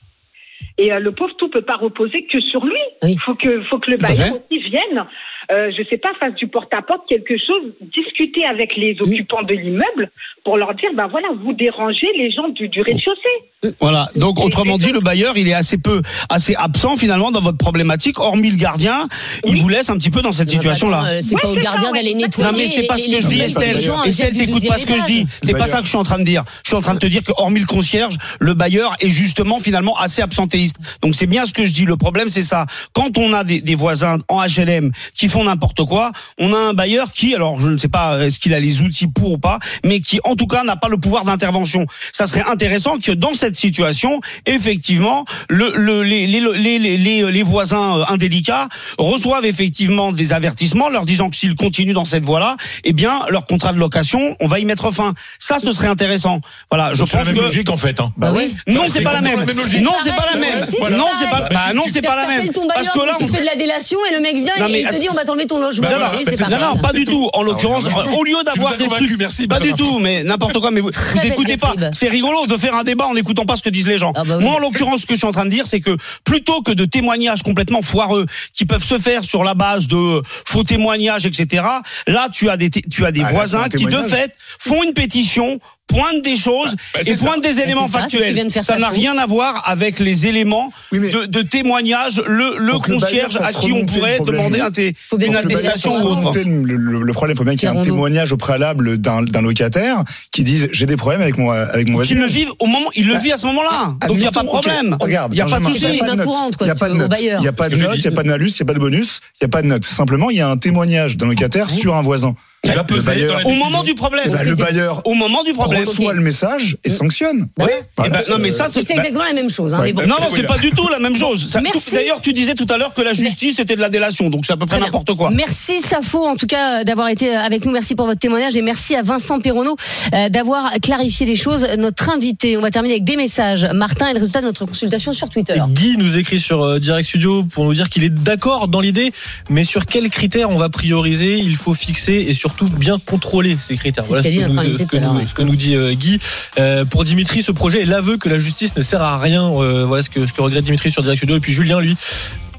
Et 0.77 0.91
euh, 0.91 0.99
le 0.99 1.11
pauvre 1.11 1.35
tout 1.37 1.49
peut 1.49 1.61
pas 1.61 1.75
reposer 1.75 2.25
que 2.25 2.39
sur 2.39 2.65
lui. 2.65 2.79
Il 3.03 3.19
faut 3.19 3.35
que, 3.35 3.61
faut 3.63 3.79
que 3.79 3.91
le 3.91 3.97
bailleur 3.97 4.29
aussi 4.31 4.59
vienne, 4.69 5.05
euh, 5.51 5.71
je 5.77 5.83
sais 5.89 5.97
pas, 5.97 6.09
fasse 6.19 6.35
du 6.35 6.47
porte-à-porte, 6.47 7.01
quelque 7.07 7.35
chose, 7.37 7.73
discuter 7.81 8.45
avec 8.45 8.75
les 8.75 8.95
occupants 9.01 9.43
de 9.43 9.53
l'immeuble 9.53 10.11
pour 10.43 10.57
leur 10.57 10.73
dire, 10.75 10.89
ben 10.95 11.07
voilà, 11.07 11.29
vous 11.43 11.53
dérangez 11.53 12.07
les 12.17 12.31
gens 12.31 12.49
du, 12.49 12.67
du 12.67 12.81
rez-de-chaussée. 12.81 13.73
Voilà. 13.79 14.09
Donc, 14.15 14.39
autrement 14.43 14.77
dit, 14.77 14.91
le 14.91 14.99
bailleur, 14.99 15.37
il 15.37 15.47
est 15.47 15.53
assez 15.53 15.77
peu, 15.77 16.01
assez 16.29 16.53
absent 16.55 16.97
finalement 16.97 17.31
dans 17.31 17.41
votre 17.41 17.57
problématique. 17.57 18.19
Hormis 18.19 18.51
le 18.51 18.57
gardien, 18.57 19.07
il 19.45 19.61
vous 19.61 19.69
laisse 19.69 19.89
un 19.89 19.97
petit 19.97 20.09
peu 20.09 20.21
dans 20.21 20.31
cette 20.31 20.49
situation-là. 20.49 21.03
Euh, 21.05 21.19
c'est 21.21 21.39
pas 21.39 21.49
au 21.49 21.55
gardien 21.55 21.91
d'aller 21.91 22.13
nettoyer. 22.13 22.51
Non 22.51 22.57
mais 22.57 22.67
c'est 22.67 22.87
pas 22.87 22.97
ce 22.97 23.07
que 23.07 23.21
je 23.21 23.27
dis 23.27 23.41
Estelle. 23.41 23.77
Estelle, 24.05 24.37
t'écoutes 24.37 24.67
pas 24.67 24.77
ce 24.77 24.85
que 24.85 24.99
je 24.99 25.05
dis. 25.05 25.25
C'est 25.41 25.57
pas 25.57 25.67
ça 25.67 25.79
que 25.79 25.85
je 25.85 25.89
suis 25.89 25.97
en 25.97 26.03
train 26.03 26.19
de 26.19 26.23
dire. 26.23 26.43
Je 26.63 26.69
suis 26.69 26.75
en 26.75 26.81
train 26.81 26.93
de 26.93 26.99
te 26.99 27.07
dire 27.07 27.23
que 27.23 27.31
hormis 27.37 27.59
le 27.59 27.65
concierge, 27.65 28.17
le 28.39 28.53
bailleur 28.53 28.93
est 28.99 29.09
justement 29.09 29.59
finalement 29.59 29.95
assez 29.97 30.21
absentéiste. 30.21 30.77
Donc 31.01 31.15
c'est 31.15 31.27
bien 31.27 31.45
ce 31.45 31.53
que 31.53 31.65
je 31.65 31.73
dis. 31.73 31.85
Le 31.85 31.97
problème 31.97 32.29
c'est 32.29 32.41
ça. 32.41 32.65
Quand 32.93 33.17
on 33.17 33.33
a 33.33 33.43
des, 33.43 33.61
des 33.61 33.75
voisins 33.75 34.17
en 34.29 34.41
HLM 34.43 34.91
qui 35.15 35.29
font 35.33 35.43
n'importe 35.45 35.83
quoi, 35.85 36.11
on 36.39 36.53
a 36.53 36.57
un 36.57 36.73
bailleur 36.73 37.11
qui, 37.11 37.33
alors 37.33 37.59
je 37.59 37.67
ne 37.67 37.77
sais 37.77 37.87
pas 37.87 38.19
est-ce 38.23 38.37
qu'il 38.39 38.53
a 38.53 38.59
les 38.59 38.81
outils 38.81 39.07
pour 39.07 39.31
ou 39.31 39.37
pas, 39.39 39.57
mais 39.83 39.99
qui 39.99 40.19
en 40.25 40.35
tout 40.35 40.45
cas 40.47 40.63
n'a 40.63 40.75
pas 40.75 40.89
le 40.89 40.97
pouvoir 40.97 41.23
d'intervention. 41.25 41.85
Ça 42.11 42.27
serait 42.27 42.43
intéressant 42.47 42.99
que 42.99 43.11
dans 43.11 43.33
cette 43.33 43.55
situation, 43.55 44.21
effectivement, 44.45 45.25
le, 45.49 45.71
le- 45.75 46.03
les, 46.03 46.27
les, 46.27 46.39
les, 46.39 46.79
les, 46.79 46.97
les- 46.97 47.31
les 47.31 47.43
voisins 47.43 47.97
euh, 47.99 48.03
indélicats 48.09 48.67
reçoivent 48.99 49.45
effectivement 49.45 50.11
des 50.11 50.33
avertissements 50.33 50.89
leur 50.89 51.05
disant 51.05 51.29
que 51.31 51.35
s'ils 51.35 51.55
continuent 51.55 51.93
dans 51.93 52.05
cette 52.05 52.23
voie-là, 52.23 52.55
eh 52.83 52.93
bien 52.93 53.19
leur 53.29 53.45
contrat 53.45 53.73
de 53.73 53.79
location, 53.79 54.35
on 54.39 54.47
va 54.47 54.59
y 54.59 54.65
mettre 54.65 54.91
fin. 54.91 55.13
Ça, 55.39 55.57
ce 55.59 55.71
serait 55.73 55.87
intéressant. 55.87 56.39
Voilà, 56.69 56.93
je 56.93 56.99
pense 57.03 57.13
la 57.13 57.23
même 57.23 57.35
que 57.35 57.39
logique 57.41 57.69
en 57.71 57.77
fait. 57.77 57.99
Hein. 57.99 58.11
bah 58.17 58.31
oui. 58.35 58.55
Non, 58.67 58.83
c'est 58.89 59.01
pas 59.01 59.13
la 59.13 59.21
même. 59.21 59.39
Non, 59.81 59.93
c'est 60.03 60.15
pas 60.15 60.25
la 60.31 60.39
même. 60.39 60.59
Non, 60.97 61.05
c'est 61.19 61.29
pas. 61.29 61.41
Bah 61.49 61.73
non, 61.73 61.83
c'est 61.91 62.01
pas 62.01 62.15
la 62.15 62.27
même. 62.27 62.51
Parce 62.75 62.89
que 62.89 62.99
là, 62.99 63.13
on 63.19 63.27
fait 63.27 63.41
de 63.41 63.45
la 63.45 63.55
délation 63.55 63.97
et 64.09 64.13
le 64.15 64.21
mec 64.21 64.35
vient 64.35 64.67
et 64.67 64.81
il 64.81 64.87
te 64.87 64.99
dit 64.99 65.07
on 65.09 65.15
va 65.15 65.22
t'enlever 65.25 65.47
ton 65.47 65.59
logement. 65.59 65.89
non, 65.89 65.97
c'est 66.23 66.37
pas 66.37 66.49
non, 66.49 66.75
ça. 66.75 66.81
pas 66.81 66.93
du 66.93 67.05
tout. 67.05 67.29
En 67.33 67.43
l'occurrence, 67.43 67.85
au 68.17 68.23
lieu 68.23 68.35
d'avoir 68.45 68.75
des 68.77 68.87
trucs, 68.87 69.47
pas 69.49 69.59
du 69.59 69.73
tout, 69.73 69.99
mais 69.99 70.23
n'importe 70.23 70.59
quoi. 70.59 70.71
Mais 70.71 70.81
vous, 70.81 70.91
écoutez 71.23 71.57
pas. 71.57 71.73
C'est 71.93 72.09
rigolo 72.09 72.45
de 72.47 72.57
faire 72.57 72.75
un 72.75 72.83
débat 72.83 73.05
en 73.07 73.13
n'écoutant 73.13 73.45
pas 73.45 73.57
ce 73.57 73.61
que 73.63 73.69
disent 73.69 73.87
les 73.87 73.97
gens. 73.97 74.13
Ah 74.15 74.23
bah 74.23 74.37
oui. 74.37 74.43
Moi, 74.43 74.53
en 74.55 74.59
l'occurrence, 74.59 75.01
ce 75.01 75.05
que 75.05 75.13
je 75.13 75.19
suis 75.19 75.27
en 75.27 75.31
train 75.31 75.45
de 75.45 75.49
dire, 75.49 75.67
c'est 75.67 75.81
que 75.81 75.97
plutôt 76.23 76.61
que 76.61 76.71
de 76.71 76.85
témoignages 76.85 77.43
complètement 77.43 77.81
foireux 77.81 78.25
qui 78.53 78.65
peuvent 78.65 78.83
se 78.83 78.97
faire 78.97 79.23
sur 79.23 79.43
la 79.43 79.53
base 79.53 79.87
de 79.87 80.21
faux 80.45 80.63
témoignages, 80.63 81.25
etc. 81.25 81.63
Là, 82.07 82.27
tu 82.31 82.49
as 82.49 82.57
des 82.57 82.69
tu 82.69 83.05
as 83.05 83.11
des 83.11 83.23
Ah, 83.23 83.31
voisins 83.31 83.67
qui 83.69 83.85
de 83.85 84.01
fait 84.03 84.33
font 84.59 84.83
une 84.83 84.93
pétition 84.93 85.59
pointent 85.87 86.23
des 86.23 86.35
choses 86.35 86.75
bah, 86.93 87.01
et 87.05 87.15
ça. 87.15 87.25
pointent 87.25 87.43
des 87.43 87.59
éléments 87.59 87.87
ça, 87.87 88.07
que 88.07 88.17
vient 88.17 88.49
factuels. 88.49 88.63
Ça 88.63 88.77
n'a 88.77 88.89
rien 88.89 89.17
à 89.17 89.25
voir 89.25 89.63
avec 89.65 89.99
les 89.99 90.27
éléments 90.27 90.71
Oui, 90.91 90.99
mais- 90.99 91.11
de, 91.11 91.25
de 91.25 91.41
témoignage. 91.41 92.21
Le, 92.25 92.79
concierge 92.79 93.37
à 93.37 93.53
qui 93.53 93.71
on 93.71 93.85
pourrait 93.85 94.19
demander 94.19 94.59
un 94.59 94.69
Faut 95.09 95.17
bien 95.17 95.29
une 95.29 95.35
attestation 95.35 95.95
ou 95.95 96.27
autre. 96.27 96.39
le, 96.39 97.13
problème, 97.13 97.35
il 97.35 97.37
faut 97.37 97.43
bien 97.43 97.55
qu'il 97.55 97.69
y 97.69 97.71
ait 97.71 97.77
un 97.77 97.81
témoignage 97.81 98.33
au 98.33 98.37
préalable 98.37 98.97
d'un 98.97 99.41
locataire 99.41 100.03
qui 100.31 100.43
dise 100.43 100.69
j'ai 100.71 100.85
des 100.85 100.97
problèmes 100.97 101.21
avec 101.21 101.37
mon 101.37 101.51
avec 101.51 101.87
mon 101.87 101.95
voisin. 101.95 102.15
le 102.15 102.25
vive 102.25 102.49
au 102.59 102.65
moment, 102.65 102.89
il 102.95 103.07
le 103.07 103.17
vit 103.17 103.31
à 103.31 103.37
ce 103.37 103.45
moment-là. 103.45 103.95
Donc 104.07 104.17
il 104.17 104.21
n'y 104.21 104.25
a 104.25 104.31
pas 104.31 104.41
de 104.41 104.47
problème. 104.47 104.97
Regarde, 104.99 105.33
il 105.33 105.35
n'y 105.35 105.41
a 105.41 105.45
pas 105.45 105.59
de 105.59 105.65
souci. 105.65 105.85
il 105.89 105.95
y 105.95 106.69
a 106.69 106.75
pas 106.75 106.89
de 106.89 106.95
note. 106.95 107.15
Il 107.19 107.43
y 107.43 107.47
a 107.47 107.53
pas 107.53 107.69
de 107.69 107.75
note. 107.75 107.99
Il 107.99 108.05
y 108.05 108.07
a 108.07 108.11
pas 108.11 108.23
de 108.23 108.23
il 108.23 108.29
malus, 108.29 108.49
il 108.49 108.59
y 108.59 108.63
a 108.63 108.65
pas 108.65 108.73
de 108.73 108.79
bonus, 108.79 109.21
il 109.39 109.43
y 109.43 109.45
a 109.45 109.49
pas 109.49 109.61
de 109.61 109.67
note. 109.67 109.83
Simplement, 109.85 110.29
il 110.29 110.37
y 110.37 110.41
a 110.41 110.49
un 110.49 110.57
témoignage 110.57 111.17
d'un 111.17 111.27
locataire 111.27 111.69
sur 111.69 111.95
un 111.95 112.01
voisin. 112.01 112.35
Il 112.65 112.71
va 112.71 112.77
Le 112.77 112.83
peser 112.85 113.07
bailleur- 113.07 113.33
dans 113.33 113.39
la 113.39 113.45
Au 113.45 113.53
moment 113.65 113.83
du 113.83 113.93
problème. 113.93 114.31
Ben, 114.31 114.41
le 114.43 114.55
bailleur 114.55 115.01
Au 115.05 115.15
moment 115.15 115.43
du 115.43 115.51
problème. 115.51 115.83
reçoit 115.85 116.13
le 116.13 116.21
message 116.21 116.77
et 116.85 116.89
sanctionne. 116.89 117.49
Oui. 117.59 117.65
Voilà, 117.97 118.21
Eh 118.21 118.25
ben, 118.29 118.33
non 118.33 118.41
mais 118.41 118.51
ça 118.51 118.67
C'est 118.69 118.85
c'est. 118.87 118.93
exactement 118.93 119.25
la 119.25 119.33
même 119.33 119.49
chose. 119.49 119.73
hein, 119.73 119.81
mais 119.83 119.91
bon. 119.91 120.03
Non, 120.03 120.15
non, 120.21 120.27
c'est 120.33 120.43
pas 120.43 120.57
du 120.57 120.69
tout 120.69 120.87
la 120.87 120.99
même 120.99 121.17
chose. 121.17 121.51
D'ailleurs, 121.91 122.21
tu 122.21 122.31
disais 122.31 122.55
tout 122.55 122.65
à 122.69 122.77
l'heure 122.77 122.93
que 122.93 123.01
la 123.01 123.11
justice 123.11 123.59
était 123.59 123.75
de 123.75 123.81
la 123.81 123.89
délation, 123.89 124.29
donc 124.29 124.45
c'est 124.45 124.53
à 124.53 124.57
peu 124.57 124.65
près 124.65 124.79
n'importe 124.79 125.13
quoi. 125.13 125.29
Merci 125.29 125.81
Safo 125.81 126.25
en 126.25 126.37
tout 126.37 126.47
cas 126.47 126.85
d'avoir 126.85 127.09
été 127.09 127.35
avec 127.35 127.65
nous. 127.65 127.71
Merci 127.73 127.95
pour 127.95 128.05
votre 128.05 128.19
témoignage 128.19 128.55
et 128.55 128.61
merci 128.61 128.95
à 128.95 129.01
Vincent 129.01 129.41
Perronneau 129.41 129.75
euh, 130.13 130.29
d'avoir 130.29 130.71
clarifié 130.81 131.25
les 131.25 131.35
choses. 131.35 131.67
Notre 131.77 132.11
invité, 132.11 132.55
on 132.55 132.61
va 132.61 132.71
terminer 132.71 132.93
avec 132.93 133.03
des 133.03 133.17
messages. 133.17 133.65
Martin 133.73 134.07
et 134.07 134.13
le 134.13 134.19
résultat 134.19 134.39
de 134.39 134.45
notre 134.45 134.65
consultation 134.65 135.11
sur 135.11 135.27
Twitter. 135.29 135.55
Guy 135.67 135.97
nous 135.97 136.17
écrit 136.17 136.39
sur 136.39 136.63
euh, 136.63 136.79
Direct 136.79 137.09
Studio 137.09 137.43
pour 137.43 137.65
nous 137.65 137.73
dire 137.73 137.89
qu'il 137.89 138.05
est 138.05 138.09
d'accord 138.13 138.69
dans 138.69 138.79
l'idée, 138.79 139.11
mais 139.49 139.65
sur 139.65 139.85
quels 139.85 140.09
critères 140.09 140.49
on 140.49 140.57
va 140.57 140.69
prioriser 140.69 141.39
Il 141.39 141.57
faut 141.57 141.73
fixer 141.73 142.25
et 142.29 142.33
surtout 142.57 142.73
bien 142.75 142.97
contrôler 142.99 143.57
ces 143.59 143.75
critères. 143.75 144.03
C'est 144.03 144.13
ce 144.13 144.21
que, 144.21 144.47
nous, 144.53 144.59
invité 144.59 144.77
ce 144.77 144.83
que 144.83 144.89
tout 144.89 144.95
à 144.97 144.99
l'heure, 144.99 145.13
nous- 145.13 145.19
ouais. 145.19 145.27
ce 145.27 145.33
que 145.33 145.41
nous 145.43 145.55
dit 145.55 145.75
euh, 145.75 145.93
Guy. 145.93 146.19
Euh, 146.59 146.85
pour 146.85 147.03
Dimitri, 147.03 147.41
ce 147.41 147.51
projet 147.51 147.81
est 147.81 147.85
l'aveu 147.85 148.17
que 148.17 148.29
la 148.29 148.39
justice 148.39 148.75
ne 148.75 148.81
sert 148.81 149.01
à 149.01 149.17
rien. 149.17 149.43
Euh, 149.51 149.85
voilà 149.85 150.03
ce 150.03 150.09
que, 150.09 150.25
ce 150.27 150.33
que 150.33 150.41
regrette 150.41 150.65
Dimitri 150.65 150.91
sur 150.91 151.01
Direct 151.01 151.19
Studio. 151.19 151.37
Et 151.37 151.39
puis 151.39 151.53
Julien, 151.53 151.79
lui, 151.79 151.95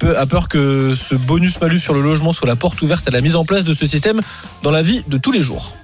peu- 0.00 0.16
a 0.16 0.26
peur 0.26 0.48
que 0.48 0.94
ce 0.94 1.14
bonus-malus 1.14 1.80
sur 1.80 1.94
le 1.94 2.02
logement 2.02 2.32
soit 2.32 2.48
la 2.48 2.56
porte 2.56 2.80
ouverte 2.82 3.06
à 3.08 3.10
la 3.10 3.20
mise 3.20 3.36
en 3.36 3.44
place 3.44 3.64
de 3.64 3.74
ce 3.74 3.86
système 3.86 4.20
dans 4.62 4.70
la 4.70 4.82
vie 4.82 5.02
de 5.08 5.18
tous 5.18 5.32
les 5.32 5.42
jours. 5.42 5.74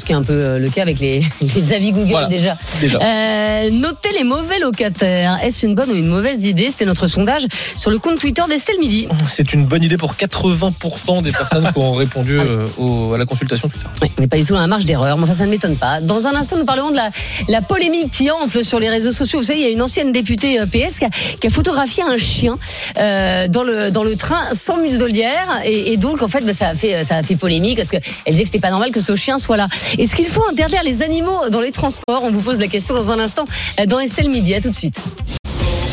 Qu'il 0.00 0.10
y 0.10 0.12
a 0.12 0.16
un 0.18 0.22
peu 0.22 0.32
euh, 0.32 0.58
le 0.58 0.68
cas 0.70 0.82
avec 0.82 0.98
les, 1.00 1.22
les 1.40 1.72
avis 1.72 1.92
Google 1.92 2.10
Voilà. 2.10 2.26
déjà. 2.28 2.56
Déjà. 2.80 2.98
Euh, 3.02 3.70
notez 3.70 4.10
les 4.16 4.24
mauvais 4.24 4.58
locataires. 4.60 5.38
Est-ce 5.42 5.66
une 5.66 5.74
bonne 5.74 5.90
ou 5.90 5.94
une 5.94 6.06
mauvaise 6.06 6.44
idée? 6.46 6.68
C'était 6.70 6.86
notre 6.86 7.06
sondage 7.06 7.46
sur 7.76 7.90
le 7.90 7.98
compte 7.98 8.18
Twitter 8.18 8.42
d'Estelle 8.48 8.78
Midi. 8.80 9.08
C'est 9.28 9.52
une 9.52 9.66
bonne 9.66 9.82
idée 9.82 9.96
pour 9.98 10.14
80% 10.14 11.22
des 11.22 11.32
personnes 11.32 11.70
qui 11.72 11.78
ont 11.78 11.92
répondu 11.94 12.38
euh, 12.40 12.66
au- 12.78 13.12
à 13.14 13.18
la 13.18 13.24
consultation 13.26 13.68
Twitter. 13.68 13.86
Oui, 14.02 14.10
on 14.16 14.20
n'est 14.22 14.28
pas 14.28 14.36
du 14.38 14.44
tout 14.44 14.54
dans 14.54 14.60
la 14.60 14.66
marge 14.66 14.84
d'erreur, 14.84 15.16
mais 15.18 15.24
enfin 15.24 15.34
ça 15.34 15.44
ne 15.46 15.50
m'étonne 15.50 15.76
pas. 15.76 16.00
Dans 16.00 16.26
un 16.26 16.34
instant, 16.34 16.56
nous 16.56 16.64
parlerons 16.64 16.90
de 16.90 16.96
la, 16.96 17.10
la 17.48 17.60
polémique 17.62 18.10
qui 18.12 18.30
enfle 18.30 18.64
sur 18.64 18.78
les 18.80 18.88
réseaux 18.88 19.12
sociaux. 19.12 19.40
Vous 19.40 19.46
savez, 19.46 19.58
il 19.60 19.64
y 19.64 19.68
a 19.68 19.70
une 19.70 19.82
ancienne 19.82 20.12
députée 20.12 20.60
euh, 20.60 20.66
PS 20.66 20.98
qui 20.98 21.04
a, 21.04 21.10
qui 21.40 21.46
a 21.46 21.50
photographié 21.50 22.02
un 22.02 22.16
chien 22.18 22.58
euh, 22.98 23.48
dans 23.48 23.62
le 23.62 23.90
dans 23.90 24.04
le 24.04 24.16
train 24.16 24.40
sans 24.54 24.76
muselière 24.78 25.48
et, 25.64 25.92
et 25.92 25.96
donc 25.96 26.22
en 26.22 26.28
fait 26.28 26.44
bah, 26.44 26.54
ça 26.54 26.68
a 26.68 26.74
fait 26.74 27.04
ça 27.04 27.16
a 27.16 27.22
fait 27.22 27.36
polémique 27.36 27.76
parce 27.76 27.88
que 27.88 27.96
elle 28.24 28.32
disait 28.32 28.42
que 28.44 28.48
c'était 28.48 28.60
pas 28.60 28.70
normal 28.70 28.90
que 28.90 29.00
ce 29.00 29.14
chien 29.16 29.38
soit 29.38 29.56
là. 29.56 29.68
Est-ce 29.98 30.14
qu'il 30.16 30.28
faut 30.28 30.44
interdire 30.48 30.82
les 30.84 31.02
animaux 31.02 31.48
dans 31.50 31.60
les 31.60 31.72
transports 31.72 32.22
On 32.24 32.30
vous 32.30 32.40
pose 32.40 32.58
la 32.58 32.68
question 32.68 32.94
dans 32.94 33.10
un 33.10 33.18
instant 33.18 33.44
euh, 33.78 33.86
dans 33.86 33.98
Estelle 33.98 34.30
Midi. 34.30 34.54
À 34.54 34.60
tout 34.60 34.70
de 34.70 34.74
suite. 34.74 35.00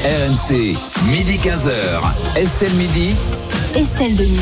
RMC, 0.03 0.75
midi 1.09 1.37
15h. 1.37 2.37
Estelle 2.37 2.73
Midi. 2.73 3.15
Estelle 3.75 4.15
Denis. 4.15 4.39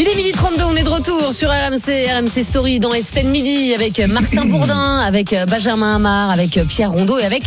Il 0.00 0.06
est 0.06 0.14
midi 0.14 0.30
32, 0.30 0.62
on 0.62 0.76
est 0.76 0.84
de 0.84 0.88
retour 0.88 1.34
sur 1.34 1.48
RMC, 1.48 2.06
RMC 2.08 2.44
Story 2.44 2.78
dans 2.78 2.94
Estelle 2.94 3.26
Midi 3.26 3.74
avec 3.74 3.98
Martin 3.98 4.44
Bourdin, 4.46 4.98
avec 4.98 5.34
Benjamin 5.50 5.96
Amar, 5.96 6.30
avec 6.30 6.60
Pierre 6.68 6.92
Rondeau 6.92 7.18
et 7.18 7.24
avec 7.24 7.42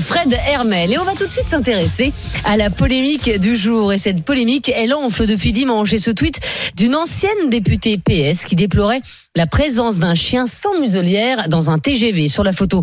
Fred 0.00 0.36
Hermel. 0.48 0.92
Et 0.92 0.98
on 0.98 1.04
va 1.04 1.12
tout 1.12 1.26
de 1.26 1.30
suite 1.30 1.46
s'intéresser 1.46 2.12
à 2.44 2.56
la 2.56 2.70
polémique 2.70 3.38
du 3.38 3.56
jour. 3.56 3.92
Et 3.92 3.98
cette 3.98 4.24
polémique, 4.24 4.72
elle 4.74 4.94
enfle 4.94 5.26
depuis 5.26 5.52
dimanche. 5.52 5.92
Et 5.92 5.98
ce 5.98 6.10
tweet 6.10 6.40
d'une 6.76 6.96
ancienne 6.96 7.50
députée 7.50 7.98
PS 7.98 8.46
qui 8.46 8.56
déplorait 8.56 9.02
la 9.34 9.46
présence 9.46 9.98
d'un 9.98 10.14
chien 10.14 10.46
sans 10.46 10.78
muselière 10.78 11.48
dans 11.48 11.70
un 11.70 11.78
TGV. 11.78 12.28
Sur 12.28 12.44
la 12.44 12.52
photo 12.52 12.82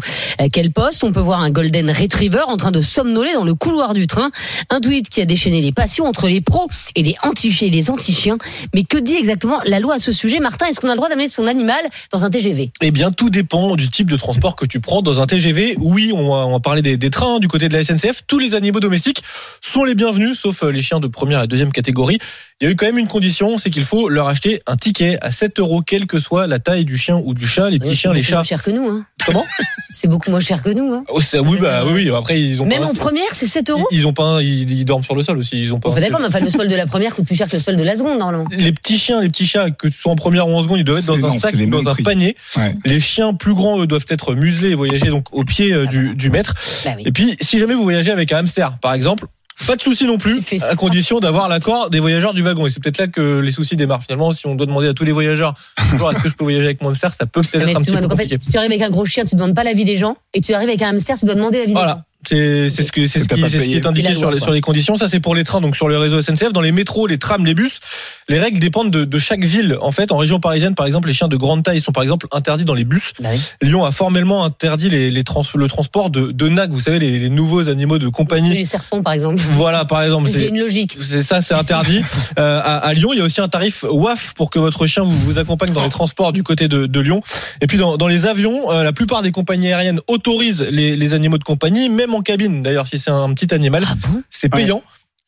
qu'elle 0.51 0.71
poste, 0.71 1.03
on 1.03 1.11
peut 1.11 1.19
voir 1.19 1.41
un 1.41 1.51
Golden 1.51 1.91
Retriever 1.91 2.41
en 2.47 2.57
train 2.57 2.71
de 2.71 2.81
somnoler 2.81 3.33
dans 3.33 3.43
le 3.43 3.53
couloir 3.53 3.93
du 3.93 4.07
train. 4.07 4.31
Un 4.71 4.79
tweet 4.79 5.09
qui 5.09 5.21
a 5.21 5.25
déchaîné 5.25 5.61
les 5.61 5.71
passions 5.71 6.05
entre 6.05 6.27
les 6.27 6.41
pros 6.41 6.67
et 6.95 7.03
les 7.03 7.15
anti 7.21 7.55
et 7.61 7.69
les 7.69 7.91
anti-chiens. 7.91 8.39
Mais 8.73 8.83
que 8.83 8.97
dit 8.97 9.15
exactement 9.15 9.59
la 9.65 9.79
loi 9.79 9.95
à 9.95 9.99
ce 9.99 10.11
sujet? 10.11 10.39
Martin, 10.39 10.65
est-ce 10.65 10.79
qu'on 10.79 10.87
a 10.87 10.93
le 10.93 10.97
droit 10.97 11.09
d'amener 11.09 11.29
son 11.29 11.45
animal 11.45 11.81
dans 12.11 12.25
un 12.25 12.31
TGV 12.31 12.71
Eh 12.81 12.89
bien, 12.89 13.11
tout 13.11 13.29
dépend 13.29 13.75
du 13.75 13.87
type 13.87 14.09
de 14.09 14.17
transport 14.17 14.55
que 14.55 14.65
tu 14.65 14.79
prends 14.79 15.03
dans 15.03 15.21
un 15.21 15.27
TGV. 15.27 15.75
Oui, 15.79 16.11
on 16.15 16.57
va, 16.57 16.81
des 16.81 17.09
trains 17.11 17.35
hein, 17.35 17.39
du 17.39 17.47
côté 17.47 17.69
de 17.69 17.73
la 17.77 17.83
SNCF. 17.83 18.23
Tous 18.25 18.39
les 18.39 18.55
animaux 18.55 18.79
domestiques 18.79 19.21
sont 19.61 19.83
les 19.83 19.93
bienvenus, 19.93 20.39
sauf 20.39 20.63
euh, 20.63 20.71
les 20.71 20.81
chiens 20.81 20.99
de 20.99 21.07
première 21.07 21.43
et 21.43 21.47
deuxième 21.47 21.71
catégorie. 21.71 22.17
Il 22.61 22.65
y 22.65 22.67
a 22.67 22.71
eu 22.71 22.75
quand 22.75 22.87
même 22.87 22.97
une 22.97 23.07
condition, 23.07 23.57
c'est 23.57 23.69
qu'il 23.69 23.85
faut 23.85 24.09
leur 24.09 24.27
acheter 24.27 24.61
un 24.67 24.75
ticket 24.75 25.17
à 25.21 25.31
7 25.31 25.59
euros, 25.59 25.81
quelle 25.81 26.07
que 26.07 26.19
soit 26.19 26.45
la 26.45 26.59
taille 26.59 26.83
du 26.83 26.97
chien 26.97 27.21
ou 27.23 27.33
du 27.33 27.47
chat. 27.47 27.69
Les 27.69 27.79
petits 27.79 27.91
Oui, 27.91 27.95
chiens, 27.95 28.11
c'est 28.11 28.15
les 28.15 28.19
beaucoup 28.21 28.29
chats. 28.29 28.35
moins 28.35 28.43
cher 28.43 28.63
que 28.63 28.71
nous. 28.71 28.89
Hein. 28.89 29.05
Comment? 29.25 29.45
C'est 29.91 30.07
beaucoup 30.07 30.29
moins 30.29 30.39
cher 30.39 30.61
que 30.61 30.69
nous. 30.69 30.93
Hein. 30.93 31.03
Oh, 31.09 31.19
c'est- 31.19 31.39
Oui, 31.39 31.57
bah 31.59 31.81
oui, 31.85 31.91
oui. 32.09 32.15
Après, 32.15 32.39
ils 32.39 32.61
ont 32.61 32.65
Même 32.65 32.81
pas. 32.83 32.89
en 32.89 32.93
première, 32.93 33.25
c'est 33.33 33.47
7 33.47 33.69
euros. 33.71 33.87
Ils 33.91 34.05
ont 34.05 34.13
pas, 34.13 34.23
un- 34.23 34.41
ils, 34.41 34.69
ils 34.71 34.85
dorment 34.85 35.03
sur 35.03 35.15
le 35.15 35.23
sol 35.23 35.37
aussi. 35.39 35.59
Ils 35.59 35.73
ont 35.73 35.79
pas. 35.79 35.89
Enfin, 35.89 35.99
d'accord, 35.99 36.19
mais 36.19 36.27
enfin, 36.27 36.39
le 36.39 36.49
sol 36.49 36.67
de 36.67 36.75
la 36.75 36.85
première 36.85 37.15
coûte 37.15 37.25
plus 37.25 37.35
cher 37.35 37.47
que 37.47 37.55
le 37.55 37.61
sol 37.61 37.75
de 37.75 37.83
la 37.83 37.95
seconde, 37.95 38.19
normalement. 38.19 38.47
Les 38.51 38.71
petits 38.71 38.99
chiens, 38.99 39.19
les 39.19 39.29
petits 39.29 39.47
chats, 39.47 39.71
que 39.71 39.89
ce 39.89 39.97
soit 39.97 40.11
en 40.11 40.15
première 40.15 40.47
ou 40.47 40.53
en 40.55 40.61
seconde, 40.61 40.77
ils 40.79 40.83
doivent 40.83 40.99
être 40.99 41.05
C'est- 41.15 41.19
dans 41.21 41.27
un 41.27 41.39
sac, 41.39 41.55
c'est 41.57 41.65
dans 41.65 41.87
un 41.87 41.93
prix. 41.93 42.03
panier. 42.03 42.35
Ouais. 42.55 42.75
Les 42.85 42.99
chiens 42.99 43.33
plus 43.33 43.55
grands, 43.55 43.81
eux, 43.81 43.87
doivent 43.87 44.05
être 44.09 44.35
muselés 44.35 44.69
et 44.71 44.75
voyager 44.75 45.07
donc 45.07 45.33
au 45.33 45.43
pied 45.43 45.73
euh, 45.73 45.85
du, 45.87 46.13
du 46.13 46.29
maître. 46.29 46.53
Bah 46.85 46.91
oui. 46.95 47.03
Et 47.07 47.11
puis, 47.11 47.35
si 47.41 47.57
jamais 47.57 47.73
vous 47.73 47.83
voyagez 47.83 48.11
avec 48.11 48.31
un 48.31 48.37
hamster, 48.37 48.77
par 48.79 48.93
exemple, 48.93 49.25
pas 49.67 49.75
de 49.75 49.81
souci 49.81 50.05
non 50.05 50.17
plus, 50.17 50.41
à 50.63 50.75
condition 50.75 51.19
d'avoir 51.19 51.49
l'accord 51.49 51.89
des 51.89 51.99
voyageurs 51.99 52.33
du 52.33 52.41
wagon. 52.41 52.67
Et 52.67 52.69
c'est 52.69 52.81
peut-être 52.81 52.97
là 52.97 53.07
que 53.07 53.39
les 53.39 53.51
soucis 53.51 53.75
démarrent. 53.75 54.03
Finalement, 54.03 54.31
si 54.31 54.47
on 54.47 54.55
doit 54.55 54.65
demander 54.65 54.87
à 54.87 54.93
tous 54.93 55.03
les 55.03 55.11
voyageurs, 55.11 55.53
toujours, 55.91 56.11
est-ce 56.11 56.19
que 56.19 56.29
je 56.29 56.35
peux 56.35 56.43
voyager 56.43 56.65
avec 56.65 56.81
mon 56.81 56.89
hamster, 56.89 57.13
ça 57.13 57.25
peut 57.25 57.41
peut-être 57.41 57.65
Mais 57.65 57.71
être 57.71 57.77
un 57.77 57.81
petit 57.81 57.91
excuse-moi, 57.91 58.01
peu 58.01 58.07
donc 58.07 58.13
en 58.13 58.17
fait, 58.17 58.23
compliqué. 58.29 58.51
tu 58.51 58.57
arrives 58.57 58.71
avec 58.71 58.81
un 58.81 58.89
gros 58.89 59.05
chien, 59.05 59.25
tu 59.25 59.35
demandes 59.35 59.55
pas 59.55 59.63
l'avis 59.63 59.85
des 59.85 59.97
gens, 59.97 60.15
et 60.33 60.41
tu 60.41 60.53
arrives 60.53 60.69
avec 60.69 60.81
un 60.81 60.89
hamster, 60.89 61.17
tu 61.17 61.25
dois 61.25 61.35
demander 61.35 61.59
l'avis 61.59 61.73
des 61.73 61.79
gens. 61.79 62.01
C'est 62.27 62.69
c'est 62.69 62.83
ce 62.83 62.91
que 62.91 63.05
c'est 63.05 63.19
ce 63.19 63.29
qui, 63.29 63.39
ce 63.49 63.57
qui 63.59 63.75
est 63.75 63.85
indiqué 63.85 64.13
sur 64.13 64.23
loi, 64.23 64.33
les 64.33 64.39
sur 64.39 64.51
les 64.51 64.59
conditions. 64.59 64.97
Ça 64.97 65.07
c'est 65.07 65.21
pour 65.21 65.35
les 65.35 65.45
trains 65.45 65.61
donc 65.61 65.77
sur 65.77 65.87
le 65.87 65.97
réseau 65.97 66.21
SNCF. 66.21 66.51
Dans 66.51 66.59
les 66.61 66.73
métros, 66.73 67.07
les 67.07 67.17
trams, 67.17 67.45
les 67.45 67.53
bus, 67.53 67.79
les 68.27 68.39
règles 68.39 68.59
dépendent 68.59 68.91
de, 68.91 69.05
de 69.05 69.19
chaque 69.19 69.43
ville. 69.45 69.77
En 69.81 69.91
fait, 69.91 70.11
en 70.11 70.17
région 70.17 70.41
parisienne, 70.41 70.75
par 70.75 70.85
exemple, 70.85 71.07
les 71.07 71.13
chiens 71.13 71.29
de 71.29 71.37
grande 71.37 71.63
taille 71.63 71.79
sont 71.79 71.93
par 71.93 72.03
exemple 72.03 72.27
interdits 72.33 72.65
dans 72.65 72.73
les 72.73 72.83
bus. 72.83 73.13
Bah 73.21 73.29
oui. 73.31 73.39
Lyon 73.61 73.85
a 73.85 73.91
formellement 73.91 74.43
interdit 74.43 74.89
les, 74.89 75.09
les 75.11 75.23
trans- 75.23 75.43
le 75.55 75.67
transport 75.69 76.09
de, 76.09 76.31
de 76.33 76.49
NAC, 76.49 76.71
vous 76.71 76.81
savez, 76.81 76.99
les, 76.99 77.19
les 77.19 77.29
nouveaux 77.29 77.69
animaux 77.69 77.97
de 77.99 78.09
compagnie. 78.09 78.53
Les 78.53 78.65
serpents, 78.65 79.01
par 79.01 79.13
exemple. 79.13 79.41
Voilà, 79.53 79.85
par 79.85 80.03
exemple. 80.03 80.29
C'est- 80.29 80.47
une 80.47 80.59
logique. 80.59 80.97
c'est 80.99 81.23
ça, 81.23 81.41
c'est 81.41 81.53
interdit. 81.55 82.01
Euh, 82.37 82.59
à, 82.63 82.77
à 82.77 82.93
Lyon, 82.93 83.09
il 83.13 83.19
y 83.19 83.21
a 83.21 83.25
aussi 83.25 83.41
un 83.41 83.47
tarif 83.49 83.83
WAF 83.89 84.33
pour 84.33 84.49
que 84.49 84.59
votre 84.59 84.85
chien 84.87 85.03
vous, 85.03 85.11
vous 85.11 85.39
accompagne 85.39 85.73
dans 85.73 85.83
les 85.83 85.89
transports 85.89 86.31
du 86.31 86.43
côté 86.43 86.67
de, 86.67 86.85
de 86.85 86.99
Lyon. 86.99 87.21
Et 87.59 87.67
puis 87.67 87.77
dans, 87.77 87.97
dans 87.97 88.07
les 88.07 88.27
avions, 88.27 88.71
euh, 88.71 88.83
la 88.83 88.93
plupart 88.93 89.21
des 89.23 89.31
compagnies 89.31 89.67
aériennes 89.73 89.99
autorisent 90.07 90.65
les, 90.69 90.95
les 90.95 91.13
animaux 91.13 91.37
de 91.37 91.43
compagnie, 91.43 91.89
même 91.89 92.08
en 92.15 92.21
cabine. 92.21 92.63
D'ailleurs, 92.63 92.87
si 92.87 92.97
c'est 92.97 93.11
un 93.11 93.33
petit 93.33 93.53
animal, 93.53 93.83
Ah 93.87 93.95
bon? 93.95 94.21
C'est 94.29 94.49
payant. 94.49 94.81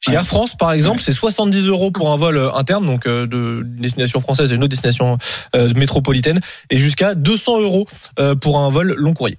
Chez. 0.03 0.13
Air 0.13 0.25
France, 0.25 0.55
par 0.57 0.71
exemple, 0.71 0.99
c'est 1.03 1.13
70 1.13 1.67
euros 1.67 1.91
pour 1.91 2.11
un 2.11 2.17
vol 2.17 2.35
euh, 2.37 2.51
interne, 2.55 2.87
donc 2.87 3.05
euh, 3.05 3.27
de 3.27 3.61
d'une 3.63 3.81
destination 3.83 4.19
française 4.19 4.51
à 4.51 4.55
une 4.55 4.61
autre 4.63 4.69
destination 4.71 5.19
euh, 5.55 5.71
métropolitaine, 5.75 6.39
et 6.71 6.79
jusqu'à 6.79 7.13
200 7.13 7.61
euros 7.61 7.85
euh, 8.19 8.33
pour 8.33 8.57
un 8.57 8.71
vol 8.71 8.95
long 8.97 9.13
courrier. 9.13 9.37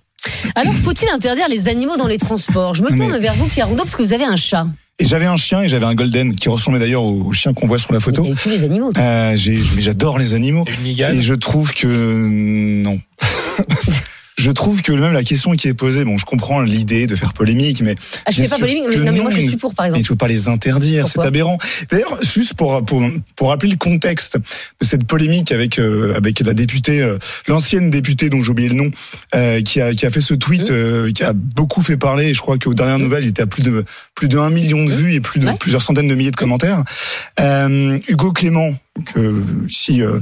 Alors, 0.54 0.72
faut-il 0.74 1.08
interdire 1.08 1.48
les 1.48 1.66
animaux 1.68 1.96
dans 1.96 2.06
les 2.06 2.18
transports? 2.18 2.76
Je 2.76 2.82
me 2.82 2.90
tourne 2.90 3.10
Mais- 3.10 3.18
vers 3.18 3.34
vous, 3.34 3.46
Pierre 3.48 3.66
Rondeau, 3.66 3.82
parce 3.82 3.96
que 3.96 4.02
vous 4.04 4.12
avez 4.12 4.24
un 4.24 4.36
chat. 4.36 4.64
Et 5.00 5.04
j'avais 5.04 5.26
un 5.26 5.36
chien 5.36 5.62
et 5.62 5.68
j'avais 5.68 5.86
un 5.86 5.96
golden 5.96 6.36
qui 6.36 6.48
ressemblait 6.48 6.78
d'ailleurs 6.78 7.02
au 7.02 7.32
chien 7.32 7.54
qu'on 7.54 7.66
voit 7.66 7.78
sur 7.78 7.92
la 7.92 7.98
photo. 7.98 8.24
Tous 8.40 8.48
les 8.50 8.62
animaux. 8.62 8.92
Euh, 8.98 9.36
mais 9.74 9.80
j'adore 9.82 10.16
les 10.20 10.34
animaux. 10.34 10.64
Une. 10.84 10.86
Et 10.86 11.22
je 11.22 11.34
trouve 11.34 11.72
que 11.72 11.88
non. 11.88 13.00
je 14.38 14.50
trouve 14.50 14.82
que 14.82 14.92
même 14.92 15.12
la 15.12 15.24
question 15.24 15.52
qui 15.52 15.68
est 15.68 15.74
posée, 15.74 16.04
bon, 16.04 16.16
je 16.18 16.24
comprends 16.24 16.62
l'idée 16.62 17.06
de 17.06 17.14
faire 17.16 17.32
polémique, 17.32 17.82
mais 17.82 17.94
Ah, 18.24 18.30
je 18.30 18.42
fais 18.42 18.48
pas 18.48 18.58
polémique, 18.58 18.84
mais, 18.88 18.96
non, 18.96 19.12
mais 19.12 19.20
moi, 19.20 19.30
je 19.30 19.40
suis 19.40 19.56
pour, 19.56 19.74
par 19.74 19.86
il 19.86 19.88
exemple. 19.88 20.02
ne 20.02 20.06
faut 20.06 20.16
pas 20.16 20.28
les 20.28 20.48
interdire, 20.48 21.06
c'est 21.08 21.20
aberrant. 21.20 21.58
D'ailleurs, 21.90 22.16
juste 22.22 22.54
pour, 22.54 22.84
pour 22.84 23.02
pour 23.36 23.48
rappeler 23.50 23.70
le 23.70 23.76
contexte 23.76 24.38
de 24.80 24.86
cette 24.86 25.04
polémique 25.04 25.52
avec 25.52 25.78
euh, 25.78 26.14
avec 26.16 26.40
la 26.40 26.54
députée, 26.54 27.02
euh, 27.02 27.18
l'ancienne 27.48 27.90
députée 27.90 28.30
dont 28.30 28.42
j'ai 28.42 28.50
oublié 28.50 28.68
le 28.68 28.74
nom, 28.74 28.90
euh, 29.34 29.60
qui 29.62 29.80
a 29.80 29.92
qui 29.92 30.06
a 30.06 30.10
fait 30.10 30.20
ce 30.20 30.34
tweet 30.34 30.70
Mmh. 30.70 30.74
euh, 30.74 31.10
qui 31.12 31.24
a 31.24 31.32
beaucoup 31.34 31.82
fait 31.82 31.96
parler. 31.96 32.26
Et 32.28 32.34
je 32.34 32.40
crois 32.40 32.56
qu'aux 32.58 32.74
dernières 32.74 32.98
nouvelles, 32.98 33.24
il 33.24 33.28
était 33.30 33.42
à 33.42 33.46
plus 33.46 33.62
de 33.62 33.84
plus 34.14 34.28
de 34.28 34.38
1 34.38 34.50
million 34.50 34.84
de 34.84 34.92
vues 34.92 35.14
et 35.14 35.20
plus 35.20 35.40
de 35.40 35.44
Mmh. 35.46 35.48
Ouais. 35.48 35.56
plusieurs 35.58 35.82
centaines 35.82 36.08
de 36.08 36.14
milliers 36.14 36.30
de 36.30 36.36
commentaires. 36.36 36.84
Euh, 37.40 37.98
Hugo 38.08 38.32
Clément, 38.32 38.72
que 39.06 39.42
si 39.68 40.02
euh, 40.02 40.20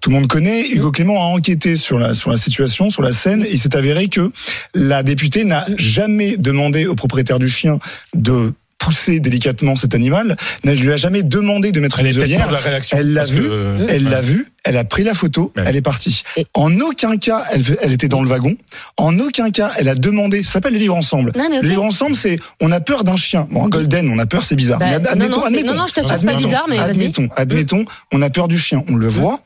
tout 0.00 0.10
le 0.10 0.16
monde 0.16 0.28
connaît, 0.28 0.68
Hugo 0.68 0.90
Clément 0.90 1.22
a 1.22 1.26
enquêté 1.26 1.76
sur 1.76 1.98
la 1.98 2.14
sur 2.14 2.30
la 2.30 2.36
situation, 2.36 2.90
sur 2.90 3.02
la 3.02 3.12
scène, 3.12 3.42
et 3.42 3.52
il 3.52 3.58
s'est 3.58 3.76
avéré 3.76 4.08
que 4.08 4.30
la 4.74 5.02
députée 5.02 5.44
n'a 5.44 5.66
jamais 5.76 6.36
demandé 6.36 6.86
au 6.86 6.94
propriétaire 6.94 7.38
du 7.38 7.48
chien 7.48 7.78
de 8.14 8.52
pousser 8.80 9.20
délicatement 9.20 9.76
cet 9.76 9.94
animal, 9.94 10.36
ne 10.64 10.72
lui 10.72 10.92
a 10.92 10.96
jamais 10.96 11.22
demandé 11.22 11.70
de 11.70 11.78
mettre 11.80 12.00
Elle 12.00 12.06
la 12.16 12.58
réaction. 12.58 12.96
Elle 12.98 13.12
l'a 13.12 13.24
vu, 13.24 13.42
que- 13.42 13.86
Elle 13.88 14.04
l'a 14.08 14.20
vu, 14.22 14.48
elle 14.64 14.76
a 14.78 14.84
pris 14.84 15.04
la 15.04 15.14
photo, 15.14 15.52
Ouais. 15.56 15.62
elle 15.66 15.76
est 15.76 15.82
partie. 15.82 16.22
Et- 16.36 16.46
En 16.54 16.80
aucun 16.80 17.16
cas, 17.18 17.44
elle, 17.52 17.62
elle 17.82 17.92
était 17.92 18.08
dans 18.08 18.22
le 18.22 18.28
wagon. 18.28 18.56
En 18.96 19.18
aucun 19.18 19.50
cas, 19.50 19.70
elle 19.78 19.88
a 19.88 19.94
demandé. 19.94 20.42
Ça 20.42 20.52
s'appelle 20.54 20.72
le 20.72 20.78
vivre 20.78 20.96
ensemble. 20.96 21.32
Non, 21.36 21.44
mais 21.50 21.58
ok. 21.58 21.62
Le 21.62 21.68
vivre 21.68 21.84
ensemble, 21.84 22.16
c'est 22.16 22.38
on 22.60 22.72
a 22.72 22.80
peur 22.80 23.04
d'un 23.04 23.16
chien. 23.16 23.46
Bon, 23.50 23.64
un 23.64 23.68
golden, 23.68 24.08
on 24.10 24.18
a 24.18 24.26
peur, 24.26 24.44
c'est 24.44 24.56
bizarre. 24.56 24.78
Bah, 24.78 24.86
Mais 24.88 24.98
non, 24.98 25.28
non, 25.28 25.40
c'est- 25.42 25.46
admettons, 25.48 25.74
non, 25.74 25.80
non, 25.82 25.86
je 25.86 25.92
t'assure, 25.94 26.18
c'est 26.18 26.26
pas 26.26 26.34
bizarre, 26.36 26.66
mais 26.68 26.76
vas-y. 26.78 26.90
admettons, 26.90 27.28
admettons, 27.36 27.84
on 28.12 28.22
a 28.22 28.30
peur 28.30 28.48
du 28.48 28.58
chien, 28.58 28.82
on 28.88 28.96
le 28.96 29.08
voit. 29.08 29.40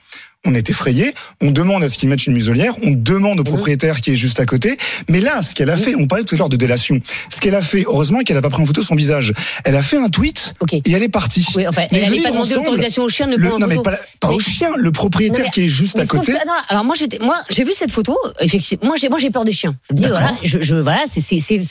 On 0.47 0.55
est 0.55 0.69
effrayé, 0.69 1.15
on 1.41 1.51
demande 1.51 1.83
à 1.85 1.89
ce 1.89 1.97
qu'il 1.97 2.09
mette 2.09 2.27
une 2.27 2.35
muselière, 2.35 2.75
on 2.83 2.91
demande 2.91 3.35
Mhm. 3.37 3.41
au 3.41 3.45
propriétaire 3.45 4.01
qui 4.03 4.11
est 4.13 4.17
juste 4.17 4.41
à 4.41 4.47
côté. 4.47 4.77
Mais 5.09 5.21
là, 5.21 5.41
ce 5.41 5.55
qu'elle 5.55 5.71
a 5.71 5.77
fait, 5.79 5.95
on 5.95 6.07
parlait 6.07 6.25
tout 6.25 6.35
à 6.35 6.39
l'heure 6.39 6.49
de 6.51 6.57
délation. 6.57 7.01
Ce 7.35 7.41
qu'elle 7.41 7.55
a 7.55 7.63
fait, 7.63 7.85
heureusement 7.87 8.21
qu'elle 8.21 8.37
a 8.37 8.43
pas 8.43 8.51
pris 8.51 8.63
en 8.63 8.67
photo 8.67 8.83
son 8.83 8.95
visage. 8.95 9.33
Elle 9.65 9.75
a 9.75 9.83
fait 9.83 9.97
un 9.97 10.09
tweet 10.09 10.55
Ok. 10.61 10.75
et 10.75 10.83
elle 10.93 11.03
est 11.03 11.09
partie. 11.09 11.47
Oui, 11.57 11.67
enfin, 11.67 11.83
Mais 11.93 12.01
elle 12.01 12.11
le 12.11 12.17
n'allait 12.17 12.23
pas 12.31 12.39
ensemble, 12.39 12.57
l'autorisation 12.57 13.05
au 13.05 13.09
chien 13.09 13.27
de 13.27 13.37
le 13.37 13.49
prendre 13.49 13.61
non 13.61 13.67
mais 13.69 13.77
photo. 13.77 13.91
pas, 13.91 13.97
pas 14.21 14.29
au 14.33 14.37
Mais- 14.37 14.45
chien, 14.45 14.71
le 14.77 14.93
propriétaire 14.93 15.39
Non, 15.39 15.45
mais- 15.47 15.51
qui 15.51 15.65
est 15.65 15.69
juste 15.69 15.99
à 15.99 16.05
côté. 16.07 16.33
que- 16.33 16.37
attends, 16.37 16.53
alors 16.69 16.85
moi, 16.85 16.95
j'ai 16.95 17.65
vu 17.65 17.73
cette 17.75 17.91
photo. 17.91 18.17
Effectivement, 18.41 18.87
moi, 18.89 18.97
j'ai, 19.01 19.09
moi, 19.09 19.19
peur 19.33 19.45
des 19.45 19.53
chiens. 19.53 19.75
Je 19.91 19.97
voilà, 20.09 20.35
je, 20.43 20.61
je- 20.61 20.77
voilà, 20.77 21.03
c'est, 21.07 21.23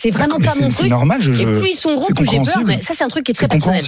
vraiment 0.09 0.37
pas 0.39 0.45
mon 0.45 0.51
c'est- 0.53 0.69
c'est 0.71 0.77
truc. 0.77 0.89
normal, 0.89 1.21
je, 1.21 1.31
Et 1.31 1.45
plus 1.59 1.69
ils 1.69 1.75
sont 1.75 1.93
gros, 1.95 2.07
plus 2.11 2.25
j'ai 2.25 2.37
peur. 2.41 2.63
Mais 2.65 2.81
ça, 2.81 2.93
c'est 2.95 3.03
un 3.03 3.07
truc 3.07 3.25
qui 3.25 3.31
est 3.31 3.35
très 3.35 3.47
personnel. 3.47 3.81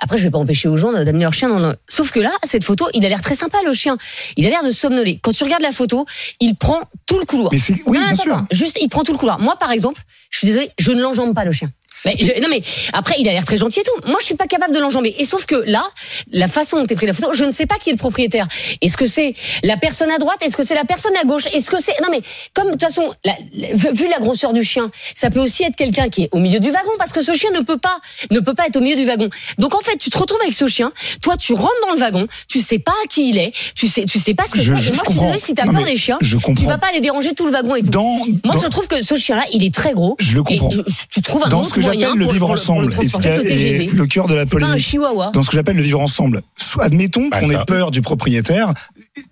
Après, 0.00 0.18
je 0.18 0.24
vais 0.24 0.30
pas 0.30 0.38
empêcher 0.38 0.68
aux 0.68 0.76
gens 0.76 0.90
d'amener 0.92 1.20
leur 1.22 1.32
chien 1.32 1.48
dans 1.48 1.60
le... 1.60 1.74
Sauf 1.86 2.10
que 2.10 2.18
là, 2.20 2.30
cette 2.42 2.64
photo, 2.64 2.86
il 2.94 3.06
a 3.06 3.08
l'air 3.08 3.22
très 3.22 3.34
sympa, 3.36 3.58
le 3.64 3.72
chien. 3.72 3.96
Il 4.36 4.46
a 4.46 4.50
l'air 4.50 4.64
de 4.64 4.70
somnoler. 4.70 5.18
Quand 5.22 5.32
tu 5.32 5.44
regardes 5.44 5.62
la 5.62 5.72
photo, 5.72 6.06
il 6.40 6.56
prend 6.56 6.80
tout 7.06 7.18
le 7.18 7.24
couloir. 7.24 7.50
Mais 7.52 7.58
oui, 7.68 7.98
Non, 7.98 8.04
bien 8.04 8.04
attends, 8.06 8.22
sûr. 8.22 8.44
Juste, 8.50 8.78
il 8.80 8.88
prend 8.88 9.02
tout 9.02 9.12
le 9.12 9.18
couloir. 9.18 9.38
Moi, 9.38 9.56
par 9.58 9.70
exemple, 9.70 10.02
je 10.30 10.38
suis 10.38 10.46
désolée, 10.46 10.70
je 10.78 10.92
ne 10.92 11.02
l'enjambe 11.02 11.34
pas, 11.34 11.44
le 11.44 11.52
chien. 11.52 11.70
Mais 12.04 12.16
je- 12.18 12.40
non 12.42 12.48
mais 12.48 12.62
après 12.92 13.14
il 13.18 13.28
a 13.28 13.32
l'air 13.32 13.44
très 13.44 13.56
gentil 13.56 13.80
et 13.80 13.82
tout. 13.84 14.08
Moi 14.10 14.18
je 14.20 14.26
suis 14.26 14.34
pas 14.34 14.46
capable 14.46 14.74
de 14.74 14.80
l'enjamber. 14.80 15.14
Et 15.18 15.24
sauf 15.24 15.46
que 15.46 15.54
là, 15.66 15.82
la 16.32 16.48
façon 16.48 16.78
dont 16.78 16.86
tu 16.86 16.94
pris 16.94 17.06
la 17.06 17.12
photo, 17.12 17.32
je 17.32 17.44
ne 17.44 17.50
sais 17.50 17.66
pas 17.66 17.76
qui 17.76 17.90
est 17.90 17.92
le 17.92 17.98
propriétaire. 17.98 18.46
Est-ce 18.80 18.96
que 18.96 19.06
c'est 19.06 19.34
la 19.62 19.76
personne 19.76 20.10
à 20.10 20.18
droite? 20.18 20.38
Est-ce 20.42 20.56
que 20.56 20.62
c'est 20.64 20.74
la 20.74 20.84
personne 20.84 21.12
à 21.20 21.24
gauche? 21.24 21.46
Est-ce 21.52 21.70
que 21.70 21.80
c'est 21.80 21.94
non 22.02 22.08
mais 22.10 22.22
comme 22.54 22.66
de 22.66 22.72
toute 22.72 22.82
façon, 22.82 23.10
la- 23.24 23.36
vu 23.92 24.08
la 24.08 24.18
grosseur 24.18 24.52
du 24.52 24.62
chien, 24.64 24.90
ça 25.14 25.30
peut 25.30 25.40
aussi 25.40 25.62
être 25.64 25.76
quelqu'un 25.76 26.08
qui 26.08 26.24
est 26.24 26.28
au 26.32 26.38
milieu 26.38 26.60
du 26.60 26.70
wagon 26.70 26.90
parce 26.98 27.12
que 27.12 27.22
ce 27.22 27.34
chien 27.34 27.50
ne 27.52 27.60
peut 27.60 27.78
pas 27.78 27.98
ne 28.30 28.40
peut 28.40 28.54
pas 28.54 28.66
être 28.66 28.76
au 28.76 28.80
milieu 28.80 28.96
du 28.96 29.04
wagon. 29.04 29.28
Donc 29.58 29.74
en 29.74 29.80
fait, 29.80 29.96
tu 29.96 30.10
te 30.10 30.18
retrouves 30.18 30.40
avec 30.42 30.54
ce 30.54 30.66
chien. 30.66 30.92
Toi, 31.22 31.36
tu 31.36 31.52
rentres 31.52 31.72
dans 31.86 31.94
le 31.94 32.00
wagon, 32.00 32.26
tu 32.48 32.60
sais 32.60 32.78
pas 32.78 32.92
qui 33.08 33.30
il 33.30 33.38
est, 33.38 33.52
tu 33.74 33.88
sais 33.88 34.04
tu 34.04 34.18
sais 34.18 34.34
pas 34.34 34.44
ce 34.44 34.52
que 34.52 34.58
Je- 34.58 34.74
je 34.74 34.92
moi 34.92 35.02
je 35.06 35.10
suis 35.10 35.18
désolée 35.20 35.38
si 35.38 35.54
t'as 35.54 35.64
peur 35.64 35.84
des 35.84 35.96
chiens, 35.96 36.18
je 36.20 36.36
tu 36.36 36.42
comprends. 36.42 36.66
vas 36.66 36.78
pas 36.78 36.88
aller 36.88 37.00
déranger 37.00 37.34
tout 37.34 37.46
le 37.46 37.52
wagon 37.52 37.76
et 37.76 37.82
tout. 37.82 37.90
Dans, 37.90 38.02
Moi, 38.44 38.54
dans- 38.54 38.58
je 38.58 38.66
trouve 38.68 38.86
que 38.88 39.02
ce 39.02 39.14
chien-là, 39.16 39.44
il 39.52 39.64
est 39.64 39.72
très 39.74 39.92
gros. 39.92 40.16
Je 40.18 40.34
le 40.36 40.42
comprends. 40.42 40.70
Et 40.70 40.76
tu 41.10 41.22
trouves 41.22 41.44
un 41.44 41.48
dans 41.48 41.60
autre 41.60 41.68
j'appelle 42.00 42.18
le 42.18 42.26
vivre 42.26 42.50
ensemble, 42.50 42.94
et 43.00 43.08
ce 43.08 43.16
qui 43.18 43.28
est 43.28 43.92
le 43.92 44.06
cœur 44.06 44.26
de 44.26 44.34
la 44.34 44.44
C'est 44.44 44.50
pas 44.50 44.56
un 44.58 44.60
polémique. 44.68 44.84
chihuahua. 44.86 45.30
Dans 45.32 45.42
ce 45.42 45.50
que 45.50 45.56
j'appelle 45.56 45.76
le 45.76 45.82
vivre 45.82 46.00
ensemble, 46.00 46.42
admettons 46.80 47.28
Bah, 47.28 47.40
qu'on 47.40 47.50
ait 47.50 47.64
peur 47.66 47.90
du 47.90 48.02
propriétaire. 48.02 48.72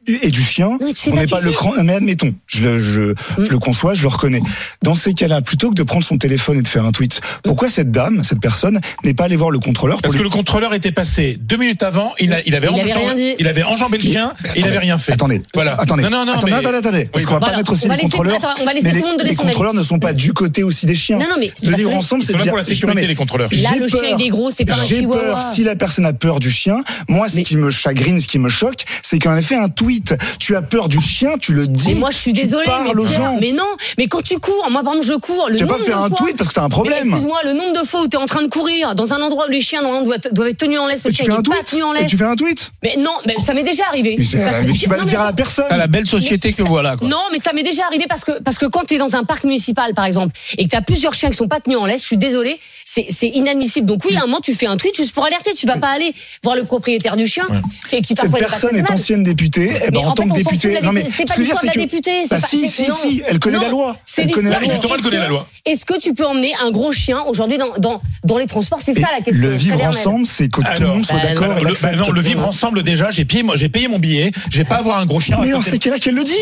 Et 0.06 0.30
du 0.30 0.42
chien. 0.42 0.78
On 1.10 1.14
n'est 1.14 1.26
pas 1.26 1.40
le 1.40 1.52
cran. 1.52 1.72
Mais 1.82 1.94
admettons, 1.94 2.34
je, 2.46 2.64
le- 2.64 2.78
je, 2.78 3.14
je 3.38 3.50
le 3.50 3.58
conçois, 3.58 3.94
je 3.94 4.02
le 4.02 4.08
reconnais. 4.08 4.42
Dans 4.82 4.94
ces 4.94 5.14
cas-là, 5.14 5.40
plutôt 5.40 5.70
que 5.70 5.74
de 5.74 5.82
prendre 5.82 6.04
son 6.04 6.18
téléphone 6.18 6.58
et 6.58 6.62
de 6.62 6.68
faire 6.68 6.84
un 6.84 6.92
tweet, 6.92 7.20
pourquoi 7.44 7.68
cette 7.70 7.90
dame, 7.90 8.22
cette 8.24 8.40
personne, 8.40 8.80
n'est 9.04 9.14
pas 9.14 9.24
allée 9.24 9.36
voir 9.36 9.50
le 9.50 9.58
contrôleur 9.58 10.02
Parce 10.02 10.14
que 10.16 10.22
le 10.22 10.28
contrôleur 10.28 10.74
était 10.74 10.92
passé 10.92 11.38
deux 11.40 11.56
minutes 11.56 11.82
avant, 11.82 12.12
il, 12.20 12.32
a- 12.32 12.42
il 12.46 12.54
avait, 12.54 12.68
Il 12.72 12.80
avait 12.80 12.92
enjambé, 12.92 13.36
il 13.38 13.48
avait 13.48 13.62
enjambé 13.62 13.98
le 13.98 14.02
chien 14.04 14.32
et 14.54 14.60
il 14.60 14.66
avait 14.66 14.78
rien 14.78 14.98
fait. 14.98 15.12
Attendez, 15.12 15.42
Voilà. 15.54 15.74
attendez, 15.80 16.02
Non, 16.02 16.10
non, 16.10 16.24
non, 16.26 16.32
attendez, 16.32 16.52
mais- 16.52 16.58
attendez, 16.58 16.76
attendez, 16.78 17.04
parce 17.06 17.24
Oui, 17.24 17.26
qu'on 17.26 17.32
va 17.34 17.38
voilà, 17.38 17.52
pas 17.52 17.58
mettre 17.58 17.72
aussi 17.72 17.86
on 17.86 17.88
va 17.88 17.96
les 17.96 18.02
laisser- 18.02 18.10
contrôleurs. 18.10 18.36
attends, 18.36 18.54
on 18.60 18.64
va 18.66 18.72
laisser 18.74 18.88
tout 18.90 18.94
le 18.96 19.00
monde 19.02 19.16
donner 19.18 19.30
les 19.30 19.36
contrôleurs 19.36 19.74
ne 19.74 19.82
sont 19.82 19.98
pas 19.98 20.12
du 20.12 20.32
côté 20.32 20.62
aussi 20.62 20.86
des 20.86 20.94
chiens. 20.94 21.18
Non, 21.18 21.26
non, 21.30 21.36
mais 21.38 21.50
c'est 21.54 21.66
le 21.66 21.72
pas 21.72 21.78
vivre 21.78 21.94
ensemble, 21.94 22.22
c'est 22.22 22.34
dire 22.36 22.46
pour 22.48 22.56
la 22.58 22.62
sécurité, 22.62 23.06
les 23.06 23.14
contrôleurs. 23.14 23.48
Là, 23.52 23.70
j'ai 23.74 23.78
le 23.78 23.88
chien, 23.88 24.00
peur. 24.00 24.16
il 24.18 24.26
est 24.26 24.28
gros, 24.28 24.50
c'est 24.50 24.64
pas 24.66 24.74
un 24.74 24.84
J'ai 24.84 25.02
peur 25.06 25.42
si 25.42 25.62
la 25.64 25.76
personne 25.76 26.04
a 26.06 26.12
peur 26.12 26.38
du 26.40 26.50
chien. 26.50 26.82
Moi, 27.08 27.28
ce 27.28 27.40
qui 27.40 27.56
me 27.56 27.70
chagrine, 27.70 28.20
ce 28.20 28.28
qui 28.28 28.38
me 28.38 28.48
choque, 28.50 28.84
c'est 29.02 29.18
qu'en 29.18 29.36
effet, 29.36 29.54
un 29.56 29.68
tweet, 29.70 30.14
tu 30.38 30.56
as 30.56 30.62
peur 30.62 30.88
du 30.88 31.00
chien, 31.00 31.38
tu 31.40 31.52
le 31.54 31.66
dis. 31.66 31.88
Mais 31.88 31.94
moi, 31.94 32.10
je 32.10 32.16
suis 32.18 32.32
parles 32.64 32.84
mais, 32.94 33.00
aux 33.00 33.04
Pierre, 33.06 33.20
gens. 33.22 33.36
mais 33.40 33.52
non, 33.52 33.64
mais 33.98 34.06
quand 34.08 34.22
tu 34.22 34.38
cours, 34.38 34.68
moi 34.70 34.82
par 34.82 34.94
exemple, 34.94 35.06
je 35.14 35.18
cours. 35.18 35.48
Le 35.48 35.56
Tu 35.56 35.66
pas 35.66 35.72
nombre 35.74 35.84
faire 35.84 35.98
de 36.00 36.04
un 36.04 36.08
fois- 36.08 36.18
tweet 36.18 36.36
parce 36.36 36.48
que 36.48 36.54
t'as 36.54 36.62
un 36.64 36.68
problème. 36.68 37.08
Excuse-moi, 37.08 37.38
le 37.44 37.52
nombre 37.52 37.80
de 37.80 37.86
fois 37.86 38.02
où 38.02 38.08
tu 38.08 38.16
es 38.16 38.20
en 38.20 38.26
train 38.26 38.42
de 38.42 38.48
courir 38.48 38.94
dans 38.94 39.12
un 39.14 39.20
endroit 39.22 39.46
où 39.46 39.50
les 39.50 39.60
chiens 39.60 39.82
normalement 39.82 40.04
doivent, 40.06 40.20
doivent 40.32 40.48
être 40.48 40.58
tenus 40.58 40.78
en 40.78 40.86
laisse, 40.86 41.04
le 41.04 41.12
chien 41.12 41.24
fais 41.24 41.30
il 41.30 41.34
un 41.34 41.40
est 41.40 41.48
pas 41.48 41.54
tweet 41.56 41.64
tenu 41.66 41.82
en 41.82 41.94
Et 41.94 42.00
laisse. 42.00 42.10
tu 42.10 42.16
fais 42.16 42.24
un 42.24 42.36
tweet 42.36 42.70
Mais 42.82 42.96
non, 42.98 43.12
mais 43.26 43.36
ça 43.38 43.54
m'est 43.54 43.62
déjà 43.62 43.84
arrivé. 43.88 44.16
Mais, 44.18 44.24
c'est- 44.24 44.38
Parce 44.38 44.56
que- 44.58 44.66
mais 44.66 44.72
tu 44.72 44.88
vas 44.88 44.96
non, 44.96 45.02
le 45.02 45.08
dire 45.08 45.20
à 45.20 45.24
la 45.24 45.32
personne. 45.32 45.66
À 45.70 45.76
la 45.76 45.86
belle 45.86 46.06
société 46.06 46.52
que 46.52 46.62
voilà. 46.62 46.96
Quoi. 46.96 47.08
Non, 47.08 47.22
mais 47.32 47.38
ça 47.38 47.52
m'est 47.52 47.62
déjà 47.62 47.84
arrivé 47.86 48.06
parce 48.08 48.24
que 48.24 48.40
parce 48.42 48.58
que 48.58 48.66
quand 48.66 48.84
tu 48.86 48.94
es 48.94 48.98
dans 48.98 49.16
un 49.16 49.24
parc 49.24 49.44
municipal 49.44 49.94
par 49.94 50.04
exemple 50.04 50.34
et 50.58 50.64
que 50.64 50.70
tu 50.70 50.76
as 50.76 50.82
plusieurs 50.82 51.14
chiens 51.14 51.30
qui 51.30 51.36
sont 51.36 51.48
pas 51.48 51.60
tenus 51.60 51.78
en 51.78 51.86
laisse, 51.86 52.02
je 52.02 52.06
suis 52.06 52.16
désolé, 52.16 52.58
c'est 52.84 53.06
inadmissible. 53.28 53.86
Donc 53.86 54.04
oui, 54.04 54.16
à 54.16 54.20
un 54.22 54.26
moment 54.26 54.40
tu 54.42 54.54
fais 54.54 54.66
un 54.66 54.76
tweet 54.76 54.96
juste 54.96 55.12
pour 55.12 55.24
alerter, 55.24 55.54
tu 55.54 55.66
vas 55.66 55.76
pas 55.78 55.88
aller 55.88 56.14
voir 56.42 56.56
le 56.56 56.64
propriétaire 56.64 57.16
du 57.16 57.26
chien 57.26 57.44
qui, 57.88 58.00
qui 58.02 58.14
Cette 58.16 58.24
n'est 58.24 58.30
pas 58.30 58.38
personne 58.38 58.76
est 58.76 58.90
ancienne 58.90 59.22
députée. 59.22 59.59
Eh 59.66 59.80
Mais 59.86 59.90
ben, 59.90 59.98
en 59.98 60.08
en 60.10 60.14
tant 60.14 60.28
que 60.28 60.34
députée, 60.34 60.80
non 60.80 60.92
mais. 60.92 61.02
C'est 61.04 61.10
ce 61.10 61.16
pas 61.24 61.34
que 61.34 61.44
c'est 61.44 61.50
de 61.60 61.66
la 61.66 61.72
que 61.72 61.78
députée, 61.78 62.22
c'est 62.24 62.28
bah 62.34 62.40
pas- 62.40 62.46
si, 62.46 62.68
c'est- 62.68 62.84
si, 62.84 62.88
non. 62.88 62.94
si, 62.96 63.22
elle 63.26 63.38
connaît 63.38 63.56
Non, 63.58 63.62
la 63.64 63.68
loi. 63.68 63.96
c'est 64.06 64.22
Elle 64.22 64.30
connaît 64.32 64.50
la 64.50 64.58
l'histoire. 64.60 64.60
loi. 64.60 64.72
Justement, 64.74 64.94
elle 64.96 65.02
connaît 65.02 65.22
la 65.22 65.28
loi. 65.28 65.46
Est-ce 65.66 65.84
que 65.84 65.98
tu 65.98 66.14
peux 66.14 66.26
emmener 66.26 66.52
un 66.62 66.70
gros 66.70 66.92
chien 66.92 67.20
aujourd'hui 67.24 67.58
dans, 67.58 67.76
dans, 67.78 68.00
dans 68.24 68.38
les 68.38 68.46
transports 68.46 68.80
C'est 68.84 68.94
ça 68.94 69.08
la 69.12 69.20
question. 69.20 69.34
le 69.46 69.50
vivre 69.50 69.84
ensemble, 69.84 70.26
c'est 70.26 70.48
que 70.48 70.60
tout 70.60 70.82
le 70.82 70.86
monde 70.88 71.04
soit 71.06 71.18
bah, 71.18 71.28
d'accord 71.34 71.58
et 71.58 71.64
le, 71.64 71.74
bah 71.82 71.92
non, 71.96 72.10
le 72.10 72.20
vivre 72.20 72.46
ensemble 72.46 72.82
déjà, 72.82 73.10
j'ai 73.10 73.24
payé, 73.24 73.44
j'ai 73.54 73.68
payé 73.68 73.88
mon 73.88 73.98
billet, 73.98 74.30
j'ai 74.50 74.64
pas 74.64 74.76
à 74.76 74.78
avoir 74.78 74.98
un 74.98 75.06
gros 75.06 75.20
chien. 75.20 75.38
Mais 75.40 75.50
dans 75.50 75.58
côté. 75.58 75.70
ces 75.72 75.78
cas-là, 75.78 75.98
qu'elle 75.98 76.14
le 76.14 76.24
dise. 76.24 76.34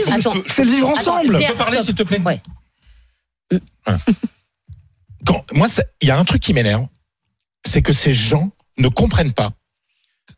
C'est 0.47 0.65
le 0.65 0.71
vivre 0.71 0.89
ensemble. 0.89 1.37
Pierre, 1.39 1.53
peux 1.53 1.57
parler, 1.59 1.83
s'il 1.83 1.95
te 1.95 2.03
plaît. 2.03 2.21
Quand, 5.27 5.45
moi, 5.53 5.67
il 6.01 6.09
y 6.09 6.11
a 6.11 6.19
un 6.19 6.25
truc 6.25 6.41
qui 6.43 6.53
m'énerve, 6.55 6.87
c'est 7.67 7.83
que 7.83 7.93
ces 7.93 8.13
gens 8.13 8.51
ne 8.79 8.89
comprennent 8.89 9.33
pas 9.33 9.53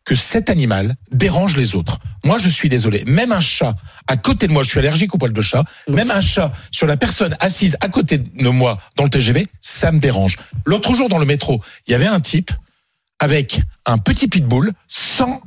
que 0.03 0.15
cet 0.15 0.49
animal 0.49 0.95
dérange 1.11 1.55
les 1.57 1.75
autres. 1.75 1.99
Moi, 2.23 2.37
je 2.37 2.49
suis 2.49 2.69
désolé. 2.69 3.03
Même 3.05 3.31
un 3.31 3.39
chat 3.39 3.75
à 4.07 4.17
côté 4.17 4.47
de 4.47 4.53
moi, 4.53 4.63
je 4.63 4.69
suis 4.69 4.79
allergique 4.79 5.13
aux 5.13 5.17
poils 5.17 5.33
de 5.33 5.41
chat. 5.41 5.63
Même 5.87 6.11
un 6.11 6.21
chat 6.21 6.51
sur 6.71 6.87
la 6.87 6.97
personne 6.97 7.35
assise 7.39 7.77
à 7.81 7.87
côté 7.87 8.17
de 8.17 8.49
moi 8.49 8.77
dans 8.95 9.03
le 9.03 9.09
TGV, 9.09 9.47
ça 9.61 9.91
me 9.91 9.99
dérange. 9.99 10.37
L'autre 10.65 10.93
jour 10.95 11.09
dans 11.09 11.19
le 11.19 11.25
métro, 11.25 11.61
il 11.87 11.91
y 11.91 11.93
avait 11.93 12.07
un 12.07 12.19
type 12.19 12.51
avec 13.19 13.61
un 13.85 13.97
petit 13.97 14.27
pitbull 14.27 14.71
sans 14.87 15.41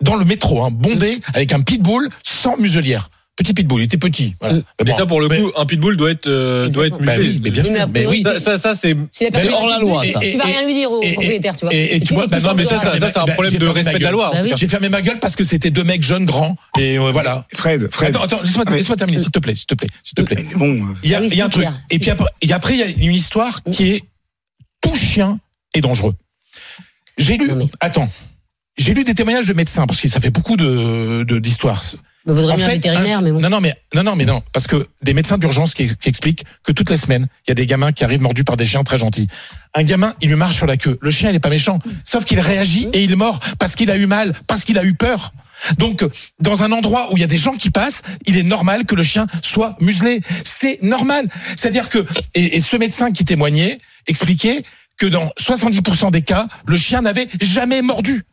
dans 0.00 0.16
le 0.16 0.24
métro, 0.24 0.64
hein, 0.64 0.70
bondé 0.72 1.20
avec 1.34 1.52
un 1.52 1.60
pitbull 1.60 2.08
sans 2.22 2.56
muselière. 2.56 3.10
Petit 3.40 3.54
pitbull, 3.54 3.80
il 3.80 3.84
était 3.84 3.96
petit. 3.96 4.34
Voilà. 4.38 4.56
Mais 4.78 4.84
bon, 4.92 4.94
ça, 4.94 5.06
pour 5.06 5.18
le 5.18 5.28
mais- 5.28 5.40
coup, 5.40 5.50
un 5.56 5.64
pitbull 5.64 5.96
doit 5.96 6.10
être, 6.10 6.26
euh, 6.26 6.68
doit 6.68 6.88
être 6.88 6.98
Bah 7.02 7.12
oui, 7.18 7.40
mais 7.42 7.50
bien 7.50 7.64
sûr. 7.64 7.72
mais 7.90 8.06
oui. 8.06 8.22
Ça, 8.22 8.38
ça, 8.38 8.58
ça, 8.58 8.74
c'est. 8.74 8.94
Hors 9.50 9.66
la 9.66 9.78
loi, 9.78 10.04
et- 10.06 10.12
ça. 10.12 10.20
Tu 10.20 10.36
vas 10.36 10.44
rien 10.44 10.66
lui 10.66 10.74
dire 10.74 10.92
au 10.92 11.00
propriétaire, 11.00 11.56
tu 11.56 11.64
vois. 11.64 11.74
et- 11.74 11.96
et 11.96 12.00
tu 12.00 12.12
vois, 12.12 12.26
bah 12.26 12.38
non, 12.38 12.52
mais 12.54 12.64
ça, 12.66 12.76
ça, 12.78 12.98
ça, 12.98 13.10
c'est 13.10 13.18
un 13.18 13.24
bah, 13.24 13.32
problème 13.32 13.50
j'ai 13.52 13.58
de 13.58 13.64
fermé 13.64 13.80
respect 13.80 13.92
ma 13.94 13.98
de 13.98 14.04
la 14.04 14.10
gueule. 14.10 14.14
loi. 14.18 14.30
Bah 14.34 14.40
oui. 14.44 14.52
J'ai 14.56 14.68
fermé 14.68 14.90
ma 14.90 15.00
gueule 15.00 15.20
parce 15.20 15.36
que 15.36 15.44
c'était 15.44 15.70
deux 15.70 15.84
mecs 15.84 16.02
jeunes, 16.02 16.26
grands, 16.26 16.54
et 16.78 16.98
euh, 16.98 17.10
voilà. 17.12 17.46
Fred, 17.54 17.88
Fred. 17.90 18.10
Attends, 18.14 18.24
attends, 18.24 18.42
laisse-moi 18.42 18.64
Mm. 18.68 18.74
laisse-moi 18.74 18.96
terminer, 18.98 19.22
s'il 19.22 19.30
te 19.30 19.38
plaît, 19.38 19.54
s'il 19.54 19.64
te 19.66 19.74
plaît, 19.74 19.88
s'il 20.02 20.14
te 20.16 20.20
plaît. 20.20 20.44
Mais 20.46 20.54
Bon, 20.56 20.66
euh, 20.74 20.94
Il 21.02 21.08
y 21.10 21.14
a, 21.14 21.20
Ah 21.22 21.24
il 21.24 21.34
y 21.34 21.40
a 21.40 21.46
un 21.46 21.48
truc. 21.48 21.66
Et 21.90 21.98
puis 21.98 22.10
après, 22.10 22.74
il 22.74 22.78
y 22.78 22.82
a 22.82 22.86
une 22.88 23.14
histoire 23.14 23.62
qui 23.72 23.92
est 23.92 24.02
tout 24.82 24.94
chien 24.94 25.38
est 25.72 25.80
dangereux. 25.80 26.12
J'ai 27.16 27.38
lu, 27.38 27.50
attends, 27.80 28.10
j'ai 28.80 28.94
lu 28.94 29.04
des 29.04 29.14
témoignages 29.14 29.46
de 29.46 29.52
médecins 29.54 29.86
parce 29.86 30.00
que 30.00 30.08
ça 30.08 30.20
fait 30.20 30.30
beaucoup 30.30 30.56
de 30.56 31.24
de- 31.26 31.38
d'histoires. 31.38 31.82
Il 32.26 32.32
vaudrait 32.34 32.52
En 32.54 32.58
fait, 32.58 32.72
vétérinaire, 32.72 33.18
un- 33.18 33.22
mais 33.22 33.32
bon. 33.32 33.40
Non, 33.40 33.48
non, 33.48 33.60
mais 33.62 33.74
non, 33.94 34.02
non, 34.02 34.14
mais 34.14 34.26
non, 34.26 34.42
parce 34.52 34.66
que 34.66 34.86
des 35.02 35.14
médecins 35.14 35.38
d'urgence 35.38 35.72
qui, 35.72 35.96
qui 35.96 36.08
expliquent 36.10 36.44
que 36.64 36.72
toutes 36.72 36.90
les 36.90 36.98
semaines, 36.98 37.28
il 37.46 37.50
y 37.50 37.52
a 37.52 37.54
des 37.54 37.64
gamins 37.64 37.92
qui 37.92 38.04
arrivent 38.04 38.20
mordus 38.20 38.44
par 38.44 38.58
des 38.58 38.66
chiens 38.66 38.82
très 38.84 38.98
gentils. 38.98 39.26
Un 39.74 39.84
gamin, 39.84 40.12
il 40.20 40.28
lui 40.28 40.36
marche 40.36 40.56
sur 40.56 40.66
la 40.66 40.76
queue. 40.76 40.98
Le 41.00 41.10
chien, 41.10 41.30
il 41.30 41.36
est 41.36 41.40
pas 41.40 41.48
méchant, 41.48 41.78
sauf 42.04 42.26
qu'il 42.26 42.38
réagit 42.38 42.88
et 42.92 43.02
il 43.02 43.16
mord 43.16 43.40
parce 43.58 43.74
qu'il 43.74 43.90
a 43.90 43.96
eu 43.96 44.04
mal, 44.06 44.34
parce 44.46 44.64
qu'il 44.66 44.78
a 44.78 44.84
eu 44.84 44.92
peur. 44.94 45.32
Donc, 45.78 46.04
dans 46.40 46.62
un 46.62 46.72
endroit 46.72 47.10
où 47.10 47.16
il 47.16 47.20
y 47.20 47.24
a 47.24 47.26
des 47.26 47.38
gens 47.38 47.54
qui 47.54 47.70
passent, 47.70 48.02
il 48.26 48.36
est 48.36 48.42
normal 48.42 48.84
que 48.84 48.94
le 48.94 49.02
chien 49.02 49.26
soit 49.42 49.76
muselé. 49.80 50.20
C'est 50.44 50.82
normal. 50.82 51.26
C'est-à-dire 51.56 51.88
que, 51.88 52.04
et, 52.34 52.56
et 52.56 52.60
ce 52.60 52.76
médecin 52.76 53.12
qui 53.12 53.24
témoignait 53.24 53.78
expliquait 54.06 54.62
que 54.98 55.06
dans 55.06 55.32
70% 55.40 56.10
des 56.10 56.20
cas, 56.22 56.46
le 56.66 56.76
chien 56.76 57.00
n'avait 57.00 57.28
jamais 57.40 57.80
mordu. 57.80 58.24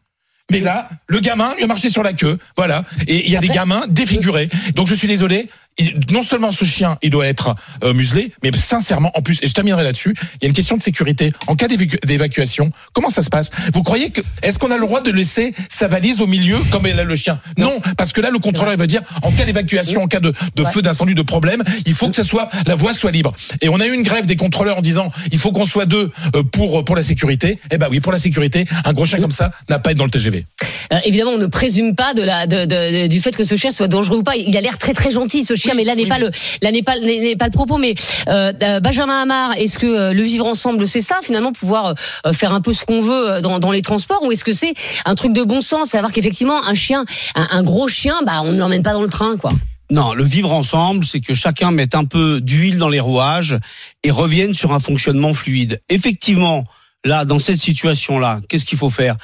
Mais 0.52 0.62
là, 0.62 0.90
le 1.08 1.20
gamin 1.20 1.54
lui 1.56 1.64
a 1.64 1.68
marché 1.68 1.90
sur 1.90 2.04
la 2.04 2.14
queue, 2.14 2.38
voilà. 2.56 2.84
Et 3.08 3.26
il 3.26 3.32
y 3.32 3.36
a 3.36 3.40
des 3.40 3.50
gamins 3.50 3.82
défigurés. 3.90 4.50
Donc 4.76 4.88
je 4.88 4.96
suis 4.96 5.08
désolé. 5.08 5.50
Il- 5.80 6.00
non 6.12 6.22
seulement 6.22 6.52
ce 6.52 6.66
chien, 6.66 6.98
il 7.02 7.10
doit 7.10 7.28
être 7.28 7.56
euh, 7.84 7.94
muselé, 7.94 8.32
mais 8.44 8.52
sincèrement, 8.56 9.12
en 9.16 9.22
plus, 9.22 9.40
et 9.42 9.48
je 9.48 9.54
terminerai 9.54 9.84
là-dessus, 9.84 10.14
il 10.36 10.44
y 10.44 10.46
a 10.46 10.48
une 10.48 10.54
question 10.56 10.78
de 10.78 10.82
sécurité. 10.82 11.32
En 11.48 11.56
cas 11.56 11.68
d'évacu- 11.68 12.00
d'évacuation, 12.06 12.72
comment 12.94 13.10
ça 13.10 13.22
se 13.22 13.30
passe? 13.30 13.52
Vous 13.74 13.84
croyez 13.84 14.10
que 14.10 14.22
est-ce 14.44 14.60
qu'on 14.60 14.72
a 14.72 14.76
le 14.78 14.82
droit 14.86 15.02
de 15.02 15.12
laisser 15.12 15.54
sa 15.70 15.88
valise 15.88 16.22
au 16.22 16.28
milieu 16.28 16.58
comme 16.72 16.86
est 16.86 16.94
là 16.94 17.04
le 17.04 17.16
chien? 17.16 17.40
Non. 17.58 17.80
parce 17.98 18.12
que 18.14 18.22
là, 18.22 18.30
le 18.32 18.40
contrôleur 18.40 18.74
il 18.74 18.80
va 18.80 18.88
dire 18.88 19.02
en 19.24 19.32
cas 19.32 19.46
d'évacuation, 19.46 20.02
en 20.04 20.08
cas 20.08 20.20
de, 20.20 20.34
de 20.56 20.64
feu, 20.66 20.82
d'incendie, 20.82 21.14
de 21.16 21.22
problème, 21.22 21.64
il 21.86 21.94
faut 21.94 22.10
que 22.10 22.16
ce 22.16 22.24
soit 22.24 22.50
la 22.66 22.76
voie 22.76 22.94
soit 22.94 23.12
libre. 23.12 23.34
Et 23.62 23.70
on 23.70 23.80
a 23.80 23.86
eu 23.88 23.94
une 23.94 24.04
grève 24.04 24.26
des 24.26 24.36
contrôleurs 24.36 24.78
en 24.78 24.82
disant 24.82 25.12
il 25.32 25.40
faut 25.40 25.52
qu'on 25.52 25.66
soit 25.66 25.86
deux 25.86 26.12
euh, 26.36 26.44
pour 26.44 26.84
pour 26.86 26.96
la 26.96 27.04
sécurité. 27.04 27.60
Eh 27.72 27.78
ben 27.78 27.88
oui, 27.90 28.00
pour 28.00 28.12
la 28.12 28.20
sécurité, 28.20 28.66
un 28.86 28.94
gros 28.94 29.06
chien 29.06 29.20
comme 29.20 29.32
ça 29.32 29.52
n'a 29.70 29.80
pas 29.80 29.90
à 29.90 29.92
être 29.92 29.98
dans 29.98 30.06
le 30.06 30.12
TGV. 30.12 30.46
Euh, 30.94 30.98
évidemment, 31.06 31.32
on 31.32 31.38
ne 31.38 31.48
présume 31.48 31.96
pas 31.96 32.14
de 32.14 32.22
la, 32.24 32.48
de, 32.48 32.66
de- 32.66 33.04
de- 33.04 33.08
du 33.08 33.20
fait 33.22 33.36
que 33.36 33.44
ce 33.44 33.56
chien 33.58 33.72
soit 33.72 33.88
dangereux 33.88 34.18
ou 34.20 34.24
pas. 34.24 34.36
Il 34.36 34.56
a 34.58 34.62
l'air 34.62 34.78
très 34.78 34.94
très 34.94 35.12
gentil 35.12 35.44
ce 35.44 35.56
chien, 35.56 35.67
mais 35.76 35.84
là 35.84 35.96
n'est 35.96 36.06
pas 36.06 36.20
le, 36.20 36.32
là 36.62 36.72
n'est 36.72 36.84
pas, 36.84 37.00
n'est 37.00 37.36
pas 37.36 37.46
le 37.46 37.52
propos. 37.52 37.78
Mais 37.78 37.96
euh, 38.28 38.52
euh, 38.62 38.80
Benjamin 38.80 39.22
Hamar, 39.22 39.54
est-ce 39.58 39.80
que 39.80 39.88
euh, 39.88 40.14
le 40.14 40.24
vivre 40.24 40.46
ensemble 40.46 40.88
c'est 40.88 41.02
ça 41.02 41.18
finalement, 41.22 41.52
pouvoir 41.52 41.96
faire 42.34 42.54
un 42.54 42.62
peu 42.62 42.74
ce 42.74 42.86
qu'on 42.86 43.02
veut 43.02 43.42
dans, 43.42 43.60
dans 43.60 43.72
les 43.72 43.82
transports, 43.82 44.24
ou 44.24 44.32
est-ce 44.32 44.44
que 44.44 44.52
c'est 44.52 44.74
un 45.06 45.16
truc 45.16 45.34
de 45.34 45.44
bon 45.44 45.62
sens, 45.62 45.90
savoir 45.90 46.12
qu'effectivement 46.12 46.64
un 46.66 46.74
chien, 46.74 47.06
un, 47.36 47.48
un 47.52 47.64
gros 47.64 47.88
chien, 47.88 48.16
bah 48.26 48.42
on 48.44 48.52
ne 48.52 48.60
l'emmène 48.60 48.84
pas 48.84 48.94
dans 48.94 49.02
le 49.02 49.10
train, 49.10 49.38
quoi? 49.38 49.52
Non, 49.90 50.14
le 50.14 50.24
vivre 50.26 50.52
ensemble, 50.52 51.06
c'est 51.06 51.22
que 51.22 51.34
chacun 51.34 51.72
mette 51.72 51.96
un 51.96 52.04
peu 52.04 52.42
d'huile 52.42 52.78
dans 52.78 52.90
les 52.90 53.00
rouages 53.00 53.58
et 54.04 54.12
revienne 54.12 54.54
sur 54.54 54.74
un 54.74 54.80
fonctionnement 54.80 55.34
fluide. 55.34 55.80
Effectivement, 55.88 56.66
là, 57.06 57.24
dans 57.24 57.40
cette 57.40 57.58
situation-là, 57.58 58.42
qu'est-ce 58.50 58.66
qu'il 58.66 58.78
faut 58.78 58.90
faire? 58.90 59.16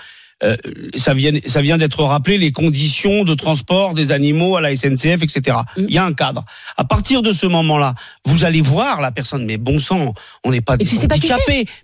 Euh, 0.44 0.58
ça 0.96 1.14
vient, 1.14 1.32
ça 1.46 1.62
vient 1.62 1.78
d'être 1.78 2.04
rappelé 2.04 2.38
les 2.38 2.52
conditions 2.52 3.24
de 3.24 3.34
transport 3.34 3.94
des 3.94 4.12
animaux 4.12 4.58
à 4.58 4.62
la 4.62 4.76
SNCF, 4.76 5.24
etc. 5.24 5.58
Mm. 5.78 5.86
Il 5.88 5.94
y 5.94 5.98
a 5.98 6.06
un 6.06 6.14
cadre. 6.14 6.46
À 6.78 6.84
partir 6.84 7.22
de 7.22 7.32
ce 7.32 7.46
moment-là, 7.48 7.96
vous 8.26 8.44
allez 8.44 8.62
voir 8.62 9.02
la 9.02 9.12
personne. 9.12 9.46
Mais 9.46 9.58
bon 9.58 9.80
sang, 9.80 10.14
on 10.44 10.52
n'est 10.52 10.62
pas 10.62 10.78
tu 10.78 10.86
sais 10.86 11.08
pas. 11.08 11.16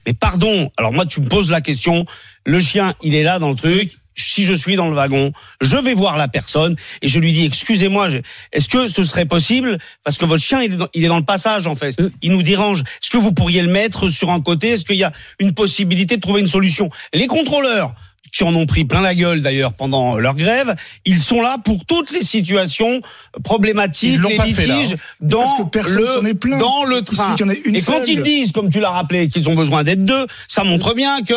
Mais 0.05 0.13
pardon. 0.13 0.71
Alors 0.77 0.91
moi, 0.91 1.05
tu 1.05 1.21
me 1.21 1.27
poses 1.27 1.49
la 1.49 1.61
question. 1.61 2.05
Le 2.45 2.59
chien, 2.59 2.93
il 3.01 3.15
est 3.15 3.23
là 3.23 3.39
dans 3.39 3.49
le 3.49 3.55
truc. 3.55 3.91
Si 4.15 4.43
je 4.43 4.53
suis 4.53 4.75
dans 4.75 4.89
le 4.89 4.95
wagon, 4.95 5.31
je 5.61 5.77
vais 5.77 5.93
voir 5.93 6.17
la 6.17 6.27
personne 6.27 6.75
et 7.01 7.07
je 7.07 7.19
lui 7.19 7.31
dis 7.31 7.45
excusez-moi, 7.45 8.09
est-ce 8.51 8.67
que 8.67 8.87
ce 8.87 9.03
serait 9.03 9.23
possible? 9.23 9.77
Parce 10.03 10.17
que 10.17 10.25
votre 10.25 10.43
chien 10.43 10.61
il 10.61 10.73
est 10.73 10.75
dans, 10.75 10.89
il 10.93 11.05
est 11.05 11.07
dans 11.07 11.19
le 11.19 11.23
passage 11.23 11.67
en 11.67 11.77
fait, 11.77 11.95
il 12.21 12.33
nous 12.33 12.43
dérange. 12.43 12.81
Est-ce 12.81 13.11
que 13.11 13.17
vous 13.17 13.31
pourriez 13.31 13.61
le 13.61 13.71
mettre 13.71 14.09
sur 14.09 14.29
un 14.29 14.41
côté? 14.41 14.71
Est-ce 14.71 14.83
qu'il 14.83 14.97
y 14.97 15.05
a 15.05 15.13
une 15.39 15.53
possibilité 15.53 16.17
de 16.17 16.21
trouver 16.21 16.41
une 16.41 16.49
solution? 16.49 16.89
Les 17.13 17.27
contrôleurs 17.27 17.95
qui 18.31 18.43
en 18.43 18.53
ont 18.55 18.65
pris 18.65 18.85
plein 18.85 19.01
la 19.01 19.15
gueule 19.15 19.41
d'ailleurs 19.41 19.73
pendant 19.73 20.17
leur 20.17 20.35
grève, 20.35 20.75
ils 21.05 21.17
sont 21.19 21.41
là 21.41 21.57
pour 21.63 21.85
toutes 21.85 22.11
les 22.11 22.21
situations 22.23 23.01
problématiques, 23.43 24.19
les 24.27 24.37
là, 24.37 24.45
litiges 24.45 24.93
hein. 24.93 24.97
dans 25.21 25.39
Parce 25.41 25.57
que 25.57 25.63
personne 25.69 26.05
s'en 26.05 26.25
est 26.25 26.29
le 26.29 26.33
plaint. 26.35 26.59
dans 26.59 26.83
le 26.85 27.01
train. 27.01 27.35
qu'il 27.35 27.45
y 27.45 27.49
en 27.49 27.51
ait 27.51 27.61
une 27.65 27.75
Et 27.75 27.81
quand 27.81 27.93
seule. 28.05 28.09
ils 28.09 28.21
disent, 28.23 28.51
comme 28.51 28.69
tu 28.69 28.79
l'as 28.79 28.89
rappelé, 28.91 29.27
qu'ils 29.29 29.47
ont 29.49 29.55
besoin 29.55 29.83
d'être 29.83 30.03
deux, 30.05 30.25
ça 30.47 30.63
montre 30.63 30.93
bien 30.93 31.21
que 31.21 31.33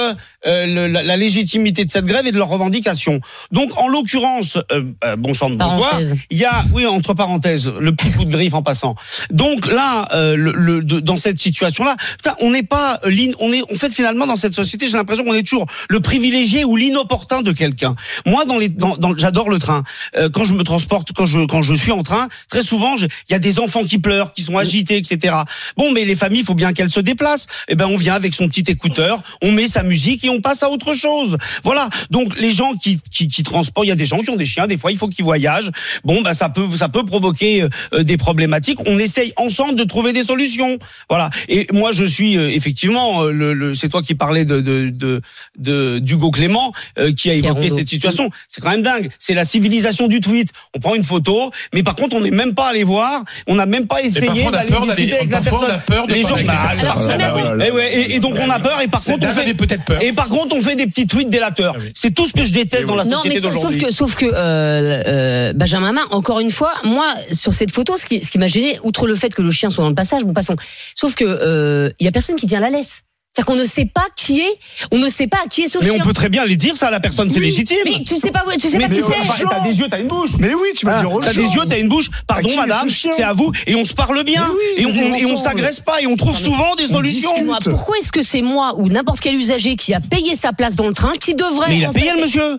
euh, 0.47 0.67
le- 0.67 0.87
la, 0.89 1.03
la 1.03 1.17
légitimité 1.17 1.85
de 1.85 1.91
cette 1.91 2.05
grève 2.05 2.27
et 2.27 2.33
de 2.33 2.37
leurs 2.37 2.49
revendications. 2.49 3.21
Donc, 3.53 3.77
en 3.79 3.89
l'occurrence, 3.89 4.57
euh, 4.73 4.83
euh, 5.05 5.17
bon 5.17 5.35
sang 5.35 5.51
de 5.51 5.57
bonsoir, 5.57 6.01
il 6.31 6.37
y 6.39 6.45
a, 6.45 6.65
oui, 6.73 6.87
entre 6.87 7.15
parenthèses, 7.15 7.69
le 7.81 7.95
petit 7.95 8.11
coup 8.11 8.25
de 8.25 8.31
griffe 8.31 8.55
en 8.55 8.63
passant. 8.63 8.95
Donc 9.31 9.71
là, 9.71 10.05
euh, 10.15 10.37
le, 10.37 10.53
le- 10.53 10.83
de- 10.83 11.01
dans 11.01 11.17
cette 11.17 11.39
situation-là, 11.39 11.97
putain, 12.17 12.35
on 12.41 12.51
n'est 12.51 12.63
pas, 12.63 13.01
euh, 13.05 13.33
on 13.41 13.53
est, 13.53 13.63
en 13.63 13.77
fait, 13.77 13.91
finalement, 13.93 14.27
dans 14.27 14.37
cette 14.37 14.55
société, 14.55 14.87
j'ai 14.87 14.97
l'impression 14.97 15.25
qu'on 15.25 15.35
est 15.35 15.43
toujours 15.43 15.67
le 15.89 16.01
privilégié 16.01 16.65
ou 16.65 16.77
l'inopportun 16.83 17.43
de 17.43 17.53
quelqu'un. 17.53 17.95
Moi, 18.27 18.45
dans 18.45 18.59
les, 18.59 18.69
dans, 18.69 18.97
j'adore 19.17 19.49
le 19.51 19.59
train. 19.59 19.83
Euh, 20.17 20.29
quand 20.29 20.45
je 20.45 20.55
me 20.55 20.63
transporte, 20.63 21.13
quand 21.13 21.27
je, 21.27 21.41
quand 21.47 21.63
je 21.63 21.75
suis 21.75 21.93
en 21.93 22.03
train, 22.03 22.29
très 22.49 22.63
souvent, 22.63 22.97
il 22.97 23.09
y 23.33 23.35
a 23.35 23.39
des 23.39 23.59
enfants 23.59 23.85
qui 23.85 23.99
pleurent, 23.99 24.33
qui 24.33 24.43
sont 24.43 24.57
agités, 24.59 24.97
etc. 24.97 25.37
Bon, 25.77 25.93
mais 25.93 26.05
les 26.05 26.17
familles, 26.17 26.41
il 26.41 26.45
faut 26.47 26.55
bien 26.55 26.73
qu'elles 26.73 26.91
se 26.91 27.01
déplacent. 27.01 27.47
Eh 27.69 27.75
ben, 27.75 27.87
on 27.87 27.97
vient 27.97 28.15
avec 28.15 28.35
son 28.35 28.49
petit 28.49 28.65
écouteur, 28.69 29.23
on 29.43 29.53
met 29.53 29.67
sa 29.69 29.83
musique 29.83 30.25
et 30.25 30.29
on 30.31 30.41
passe 30.41 30.63
à 30.63 30.71
autre 30.71 30.95
chose. 30.95 31.39
Voilà. 31.63 31.89
Donc, 32.11 32.39
les 32.39 32.53
gens 32.53 32.75
qui, 32.75 33.01
qui, 33.11 33.29
qui 33.29 33.43
transportent, 33.43 33.87
il 33.87 33.91
y 33.91 33.93
a 33.93 33.97
des 33.97 34.07
gens 34.07 34.19
qui 34.21 34.31
ont 34.31 34.37
des 34.37 34.47
chiens, 34.47 34.67
des 34.67 34.79
fois, 34.79 34.91
il 34.93 34.99
faut 34.99 35.09
qu'ils 35.09 35.25
voyagent. 35.25 35.71
Bon, 36.05 36.23
bah, 36.23 36.35
ça 36.35 36.49
peut, 36.49 36.69
ça 36.77 36.89
peut 36.89 37.05
provoquer 37.05 37.63
euh, 37.93 38.03
des 38.03 38.17
problématiques. 38.17 38.79
On 38.87 38.99
essaye 38.99 39.33
ensemble 39.37 39.77
de 39.77 39.85
trouver 39.85 40.13
des 40.13 40.25
solutions. 40.25 40.79
Voilà. 41.09 41.31
Et 41.49 41.67
moi, 41.73 41.93
je 41.93 42.05
suis 42.05 42.37
euh, 42.37 42.51
effectivement, 42.51 43.23
euh, 43.23 43.31
le, 43.31 43.55
le- 43.55 43.75
c'est 43.75 43.89
toi 43.89 44.03
qui 44.03 44.15
parlais 44.15 44.45
de, 44.45 44.61
de, 44.61 44.91
de, 44.91 45.21
de- 45.59 45.99
d'Hugo 45.99 46.31
Clément, 46.31 46.72
euh, 46.99 47.13
qui 47.13 47.31
a 47.31 47.35
évoqué 47.35 47.69
cette 47.69 47.89
situation. 47.89 48.31
C'est 48.49 48.61
quand 48.61 48.71
même 48.71 48.83
dingue. 48.83 49.11
C'est 49.19 49.35
la 49.35 49.45
civilisation 49.45 50.09
du 50.09 50.21
tweet. 50.21 50.51
On 50.75 50.79
prend 50.81 50.95
une 50.95 51.05
photo, 51.05 51.51
mais 51.75 51.83
par 51.83 51.95
contre, 51.95 52.17
on 52.17 52.21
n'est 52.21 52.31
même 52.31 52.55
pas 52.55 52.69
allé 52.69 52.85
voir. 52.85 53.23
On 53.47 53.55
n'a 53.55 53.67
même 53.67 53.87
pas 53.87 54.03
essayé 54.03 54.27
parfois, 54.27 54.45
on 54.45 54.49
a 54.49 54.51
d'aller 54.53 54.69
peur 54.71 54.87
d'aller- 54.87 55.03
discuter 55.07 55.19
avec 55.21 55.31
la 55.31 55.39
on 55.39 55.41
a 55.41 55.45
personne. 55.45 55.81
peur 55.87 56.07
de 56.07 56.13
les 56.13 56.23
gens, 56.23 56.37
bah, 56.47 56.53
alors, 56.81 56.95
personne. 56.95 57.21
Ah. 57.23 57.65
Eh 57.67 57.71
ouais, 57.71 57.93
et, 57.95 58.15
et 58.17 58.21
donc 58.21 58.35
on 58.41 58.51
a 58.51 58.59
peur 58.59 58.81
et 58.83 58.89
par 58.89 59.03
contre 59.03 59.27
on 59.29 59.33
fait 59.33 59.79
peur. 59.85 60.03
et 60.03 60.13
par 60.13 60.29
contre 60.29 60.57
on 60.57 60.61
fait 60.63 60.77
des 60.77 60.87
petits 60.87 61.07
tweets 61.07 61.31
délateurs. 61.31 61.77
C'est 61.95 62.13
tout 62.15 62.27
ce 62.27 62.33
que 62.33 62.45
je 62.45 62.53
déteste 62.53 62.87
dans 62.87 62.95
la 62.97 63.05
Non, 63.05 63.19
société 63.19 63.35
mais 63.37 63.41
sauf 63.41 63.53
d'aujourd'hui. 63.55 63.81
que, 63.81 63.93
sauf 63.93 64.15
que 64.17 64.27
euh, 64.27 65.03
euh, 65.07 65.53
Benjamin 65.55 65.93
Main, 65.93 66.07
encore 66.11 66.41
une 66.41 66.51
fois, 66.51 66.73
moi, 66.85 67.07
sur 67.33 67.55
cette 67.55 67.71
photo, 67.71 67.97
ce 67.97 68.07
qui, 68.07 68.21
ce 68.25 68.31
qui 68.31 68.39
m'a 68.39 68.47
gêné, 68.47 68.79
outre 68.83 69.07
le 69.07 69.15
fait 69.15 69.35
que 69.35 69.43
le 69.43 69.51
chien 69.51 69.71
soit 69.71 69.83
dans 69.85 69.91
le 69.91 69.95
passage, 69.95 70.23
bon, 70.25 70.33
passons. 70.33 70.57
Sauf 70.95 71.15
que 71.15 71.25
euh, 71.25 71.91
il 72.01 72.05
y 72.05 72.09
a 72.09 72.13
personne 72.13 72.37
qui 72.37 72.47
tient 72.47 72.61
la 72.61 72.71
laisse. 72.71 73.03
C'est-à-dire 73.35 73.47
qu'on 73.55 73.59
ne 73.61 73.65
sait 73.65 73.87
pas 73.87 74.05
qui 74.15 74.41
est, 74.41 74.59
on 74.91 74.99
ne 74.99 75.09
sait 75.09 75.27
pas 75.27 75.39
à 75.43 75.49
qui 75.49 75.63
est 75.63 75.67
ce 75.67 75.79
Mais 75.79 75.87
chien. 75.87 75.95
on 75.99 76.05
peut 76.05 76.13
très 76.13 76.29
bien 76.29 76.45
les 76.45 76.57
dire 76.57 76.77
ça 76.77 76.89
à 76.89 76.91
la 76.91 77.01
personne, 77.01 77.31
c'est 77.31 77.39
Oui, 77.39 77.47
légitime. 77.47 77.79
Mais 77.87 78.05
tu 78.05 78.19
sais 78.19 78.31
pas, 78.31 78.45
où- 78.47 78.53
tu 78.53 78.69
sais 78.69 78.77
Mais 78.77 78.89
pas 78.91 78.95
qui 78.95 79.01
mais 79.01 79.07
c'est. 79.25 79.45
T'as 79.45 79.61
des 79.61 79.79
yeux, 79.79 79.87
t'as 79.91 80.01
une 80.01 80.09
bouche. 80.09 80.33
Mais 80.39 80.53
oui, 80.53 80.69
tu 80.77 80.85
vas 80.85 80.97
Ah, 80.99 81.01
dire 81.01 81.11
T'as 81.25 81.33
des 81.33 81.41
yeux, 81.55 81.63
t'as 81.67 81.79
une 81.79 81.89
bouche. 81.89 82.11
Pardon, 82.27 82.47
qui 82.51 82.57
madame, 82.57 82.89
c'est 82.91 83.23
à 83.23 83.33
vous. 83.33 83.51
Et 83.67 83.75
on 83.75 83.87
se 83.87 83.95
parle 83.95 84.23
bien. 84.23 84.47
Mais 84.77 84.85
oui, 84.85 85.23
et 85.23 85.25
on, 85.25 85.37
s'agresse 85.39 85.81
pas. 85.81 86.03
Et 86.03 86.07
on 86.07 86.17
trouve 86.17 86.37
souvent 86.37 86.75
des 86.77 86.91
on 86.91 86.97
solutions. 86.97 87.33
Moi, 87.45 87.57
pourquoi 87.65 87.97
est-ce 87.99 88.13
que 88.13 88.21
c'est 88.21 88.43
moi 88.43 88.75
ou 88.77 88.89
n'importe 88.91 89.21
quel 89.21 89.35
usager 89.35 89.77
qui 89.77 89.95
a 89.95 90.01
payé 90.01 90.37
sa 90.37 90.53
place 90.53 90.77
dans 90.77 90.87
le 90.87 90.93
train 90.95 91.13
qui 91.19 91.35
devrait 91.35 91.69
Mais 91.71 91.79
il 91.79 91.85
a 91.87 91.91
payé 91.91 92.13
le 92.15 92.21
monsieur. 92.21 92.59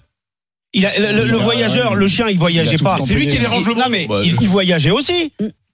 Il 0.73 0.87
a, 0.87 0.97
le, 0.99 1.19
le- 1.19 1.25
le 1.27 1.37
voyageur, 1.37 1.93
le 1.93 2.07
chien, 2.07 2.29
il 2.29 2.39
voyageait 2.39 2.79
pas. 2.79 2.97
C'est 3.05 3.13
lui 3.13 3.27
qui 3.27 3.37
dérange 3.37 3.67
le 3.67 3.75
Non 3.75 3.81
monde. 3.81 3.89
mais 3.91 4.07
Bah, 4.07 4.21
il, 4.23 4.35
il 4.41 4.47
voyageait 4.47 4.89
aussi. 4.89 5.31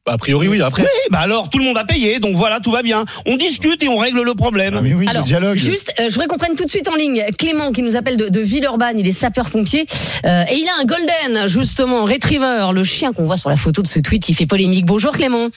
A 0.09 0.17
priori, 0.17 0.47
oui. 0.47 0.61
Après, 0.61 0.83
Oui, 0.83 0.87
bah 1.11 1.19
alors 1.19 1.49
tout 1.49 1.59
le 1.59 1.63
monde 1.65 1.77
a 1.77 1.85
payé, 1.85 2.19
donc 2.19 2.35
voilà, 2.35 2.59
tout 2.59 2.71
va 2.71 2.81
bien. 2.81 3.05
On 3.25 3.35
discute 3.37 3.83
et 3.83 3.87
on 3.87 3.97
règle 3.97 4.21
le 4.23 4.33
problème. 4.33 4.75
Ah, 4.77 4.81
mais 4.81 4.93
oui, 4.93 5.05
Alors, 5.07 5.21
le 5.21 5.25
dialogue. 5.27 5.57
Juste, 5.57 5.93
euh, 5.99 6.03
je 6.09 6.13
voudrais 6.13 6.27
qu'on 6.27 6.37
prenne 6.37 6.55
tout 6.55 6.65
de 6.65 6.69
suite 6.69 6.87
en 6.89 6.95
ligne 6.95 7.23
Clément 7.37 7.71
qui 7.71 7.81
nous 7.81 7.95
appelle 7.95 8.17
de, 8.17 8.27
de 8.29 8.39
Villeurbanne. 8.39 8.97
Il 8.99 9.07
est 9.07 9.11
sapeur-pompier 9.11 9.85
euh, 10.25 10.43
et 10.51 10.55
il 10.55 10.67
a 10.67 10.81
un 10.81 10.85
golden 10.85 11.47
justement 11.47 12.05
retriever, 12.05 12.69
le 12.73 12.83
chien 12.83 13.13
qu'on 13.13 13.25
voit 13.25 13.37
sur 13.37 13.49
la 13.49 13.57
photo 13.57 13.81
de 13.81 13.87
ce 13.87 13.99
tweet 13.99 14.23
qui 14.23 14.33
fait 14.33 14.45
polémique. 14.47 14.85
Bonjour 14.85 15.11
Clément. 15.11 15.47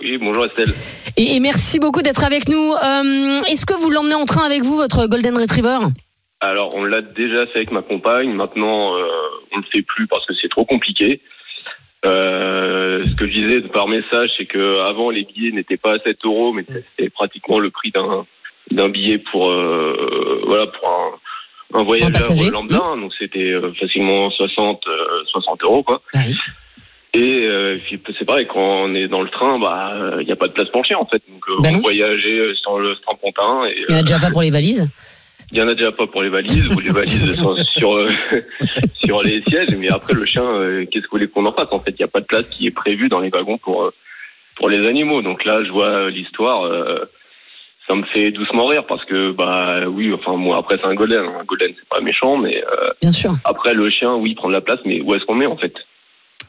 Oui, 0.00 0.18
bonjour 0.18 0.44
Estelle. 0.46 0.72
Et, 1.16 1.36
et 1.36 1.40
merci 1.40 1.78
beaucoup 1.78 2.02
d'être 2.02 2.24
avec 2.24 2.48
nous. 2.48 2.72
Euh, 2.72 3.40
Est-ce 3.48 3.64
que 3.66 3.74
vous 3.74 3.90
l'emmenez 3.90 4.14
en 4.14 4.24
train 4.24 4.44
avec 4.44 4.62
vous, 4.62 4.76
votre 4.76 5.06
golden 5.06 5.38
retriever 5.38 5.78
Alors, 6.40 6.74
on 6.74 6.84
l'a 6.84 7.02
déjà 7.02 7.46
fait 7.46 7.58
avec 7.58 7.70
ma 7.72 7.82
compagne. 7.82 8.32
Maintenant, 8.32 8.96
euh, 8.96 9.04
on 9.52 9.58
ne 9.58 9.62
le 9.62 9.68
fait 9.72 9.82
plus 9.82 10.06
parce 10.08 10.26
que 10.26 10.32
c'est 10.40 10.48
trop 10.48 10.64
compliqué. 10.64 11.20
Euh, 12.04 13.02
ce 13.02 13.14
que 13.14 13.26
je 13.26 13.32
disais 13.32 13.60
par 13.68 13.86
message, 13.88 14.30
c'est 14.36 14.46
que 14.46 14.78
avant 14.80 15.10
les 15.10 15.24
billets 15.24 15.52
n'étaient 15.52 15.76
pas 15.76 15.94
à 15.94 15.98
7 16.00 16.18
euros, 16.24 16.52
mais 16.52 16.64
c'était 16.68 17.10
pratiquement 17.10 17.58
le 17.58 17.70
prix 17.70 17.90
d'un 17.90 18.26
d'un 18.70 18.88
billet 18.88 19.18
pour 19.18 19.50
euh, 19.50 20.42
voilà 20.46 20.66
pour 20.66 20.88
un, 20.88 21.78
un 21.80 21.82
voyageur 21.84 22.12
passager. 22.12 22.50
lambda. 22.50 22.78
Donc 22.96 23.12
c'était 23.18 23.50
euh, 23.52 23.72
facilement 23.74 24.30
60 24.30 24.82
euh, 24.86 25.24
60 25.30 25.62
euros 25.64 25.82
quoi. 25.82 26.02
Bah 26.14 26.20
oui. 26.26 26.36
Et 27.14 27.46
euh, 27.46 27.76
c'est 28.18 28.24
pareil 28.24 28.46
quand 28.46 28.58
on 28.84 28.94
est 28.94 29.06
dans 29.06 29.20
le 29.20 29.28
train, 29.28 29.58
bah 29.58 29.92
il 30.20 30.26
n'y 30.26 30.32
a 30.32 30.36
pas 30.36 30.48
de 30.48 30.54
place 30.54 30.68
chien 30.84 30.96
en 30.98 31.06
fait. 31.06 31.22
Donc 31.28 31.44
Bah 31.62 31.68
on 31.68 31.72
non. 31.74 31.78
voyageait 31.80 32.54
sur 32.54 32.78
le 32.78 32.94
strapontin 32.96 33.66
et 33.66 33.74
Il 33.88 33.92
n'y 33.92 33.96
en 33.96 34.00
a 34.00 34.02
déjà 34.02 34.18
pas 34.18 34.30
pour 34.30 34.40
les 34.42 34.50
valises. 34.50 34.88
Il 35.52 35.58
y 35.58 35.62
en 35.62 35.68
a 35.68 35.74
déjà 35.74 35.92
pas 35.92 36.06
pour 36.06 36.22
les 36.22 36.30
valises 36.30 36.66
ou 36.68 36.80
les 36.80 36.90
valises 36.90 37.34
sont 37.42 37.54
sur 37.76 37.94
euh, 37.96 38.10
sur 39.04 39.22
les 39.22 39.42
sièges, 39.46 39.74
mais 39.76 39.90
après 39.90 40.14
le 40.14 40.24
chien, 40.24 40.42
euh, 40.44 40.86
qu'est-ce 40.90 41.04
que 41.04 41.10
vous 41.10 41.18
voulez 41.18 41.28
qu'on 41.28 41.44
en 41.44 41.52
fasse 41.52 41.68
En 41.72 41.80
fait, 41.80 41.90
il 41.90 41.98
n'y 42.00 42.04
a 42.04 42.08
pas 42.08 42.20
de 42.20 42.26
place 42.26 42.48
qui 42.48 42.66
est 42.66 42.70
prévue 42.70 43.08
dans 43.08 43.20
les 43.20 43.28
wagons 43.28 43.58
pour 43.58 43.84
euh, 43.84 43.92
pour 44.56 44.70
les 44.70 44.86
animaux. 44.88 45.20
Donc 45.20 45.44
là, 45.44 45.62
je 45.62 45.70
vois 45.70 46.10
l'histoire, 46.10 46.70
ça 47.88 47.94
me 47.94 48.04
fait 48.04 48.30
doucement 48.30 48.66
rire 48.66 48.86
parce 48.86 49.04
que 49.04 49.32
bah 49.32 49.86
oui, 49.88 50.12
enfin 50.12 50.36
moi 50.36 50.58
après 50.58 50.78
c'est 50.80 50.86
un 50.86 50.94
golden, 50.94 51.24
un 51.24 51.44
golden 51.44 51.72
c'est 51.76 51.88
pas 51.88 52.00
méchant, 52.00 52.36
mais 52.36 52.62
Bien 53.00 53.12
sûr. 53.12 53.34
après 53.44 53.74
le 53.74 53.88
chien, 53.90 54.14
oui, 54.14 54.30
il 54.30 54.34
prend 54.34 54.48
de 54.48 54.52
la 54.52 54.60
place, 54.60 54.78
mais 54.84 55.00
où 55.00 55.14
est-ce 55.14 55.24
qu'on 55.24 55.34
met 55.34 55.46
en 55.46 55.56
fait? 55.56 55.72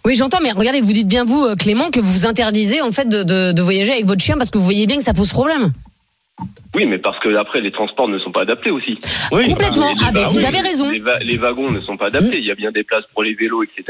Oui, 0.05 0.15
j'entends, 0.15 0.39
mais 0.43 0.51
regardez, 0.51 0.81
vous 0.81 0.91
dites 0.91 1.07
bien 1.07 1.23
vous, 1.23 1.55
Clément, 1.57 1.89
que 1.89 2.01
vous 2.01 2.11
vous 2.11 2.25
interdisez 2.25 2.81
en 2.81 2.91
fait 2.91 3.07
de, 3.07 3.23
de, 3.23 3.53
de 3.53 3.61
voyager 3.61 3.93
avec 3.93 4.05
votre 4.05 4.21
chien 4.21 4.35
parce 4.35 4.51
que 4.51 4.57
vous 4.57 4.65
voyez 4.65 4.85
bien 4.85 4.97
que 4.97 5.03
ça 5.03 5.13
pose 5.13 5.31
problème. 5.31 5.71
Oui, 6.75 6.85
mais 6.87 6.97
parce 6.97 7.19
que 7.19 7.35
après 7.35 7.61
les 7.61 7.71
transports 7.71 8.07
ne 8.07 8.17
sont 8.19 8.31
pas 8.31 8.41
adaptés 8.41 8.71
aussi. 8.71 8.97
Oui. 9.31 9.47
Complètement. 9.49 9.89
Les- 9.89 9.95
Ah 10.07 10.11
ben 10.11 10.21
va- 10.21 10.27
vous 10.27 10.39
oui, 10.39 10.45
avez 10.45 10.59
raison. 10.61 10.89
Les, 10.89 10.99
va- 10.99 11.19
les 11.19 11.37
wagons 11.37 11.69
ne 11.71 11.79
sont 11.81 11.97
pas 11.97 12.07
adaptés. 12.07 12.39
Il 12.39 12.45
y 12.45 12.51
a 12.51 12.55
bien 12.55 12.71
des 12.71 12.83
places 12.83 13.05
pour 13.13 13.23
les 13.23 13.33
vélos, 13.35 13.63
etc. 13.63 13.83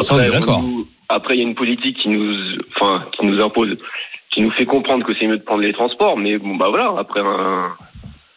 Ça, 0.00 0.14
on 0.14 0.18
est 0.18 0.26
Après, 0.26 0.30
d'accord. 0.40 0.60
nous- 0.62 0.86
après, 1.08 1.34
il 1.36 1.38
y 1.38 1.44
a 1.44 1.46
une 1.48 1.54
politique 1.54 1.96
qui 1.98 2.08
nous, 2.08 2.34
enfin, 2.74 3.04
qui 3.16 3.24
nous 3.24 3.40
impose, 3.40 3.76
qui 4.30 4.40
nous 4.42 4.50
fait 4.50 4.66
comprendre 4.66 5.06
que 5.06 5.12
c'est 5.18 5.26
mieux 5.28 5.38
de 5.38 5.44
prendre 5.44 5.62
les 5.62 5.72
transports. 5.72 6.16
Mais 6.18 6.36
bon, 6.38 6.56
bah 6.56 6.68
voilà. 6.68 6.92
Après 6.98 7.20
un, 7.20 7.72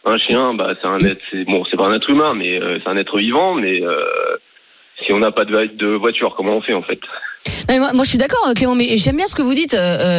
un 0.04 0.18
chien, 0.18 0.54
bah 0.54 0.74
c'est 0.80 0.86
un 0.86 0.98
être, 0.98 1.20
c'est 1.32 1.44
bon, 1.44 1.64
c'est 1.68 1.76
pas 1.76 1.86
un 1.88 1.94
être 1.94 2.08
humain, 2.08 2.34
mais 2.34 2.62
euh, 2.62 2.78
c'est 2.82 2.88
un 2.88 2.96
être 2.96 3.18
vivant. 3.18 3.54
Mais 3.54 3.82
euh, 3.82 4.04
si 5.04 5.12
on 5.12 5.18
n'a 5.18 5.32
pas 5.32 5.44
de 5.44 5.94
voiture, 5.96 6.34
comment 6.36 6.56
on 6.56 6.62
fait 6.62 6.74
en 6.74 6.82
fait? 6.82 7.00
Non, 7.46 7.52
mais 7.68 7.78
moi, 7.78 7.92
moi, 7.94 8.04
je 8.04 8.10
suis 8.10 8.18
d'accord, 8.18 8.44
euh, 8.48 8.52
Clément, 8.54 8.74
mais 8.74 8.96
j'aime 8.98 9.16
bien 9.16 9.26
ce 9.26 9.34
que 9.34 9.40
vous 9.42 9.54
dites 9.54 9.72
euh, 9.74 9.78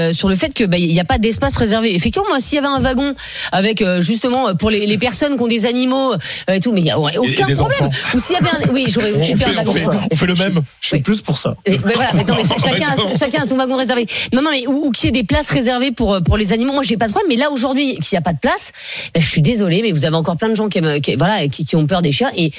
euh, 0.09 0.13
sur 0.13 0.27
le 0.27 0.35
fait 0.35 0.53
que 0.53 0.63
bah, 0.63 0.77
il 0.77 0.87
n'y 0.87 0.99
a 0.99 1.03
pas 1.05 1.19
d'espace 1.19 1.55
réservé. 1.55 1.93
Effectivement, 1.93 2.27
moi, 2.27 2.39
s'il 2.39 2.55
y 2.55 2.59
avait 2.59 2.67
un 2.67 2.79
wagon 2.79 3.13
avec 3.51 3.81
euh, 3.83 4.01
justement 4.01 4.49
euh, 4.49 4.53
pour 4.55 4.69
les, 4.71 4.87
les 4.87 4.97
personnes 4.97 5.35
qui 5.37 5.43
ont 5.43 5.47
des 5.47 5.65
animaux 5.67 6.13
euh, 6.13 6.53
et 6.53 6.59
tout, 6.59 6.71
mais 6.71 6.81
il 6.81 6.87
y 6.87 6.93
aurait 6.93 7.17
aucun 7.17 7.45
problème. 7.53 7.89
Ou 8.15 8.19
s'il 8.19 8.35
y 8.35 8.39
avait 8.39 8.49
un, 8.49 8.73
oui, 8.73 8.85
j'aurais 8.89 9.11
un 9.13 9.51
wagon. 9.51 9.71
fait- 9.73 9.87
on 10.11 10.15
fait 10.15 10.25
le 10.25 10.33
même. 10.33 10.61
Je 10.81 10.87
suis 10.87 10.97
Oui. 10.97 11.03
plus 11.03 11.21
pour 11.21 11.37
ça. 11.37 11.55
Et, 11.65 11.71
mais 11.85 11.93
voilà, 11.93 12.09
mais 12.15 12.23
non, 12.23 12.35
mais 12.35 12.43
chacun, 12.63 12.89
a 12.91 12.95
son, 12.95 13.17
chacun 13.17 13.43
a 13.43 13.45
son 13.45 13.55
wagon 13.57 13.75
réservé. 13.77 14.07
Non, 14.33 14.41
non, 14.41 14.49
mais 14.51 14.65
ou, 14.67 14.87
ou 14.87 14.91
qu'il 14.91 15.05
y 15.05 15.09
ait 15.09 15.11
des 15.11 15.23
places 15.23 15.51
réservées 15.51 15.91
pour 15.91 16.15
euh, 16.15 16.21
pour 16.21 16.37
les 16.37 16.53
animaux. 16.53 16.73
Moi, 16.73 16.83
j'ai 16.83 16.97
pas 16.97 17.05
de 17.07 17.11
problème. 17.11 17.29
Mais 17.29 17.35
là, 17.39 17.51
aujourd'hui, 17.51 17.95
qu'il 17.99 18.13
n'y 18.13 18.17
a 18.17 18.21
pas 18.21 18.33
de 18.33 18.39
place, 18.39 18.71
ben, 19.13 19.21
je 19.21 19.27
suis 19.27 19.41
désolée, 19.41 19.81
mais 19.83 19.91
vous 19.91 20.05
avez 20.05 20.15
encore 20.15 20.37
plein 20.37 20.49
de 20.49 20.55
gens 20.55 20.69
qui, 20.69 20.79
aiment- 20.79 21.01
qui 21.01 21.15
voilà, 21.15 21.47
qui, 21.47 21.65
qui 21.65 21.75
ont 21.75 21.85
peur 21.85 22.01
des 22.01 22.11
chiens. 22.11 22.31
Et, 22.35 22.51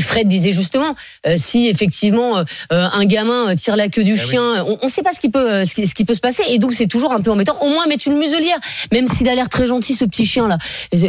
Fred 0.00 0.28
disait 0.28 0.52
justement, 0.52 0.94
si 1.36 1.66
effectivement 1.68 2.42
un 2.70 3.04
gamin 3.04 3.54
tire 3.56 3.76
la 3.76 3.88
queue 3.88 3.97
du 4.00 4.16
chien, 4.16 4.64
on, 4.66 4.78
on 4.82 4.88
sait 4.88 5.02
pas 5.02 5.12
ce 5.12 5.20
qui 5.20 5.28
peut 5.28 5.50
euh, 5.50 5.64
ce 5.64 5.74
qui, 5.74 5.86
ce 5.86 5.94
qui 5.94 6.04
peut 6.04 6.14
se 6.14 6.20
passer. 6.20 6.42
Et 6.50 6.58
donc, 6.58 6.72
c'est 6.72 6.86
toujours 6.86 7.12
un 7.12 7.20
peu 7.20 7.30
embêtant. 7.30 7.56
Au 7.62 7.68
moins, 7.68 7.86
mettre 7.86 8.06
une 8.08 8.16
muselière, 8.18 8.58
même 8.92 9.06
s'il 9.06 9.28
a 9.28 9.34
l'air 9.34 9.48
très 9.48 9.66
gentil, 9.66 9.94
ce 9.94 10.04
petit 10.04 10.26
chien 10.26 10.48
là, 10.48 10.58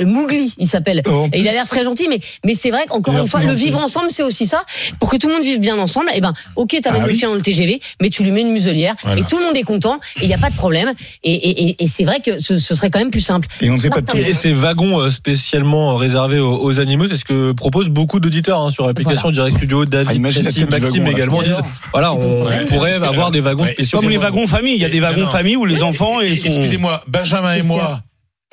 Mougli, 0.06 0.54
il 0.58 0.68
s'appelle. 0.68 1.02
Oh, 1.08 1.28
Et 1.34 1.40
il 1.40 1.48
a 1.48 1.52
l'air 1.52 1.68
très 1.68 1.84
gentil, 1.84 2.08
mais 2.10 2.20
mais 2.46 2.54
c'est 2.56 2.70
vrai 2.72 2.86
qu'encore 2.88 3.16
une 3.18 3.28
fois, 3.28 3.42
le 3.42 3.50
gentil. 3.50 3.66
vivre 3.66 3.80
ensemble, 3.80 4.08
c'est 4.10 4.24
aussi 4.24 4.46
ça. 4.46 4.64
Pour 5.00 5.10
que 5.10 5.18
tout 5.18 5.28
le 5.28 5.34
monde 5.34 5.44
vive 5.44 5.60
bien 5.60 5.78
ensemble, 5.78 6.08
et 6.14 6.22
ben, 6.22 6.34
ok, 6.56 6.78
t'amènes 6.82 7.02
Ah 7.04 7.06
le 7.08 7.12
oui. 7.14 7.18
chien 7.20 7.30
dans 7.30 7.36
le 7.36 7.42
TGV, 7.42 7.80
mais 8.02 8.10
tu 8.10 8.24
lui 8.24 8.32
mets 8.32 8.42
une 8.42 8.52
muselière 8.52 8.96
Voilà. 9.04 9.22
et 9.22 9.24
tout 9.24 9.38
le 9.38 9.46
monde 9.46 9.56
est 9.56 9.64
content 9.64 10.00
et 10.18 10.24
il 10.24 10.28
n'y 10.28 10.34
a 10.34 10.38
pas 10.38 10.50
de 10.50 10.56
problème. 10.56 10.94
Et, 11.24 11.34
et, 11.34 11.70
et, 11.70 11.84
et 11.84 11.88
c'est 11.88 12.04
vrai 12.04 12.20
que 12.22 12.40
ce, 12.42 12.58
ce 12.58 12.76
serait 12.76 12.90
quand 12.90 13.00
même 13.00 13.12
plus 13.12 13.22
simple. 13.22 13.48
Et 13.62 13.70
on 13.70 13.76
ne 13.76 13.80
fait 13.80 13.90
pas 13.90 14.02
de 14.02 14.18
Et 14.18 14.34
ces 14.34 14.54
wagons 14.54 15.00
euh, 15.00 15.12
spécialement 15.12 15.96
réservés 15.96 16.40
aux, 16.40 16.60
aux 16.64 16.80
animaux, 16.80 17.08
c'est 17.08 17.18
ce 17.18 17.26
que 17.26 17.52
proposent 17.52 17.90
beaucoup 17.90 18.20
d'auditeurs 18.20 18.62
hein, 18.62 18.70
sur 18.72 18.86
l'application 18.88 19.32
Direct 19.32 19.58
Studio, 19.58 19.84
Ah, 19.84 19.86
David, 19.86 20.14
du 20.14 20.66
Maxime 20.66 21.08
également 21.08 21.42
disent 21.44 21.58
voilà, 21.92 22.14
on 22.16 22.40
Ouais. 22.40 22.66
Pourrait 22.80 23.08
avoir 23.08 23.32
des 23.32 23.42
wagons 23.42 23.66
spéciaux. 23.66 24.00
Comme 24.00 24.10
les 24.10 24.18
wagons 24.18 24.48
famille, 24.48 24.76
il 24.76 24.82
y 24.82 24.86
a 24.86 24.90
des 24.90 25.00
wagons 25.00 25.28
famille 25.28 25.56
où 25.56 25.66
les 25.66 25.82
enfants 25.82 26.20
Excusez-moi, 26.22 27.02
Benjamin 27.08 27.56
et 27.56 27.62
moi, 27.64 28.02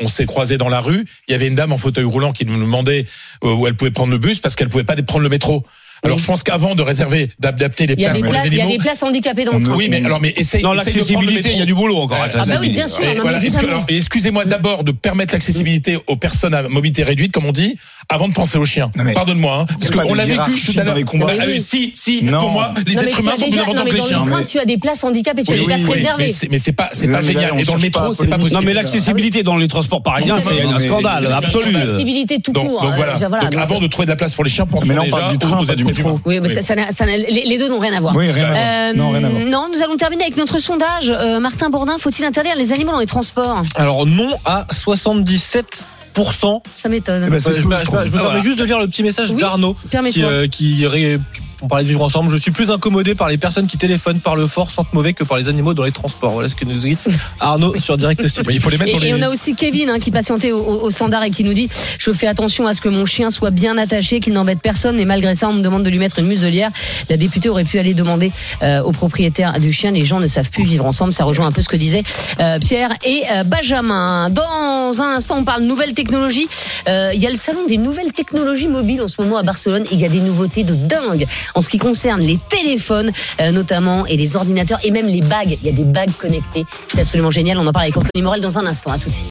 on 0.00 0.08
s'est 0.08 0.26
croisés 0.26 0.58
dans 0.58 0.68
la 0.68 0.80
rue. 0.80 1.06
Il 1.28 1.32
y 1.32 1.34
avait 1.34 1.48
une 1.48 1.54
dame 1.54 1.72
en 1.72 1.78
fauteuil 1.78 2.04
roulant 2.04 2.32
qui 2.32 2.44
nous 2.44 2.58
demandait 2.58 3.06
euh, 3.44 3.54
où 3.54 3.66
elle 3.66 3.74
pouvait 3.74 3.90
prendre 3.90 4.12
le 4.12 4.18
bus 4.18 4.40
parce 4.40 4.54
qu'elle 4.54 4.68
pouvait 4.68 4.84
pas 4.84 4.94
prendre 4.96 5.22
le 5.22 5.28
métro. 5.28 5.64
Alors 6.06 6.16
Oui. 6.16 6.22
je 6.22 6.26
pense 6.26 6.42
qu'avant 6.42 6.74
de 6.74 6.82
réserver, 6.82 7.30
d'adapter 7.38 7.86
les 7.86 7.96
places 7.96 8.20
pour 8.20 8.32
les 8.32 8.38
il 8.46 8.54
y 8.54 8.60
a 8.60 8.62
animaux. 8.64 8.70
des 8.78 8.82
places 8.82 9.02
handicapées 9.02 9.44
dans 9.44 9.52
le 9.52 9.58
On 9.58 9.62
train. 9.62 9.74
Oui, 9.76 9.88
mais 9.90 10.04
alors, 10.04 10.20
mais 10.20 10.32
essaye. 10.36 10.62
Le 10.62 10.74
l'accessibilité, 10.74 11.50
il 11.52 11.58
y 11.58 11.62
a 11.62 11.66
du 11.66 11.74
boulot 11.74 11.96
encore. 11.98 12.18
Ah, 12.22 12.28
Ah 12.34 12.42
bah 12.46 12.54
oui, 12.60 12.70
bien 12.70 12.86
sûr. 12.86 13.04
Non, 13.04 13.84
excusez-moi 13.88 14.44
d'abord 14.44 14.84
de 14.84 14.92
permettre 14.92 15.34
l'accessibilité 15.34 15.98
aux 16.06 16.16
personnes 16.16 16.54
à 16.54 16.62
mobilité 16.62 17.02
réduite, 17.02 17.32
comme 17.32 17.44
on 17.44 17.52
dit, 17.52 17.76
avant 18.08 18.28
de 18.28 18.32
penser 18.32 18.58
aux 18.58 18.64
chiens. 18.64 18.90
Non, 18.96 19.04
mais 19.04 19.14
Pardonne-moi, 19.14 19.60
hein, 19.60 19.66
parce 19.78 19.90
qu'on 19.90 20.14
l'a 20.14 20.24
vécu 20.24 20.36
tout 20.54 20.70
à 20.72 20.74
dans 20.80 20.84
l'heure. 20.84 20.94
les 20.96 21.04
combats. 21.04 21.26
Oui. 21.30 21.44
mais 21.46 21.58
si, 21.58 21.92
si, 21.94 22.22
Non. 22.22 22.40
pour 22.40 22.50
moi, 22.50 22.72
les 22.86 22.94
Non, 22.94 23.00
mais 23.02 23.08
êtres 23.08 23.16
tu 23.16 23.22
humains 23.22 23.32
as 23.32 23.36
sont 23.36 23.48
plus 23.50 23.58
importants 23.60 23.74
non, 23.74 23.84
que 23.90 23.92
les 23.94 23.98
dans 24.00 24.06
chiens. 24.06 24.22
le 24.24 24.30
train, 24.30 24.40
mais- 24.40 24.46
tu 24.46 24.58
as 24.58 24.64
des 24.64 24.78
places 24.78 25.04
handicapées, 25.04 25.42
tu 25.44 25.52
as 25.52 25.56
des 25.56 25.64
places 25.64 25.84
réservées. 25.84 26.34
mais 26.50 26.58
c'est- 26.58 26.72
pas, 26.72 26.90
c'est 26.92 27.06
Non, 27.06 27.14
pas 27.14 27.20
génial. 27.22 27.52
Et 27.58 27.64
dans 27.64 27.74
le 27.74 27.80
métro, 27.80 28.12
c'est 28.12 28.26
pas 28.26 28.36
possible. 28.38 28.54
Non 28.60 28.66
mais 28.66 28.74
l'accessibilité 28.74 29.42
dans 29.42 29.56
les 29.56 29.68
transports 29.68 30.02
parisiens, 30.02 30.38
c'est 30.40 30.64
Non, 30.64 30.74
un 30.74 30.80
scandale 30.80 31.26
absolu. 31.32 31.72
L'accessibilité 31.72 32.38
tout 32.40 32.52
court. 32.52 32.82
donc 32.82 32.92
euh, 32.92 32.96
voilà. 32.96 33.16
avant 33.60 33.80
de 33.80 33.86
trouver 33.86 34.06
de 34.06 34.10
la 34.10 34.16
place 34.16 34.34
pour 34.34 34.44
les 34.44 34.50
chiens, 34.50 34.66
pensons 34.66 34.86
Mais 34.86 34.94
là, 34.94 35.00
on 35.00 35.04
déjà 35.04 35.16
parle 35.16 35.30
du 35.30 35.44
aux- 35.44 35.70
êtres 35.70 35.84
métro. 36.02 36.20
Oui, 36.24 36.40
mais 36.40 36.48
ça, 36.48 36.62
ça 36.62 36.74
n'a- 36.74 36.88
ça 36.92 37.06
n'a- 37.06 37.16
les, 37.16 37.44
les 37.46 37.58
deux 37.58 37.68
n'ont 37.68 37.78
rien 37.78 37.94
à 37.96 38.00
voir. 38.00 38.14
Oui, 38.16 38.30
rien 38.30 38.44
à 38.44 38.48
voir. 38.48 38.58
Euh, 38.64 38.92
Non, 38.94 39.10
rien 39.10 39.24
à 39.24 39.28
voir. 39.30 39.42
non, 39.46 39.68
nous 39.72 39.82
allons 39.82 39.96
terminer 39.96 40.22
avec 40.24 40.36
notre 40.36 40.58
sondage. 40.58 41.10
Euh, 41.10 41.40
Martin 41.40 41.70
Bourdin, 41.70 41.96
faut-il 41.98 42.24
interdire 42.24 42.54
les 42.56 42.72
animaux 42.72 42.92
dans 42.92 42.98
les 43.00 43.06
transports? 43.06 43.62
Alors 43.74 44.06
non 44.06 44.38
à 44.44 44.66
77 44.72 45.84
11%. 46.16 46.62
Ça 46.76 46.88
m'étonne. 46.88 47.24
Eh 47.26 47.30
ben, 47.30 47.38
je, 47.38 47.50
me- 47.50 47.54
je 47.56 47.60
je 47.80 47.84
trouve. 47.84 47.98
me- 48.00 48.06
je 48.06 48.12
me 48.12 48.18
permets 48.18 48.40
juste 48.40 48.58
de 48.58 48.64
lire 48.64 48.78
le 48.80 48.86
petit 48.86 49.02
message 49.02 49.30
Oui, 49.32 49.40
d'Arnaud 49.40 49.76
qui, 50.10 50.24
euh, 50.24 50.46
qui 50.48 50.86
ré- 50.86 51.18
on 51.62 51.68
parlait 51.68 51.84
de 51.84 51.88
vivre 51.88 52.02
ensemble. 52.02 52.30
Je 52.30 52.36
suis 52.36 52.50
plus 52.50 52.70
incommodé 52.70 53.14
par 53.14 53.28
les 53.28 53.38
personnes 53.38 53.66
qui 53.66 53.78
téléphonent, 53.78 54.20
parlent 54.20 54.46
fort, 54.48 54.70
sentent 54.70 54.92
mauvais 54.92 55.12
que 55.12 55.24
par 55.24 55.38
les 55.38 55.48
animaux 55.48 55.74
dans 55.74 55.84
les 55.84 55.92
transports. 55.92 56.32
Voilà 56.32 56.48
ce 56.48 56.54
que 56.54 56.64
nous 56.64 56.74
dit 56.74 56.96
Arnaud 57.40 57.78
sur 57.78 57.96
Direct 57.96 58.26
Studio. 58.26 58.50
Il 58.52 58.60
faut 58.60 58.70
les 58.70 58.78
mettre 58.78 58.92
dans 58.92 58.98
Et, 58.98 59.00
les. 59.00 59.08
et 59.08 59.14
on 59.14 59.22
a 59.22 59.28
aussi 59.28 59.54
Kevin 59.54 59.90
hein, 59.90 59.98
qui 59.98 60.10
patientait 60.10 60.52
au, 60.52 60.58
au- 60.60 60.82
au 60.84 60.90
standard 60.90 61.22
et 61.24 61.30
qui 61.30 61.44
nous 61.44 61.54
dit 61.54 61.68
je 61.98 62.10
fais 62.12 62.26
attention 62.26 62.66
à 62.66 62.74
ce 62.74 62.80
que 62.80 62.88
mon 62.88 63.06
chien 63.06 63.30
soit 63.30 63.50
bien 63.50 63.78
attaché, 63.78 64.20
qu'il 64.20 64.32
n'embête 64.34 64.60
personne, 64.60 64.96
mais 64.96 65.04
malgré 65.04 65.34
ça 65.34 65.48
on 65.48 65.54
me 65.54 65.62
demande 65.62 65.82
de 65.82 65.90
lui 65.90 65.98
mettre 65.98 66.18
une 66.18 66.26
muselière. 66.26 66.70
La 67.08 67.16
députée 67.16 67.48
aurait 67.48 67.64
pu 67.64 67.78
aller 67.78 67.94
demander 67.94 68.32
euh, 68.62 68.82
au 68.82 68.92
propriétaire 68.92 69.58
du 69.58 69.72
chien. 69.72 69.90
Les 69.92 70.04
gens 70.04 70.20
ne 70.20 70.26
savent 70.26 70.50
plus 70.50 70.64
vivre 70.64 70.84
ensemble. 70.86 71.12
Ça 71.12 71.24
rejoint 71.24 71.46
un 71.46 71.52
peu 71.52 71.62
ce 71.62 71.68
que 71.68 71.76
disaient 71.76 72.02
euh, 72.40 72.58
Pierre 72.58 72.90
et 73.04 73.22
euh, 73.32 73.44
Benjamin. 73.44 74.30
Dans 74.30 75.00
un 75.02 75.14
instant 75.16 75.38
on 75.38 75.44
parle 75.44 75.62
nouvelles 75.62 75.94
technologies. 75.94 76.48
Euh, 76.88 77.10
Il 77.14 77.20
y 77.22 77.26
a 77.26 77.30
le 77.30 77.36
salon 77.36 77.66
des 77.66 77.78
nouvelles 77.78 78.12
technologies 78.12 78.68
mobiles 78.68 79.02
en 79.02 79.08
ce 79.08 79.20
moment 79.22 79.38
à 79.38 79.42
Barcelone. 79.42 79.84
Il 79.90 80.00
y 80.00 80.04
a 80.04 80.08
des 80.08 80.20
nouveautés 80.20 80.64
de 80.64 80.74
dingue 80.74 81.26
en 81.54 81.60
ce 81.60 81.68
qui 81.68 81.78
concerne 81.78 82.20
les 82.20 82.38
téléphones 82.48 83.12
euh, 83.40 83.50
notamment 83.52 84.06
et 84.06 84.16
les 84.16 84.36
ordinateurs 84.36 84.78
et 84.84 84.90
même 84.90 85.06
les 85.06 85.20
bagues. 85.22 85.58
Il 85.62 85.66
y 85.66 85.70
a 85.70 85.72
des 85.72 85.84
bagues 85.84 86.12
connectées. 86.18 86.64
C'est 86.88 87.00
absolument 87.00 87.30
génial. 87.30 87.58
On 87.58 87.66
en 87.66 87.72
parle 87.72 87.84
avec 87.84 87.96
Anthony 87.96 88.22
Morel 88.22 88.40
dans 88.40 88.58
un 88.58 88.66
instant. 88.66 88.90
À 88.90 88.98
tout 88.98 89.08
de 89.08 89.14
suite. 89.14 89.30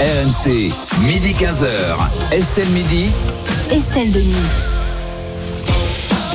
RMC, 0.00 0.72
midi 1.04 1.32
15h. 1.32 2.32
Estelle 2.32 2.68
Midi. 2.68 3.10
Estelle 3.70 4.10
Denis. 4.10 4.34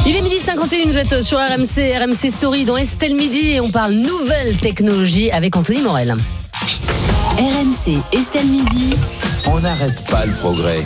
Il 0.08 0.16
est 0.16 0.22
midi 0.22 0.40
51, 0.40 0.86
vous 0.86 0.98
êtes 1.00 1.24
sur 1.24 1.40
RMC, 1.40 1.98
RMC 2.00 2.30
Story 2.30 2.64
dans 2.64 2.78
Estelle 2.78 3.16
Midi 3.16 3.54
et 3.54 3.60
on 3.60 3.72
parle 3.72 3.94
nouvelles 3.94 4.56
technologies 4.58 5.32
avec 5.32 5.56
Anthony 5.56 5.82
Morel. 5.82 6.16
RMC, 7.40 7.98
Estelle 8.14 8.46
Midi. 8.46 8.96
On 9.48 9.60
n'arrête 9.60 10.08
pas 10.10 10.26
le 10.28 10.34
progrès. 10.34 10.84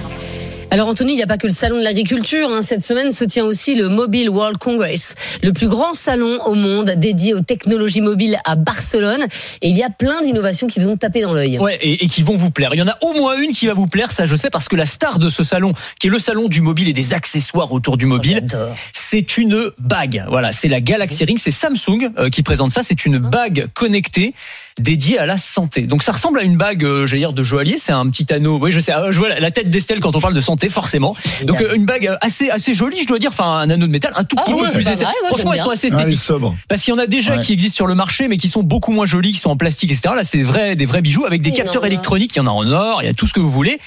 Alors 0.72 0.88
Anthony, 0.88 1.14
il 1.14 1.16
n'y 1.16 1.24
a 1.24 1.28
pas 1.28 1.40
que 1.40 1.48
le 1.48 1.54
salon 1.54 1.80
de 1.80 1.84
l'agriculture. 1.84 2.52
hein. 2.52 2.62
Cette 2.62 2.84
semaine 2.84 3.12
se 3.12 3.24
tient 3.26 3.44
aussi 3.44 3.74
le 3.74 3.90
Mobile 3.90 4.30
World 4.30 4.60
Congress, 4.60 5.16
le 5.42 5.52
plus 5.52 5.68
grand 5.68 5.94
salon 5.94 6.38
au 6.46 6.54
monde 6.54 6.92
dédié 6.96 7.34
aux 7.34 7.40
technologies 7.42 8.02
mobiles 8.02 8.38
à 8.46 8.56
Barcelone. 8.56 9.26
Et 9.64 9.70
il 9.70 9.76
y 9.76 9.82
a 9.82 9.90
plein 9.90 10.22
d'innovations 10.22 10.68
qui 10.68 10.80
vont 10.80 10.96
taper 10.96 11.22
dans 11.22 11.34
l'œil. 11.34 11.58
Ouais, 11.58 11.80
et, 11.82 12.06
et 12.06 12.08
qui 12.08 12.22
vont 12.22 12.38
vous 12.38 12.52
plaire. 12.52 12.70
Il 12.76 12.78
y 12.78 12.84
en 12.84 12.88
a 12.88 12.96
au 13.02 13.14
moins 13.14 13.36
une 13.42 13.52
qui 13.52 13.66
va 13.66 13.74
vous 13.74 13.88
plaire, 13.88 14.12
ça 14.12 14.28
je 14.28 14.36
sais, 14.36 14.52
parce 14.52 14.68
que 14.70 14.76
la 14.76 14.86
star 14.86 15.18
de 15.18 15.30
ce 15.32 15.42
salon, 15.44 15.72
qui 16.00 16.06
est 16.06 16.12
le 16.12 16.20
salon 16.20 16.48
du 16.48 16.62
mobile 16.62 16.88
et 16.88 16.94
des 16.94 17.16
accessoires 17.16 17.72
autour 17.74 17.98
du 17.98 18.06
mobile, 18.06 18.42
J'adore. 18.48 18.76
c'est 18.94 19.38
une 19.40 19.72
bague. 19.80 20.24
Voilà, 20.30 20.52
c'est 20.52 20.68
la 20.68 20.82
Galaxy 20.82 21.26
Ring, 21.26 21.40
c'est 21.40 21.50
Samsung 21.50 22.12
euh, 22.20 22.30
qui 22.30 22.44
présente 22.44 22.70
ça. 22.70 22.84
C'est 22.84 23.06
une 23.08 23.18
bague 23.18 23.70
connectée 23.74 24.36
dédiée 24.80 25.18
à 25.18 25.26
la 25.26 25.40
santé. 25.40 25.82
Donc 25.82 26.04
ça 26.04 26.12
ressemble 26.12 26.40
à 26.40 26.44
une 26.44 26.58
bague, 26.58 26.84
euh, 26.86 27.08
j'allais 27.08 27.22
dire, 27.22 27.34
de 27.34 27.42
joaillier. 27.44 27.78
C'est 27.80 27.92
un 27.92 28.08
petit 28.12 28.32
anneau. 28.32 28.60
Oui, 28.62 28.72
je 28.72 28.80
sais. 28.80 28.94
euh, 28.94 29.12
Je 29.12 29.18
vois 29.18 29.30
la 29.40 29.50
tête 29.52 29.72
d'Estelle 29.72 30.00
quand 30.00 30.16
on 30.16 30.22
parle 30.22 30.36
de 30.36 30.42
santé, 30.42 30.59
forcément. 30.68 31.16
Donc 31.46 31.62
euh, 31.62 31.74
une 31.76 31.86
bague 31.86 32.08
euh, 32.08 32.18
assez 32.20 32.50
assez 32.50 32.74
jolie, 32.74 33.00
je 33.02 33.08
dois 33.08 33.20
dire. 33.20 33.30
Enfin, 33.32 33.46
un 33.60 33.70
anneau 33.70 33.88
de 33.88 33.92
métal, 33.92 34.12
un 34.18 34.26
tout 34.26 34.36
Ah 34.38 34.42
petit 34.44 34.54
peu 34.54 34.70
plus 34.72 34.84
Franchement, 35.30 35.54
elles 35.54 35.60
sont 35.62 35.70
assez 35.70 35.88
Ah, 35.94 35.98
esthétiques. 36.00 36.20
sobre. 36.22 36.56
Parce 36.68 36.82
qu'il 36.82 36.92
y 36.94 36.96
en 36.96 37.00
a 37.00 37.08
déjà 37.08 37.36
Ouais. 37.38 37.40
qui 37.40 37.54
existent 37.54 37.76
sur 37.76 37.88
le 37.88 37.96
marché, 37.96 38.28
mais 38.28 38.38
qui 38.38 38.50
sont 38.50 38.64
beaucoup 38.64 38.92
moins 38.92 39.06
jolis, 39.06 39.32
qui 39.34 39.40
sont 39.40 39.52
en 39.52 39.56
plastique, 39.58 39.92
etc. 39.92 40.10
Là, 40.16 40.24
c'est 40.24 40.42
vrai, 40.42 40.76
des 40.76 40.86
vrais 40.86 41.02
bijoux 41.02 41.26
avec 41.26 41.42
des 41.42 41.52
capteurs 41.52 41.86
électroniques. 41.86 42.36
Il 42.36 42.40
y 42.40 42.42
en 42.42 42.48
a 42.48 42.50
en 42.50 42.68
or, 42.72 43.02
il 43.04 43.06
y 43.06 43.10
a 43.10 43.14
tout 43.14 43.28
ce 43.28 43.34
que 43.34 43.40
vous 43.40 43.52
voulez. 43.52 43.78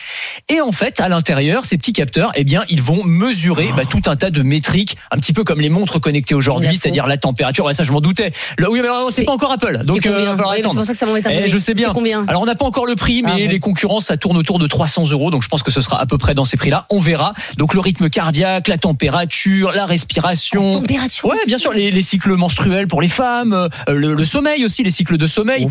Et 0.48 0.60
en 0.60 0.70
fait, 0.72 1.00
à 1.00 1.08
l'intérieur, 1.08 1.64
ces 1.64 1.76
petits 1.76 1.92
capteurs, 1.92 2.30
eh 2.36 2.44
bien, 2.44 2.62
ils 2.70 2.80
vont 2.80 3.02
mesurer 3.04 3.68
bah, 3.76 3.82
tout 3.88 4.02
un 4.06 4.14
tas 4.16 4.30
de 4.30 4.42
métriques, 4.42 4.96
un 5.10 5.18
petit 5.18 5.32
peu 5.32 5.42
comme 5.44 5.60
les 5.60 5.68
montres 5.68 6.00
connectées 6.00 6.34
aujourd'hui, 6.34 6.76
c'est-à-dire 6.76 7.06
la 7.08 7.16
température. 7.16 7.64
Ouais, 7.64 7.74
ça, 7.74 7.82
je 7.84 7.92
m'en 7.92 8.00
doutais. 8.00 8.30
Le- 8.58 8.70
oui, 8.70 8.78
mais 8.80 8.88
alors, 8.88 9.10
c'est 9.10 9.24
pas 9.24 9.32
encore 9.32 9.50
Apple. 9.52 9.82
Donc, 9.84 10.06
euh, 10.06 10.34
C'est 10.56 10.62
pour 10.62 10.84
ça 10.84 10.92
que 10.92 10.98
ça 10.98 11.06
m'embête 11.06 11.26
un 11.26 11.30
Eh, 11.30 11.42
peu. 11.42 11.48
je 11.48 11.58
sais 11.58 11.74
bien. 11.74 11.92
Combien 11.92 12.24
Alors 12.28 12.42
on 12.42 12.46
n'a 12.46 12.54
pas 12.54 12.64
encore 12.64 12.86
le 12.86 12.94
prix, 12.94 13.22
mais 13.24 13.30
Ah 13.34 13.38
bon. 13.38 13.48
les 13.48 13.58
concurrents 13.58 14.00
ça 14.00 14.16
tourne 14.16 14.36
autour 14.36 14.58
de 14.58 14.66
300 14.66 15.08
euros, 15.10 15.30
donc 15.30 15.42
je 15.42 15.48
pense 15.48 15.62
que 15.62 15.70
ce 15.70 15.80
sera 15.80 16.00
à 16.00 16.06
peu 16.06 16.18
près 16.18 16.34
dans 16.34 16.44
ces 16.44 16.56
prix-là. 16.62 16.86
On 16.90 17.00
verra. 17.00 17.34
Donc 17.56 17.74
le 17.74 17.80
rythme 17.80 18.08
cardiaque, 18.08 18.68
la 18.68 18.78
température, 18.78 19.72
la 19.72 19.84
respiration. 19.84 20.74
Température. 20.74 21.28
Ouais, 21.28 21.36
bien 21.46 21.58
sûr, 21.58 21.72
les, 21.72 21.90
les 21.90 22.02
cycles 22.02 22.34
menstruels 22.36 22.86
pour 22.86 23.02
les 23.02 23.08
femmes, 23.08 23.52
euh, 23.52 23.68
le, 23.88 24.14
le 24.14 24.24
sommeil 24.24 24.64
aussi, 24.64 24.84
les 24.84 24.92
cycles 24.92 25.16
de 25.16 25.26
sommeil. 25.26 25.66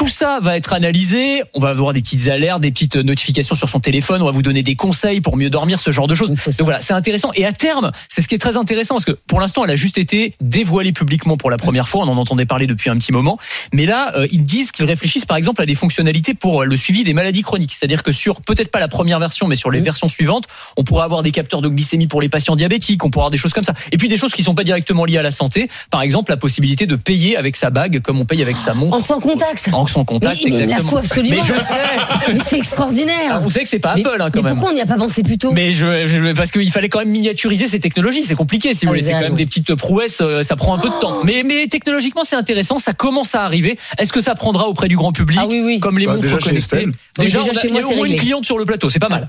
Tout 0.00 0.08
ça 0.08 0.38
va 0.40 0.56
être 0.56 0.72
analysé. 0.72 1.42
On 1.52 1.60
va 1.60 1.68
avoir 1.68 1.92
des 1.92 2.00
petites 2.00 2.26
alertes, 2.28 2.62
des 2.62 2.70
petites 2.70 2.96
notifications 2.96 3.54
sur 3.54 3.68
son 3.68 3.80
téléphone. 3.80 4.22
On 4.22 4.24
va 4.24 4.30
vous 4.30 4.40
donner 4.40 4.62
des 4.62 4.74
conseils 4.74 5.20
pour 5.20 5.36
mieux 5.36 5.50
dormir, 5.50 5.78
ce 5.78 5.90
genre 5.90 6.06
de 6.06 6.14
choses. 6.14 6.30
Donc 6.30 6.38
voilà, 6.60 6.80
c'est 6.80 6.94
intéressant. 6.94 7.32
Et 7.34 7.44
à 7.44 7.52
terme, 7.52 7.92
c'est 8.08 8.22
ce 8.22 8.28
qui 8.28 8.34
est 8.34 8.38
très 8.38 8.56
intéressant 8.56 8.94
parce 8.94 9.04
que 9.04 9.10
pour 9.10 9.40
l'instant, 9.40 9.62
elle 9.62 9.72
a 9.72 9.76
juste 9.76 9.98
été 9.98 10.36
dévoilée 10.40 10.92
publiquement 10.92 11.36
pour 11.36 11.50
la 11.50 11.58
première 11.58 11.86
fois. 11.86 12.02
On 12.06 12.08
en 12.08 12.16
entendait 12.16 12.46
parler 12.46 12.66
depuis 12.66 12.88
un 12.88 12.96
petit 12.96 13.12
moment. 13.12 13.38
Mais 13.74 13.84
là, 13.84 14.16
euh, 14.16 14.26
ils 14.32 14.42
disent 14.42 14.72
qu'ils 14.72 14.86
réfléchissent 14.86 15.26
par 15.26 15.36
exemple 15.36 15.60
à 15.60 15.66
des 15.66 15.74
fonctionnalités 15.74 16.32
pour 16.32 16.62
euh, 16.62 16.64
le 16.64 16.78
suivi 16.78 17.04
des 17.04 17.12
maladies 17.12 17.42
chroniques. 17.42 17.74
C'est-à-dire 17.74 18.02
que 18.02 18.12
sur 18.12 18.40
peut-être 18.40 18.70
pas 18.70 18.80
la 18.80 18.88
première 18.88 19.18
version, 19.18 19.48
mais 19.48 19.56
sur 19.56 19.70
les 19.70 19.80
versions 19.80 20.08
suivantes, 20.08 20.44
on 20.78 20.82
pourra 20.82 21.04
avoir 21.04 21.22
des 21.22 21.30
capteurs 21.30 21.60
de 21.60 21.68
glycémie 21.68 22.06
pour 22.06 22.22
les 22.22 22.30
patients 22.30 22.56
diabétiques. 22.56 23.04
On 23.04 23.10
pourra 23.10 23.24
avoir 23.24 23.30
des 23.32 23.36
choses 23.36 23.52
comme 23.52 23.64
ça. 23.64 23.74
Et 23.92 23.98
puis 23.98 24.08
des 24.08 24.16
choses 24.16 24.32
qui 24.32 24.44
sont 24.44 24.54
pas 24.54 24.64
directement 24.64 25.04
liées 25.04 25.18
à 25.18 25.22
la 25.22 25.30
santé. 25.30 25.68
Par 25.90 26.00
exemple, 26.00 26.30
la 26.30 26.38
possibilité 26.38 26.86
de 26.86 26.96
payer 26.96 27.36
avec 27.36 27.54
sa 27.54 27.68
bague 27.68 28.00
comme 28.00 28.18
on 28.18 28.24
paye 28.24 28.40
avec 28.40 28.56
sa 28.56 28.72
montre. 28.72 28.96
En 28.96 29.00
sans 29.00 29.20
contact. 29.20 29.68
En 29.74 29.89
sans 29.90 30.04
contact, 30.04 30.40
Mais 30.44 30.50
il 30.50 30.66
la 30.68 30.78
faut 30.78 30.96
absolument. 30.98 31.36
Mais 31.36 31.42
je 31.42 31.60
sais. 31.60 32.32
Mais 32.34 32.40
c'est 32.44 32.58
extraordinaire. 32.58 33.16
Ah, 33.34 33.38
Vous 33.40 33.50
savez 33.50 33.64
que 33.64 33.70
c'est 33.70 33.78
pas 33.78 33.94
Mais- 33.96 34.06
Apple 34.06 34.20
hein, 34.22 34.30
quand 34.32 34.42
mais 34.42 34.48
même. 34.50 34.54
pourquoi 34.54 34.70
on 34.70 34.74
n'y 34.74 34.80
a 34.80 34.86
pas 34.86 34.96
pensé 34.96 35.22
plus 35.22 35.38
tôt 35.38 35.52
Mais 35.52 35.70
je, 35.70 36.06
je- 36.06 36.32
parce 36.32 36.52
qu'il 36.52 36.70
fallait 36.70 36.88
quand 36.88 37.00
même 37.00 37.08
miniaturiser 37.10 37.68
ces 37.68 37.80
technologies, 37.80 38.24
c'est 38.24 38.34
compliqué 38.34 38.74
si 38.74 38.86
vous 38.86 38.90
Ah, 38.90 38.94
voulez, 38.94 39.02
c'est 39.02 39.12
quand 39.12 39.20
même 39.20 39.34
des 39.34 39.46
petites 39.46 39.74
prouesses, 39.74 40.20
euh, 40.20 40.42
ça 40.42 40.56
prend 40.56 40.74
un 40.74 40.78
peu 40.78 40.88
de 40.88 41.00
temps. 41.00 41.16
Mais, 41.24 41.42
mais 41.44 41.66
technologiquement 41.68 42.22
c'est 42.24 42.36
intéressant, 42.36 42.78
ça 42.78 42.92
commence 42.92 43.34
à 43.34 43.42
arriver. 43.44 43.78
Est-ce 43.98 44.12
que 44.12 44.20
ça 44.20 44.34
prendra 44.34 44.66
auprès 44.68 44.88
du 44.88 44.96
grand 44.96 45.12
public 45.12 45.38
Ah 45.40 45.46
oui, 45.48 45.60
oui. 45.64 45.80
comme 45.80 45.98
les 45.98 46.06
Bah, 46.06 46.12
montres 46.14 46.24
déjà 46.24 46.38
chez 46.38 46.48
connectées. 46.50 46.76
Déjà, 47.18 47.38
déjà 47.40 47.40
on 47.40 47.42
a- 47.56 47.60
chez 47.60 47.68
il 47.68 47.74
y 47.74 47.80
a 47.80 47.86
au 47.86 47.94
moins 47.96 48.06
une 48.06 48.16
cliente 48.16 48.44
sur 48.44 48.58
le 48.58 48.64
plateau, 48.64 48.88
c'est 48.88 48.98
pas 48.98 49.08
mal. 49.08 49.28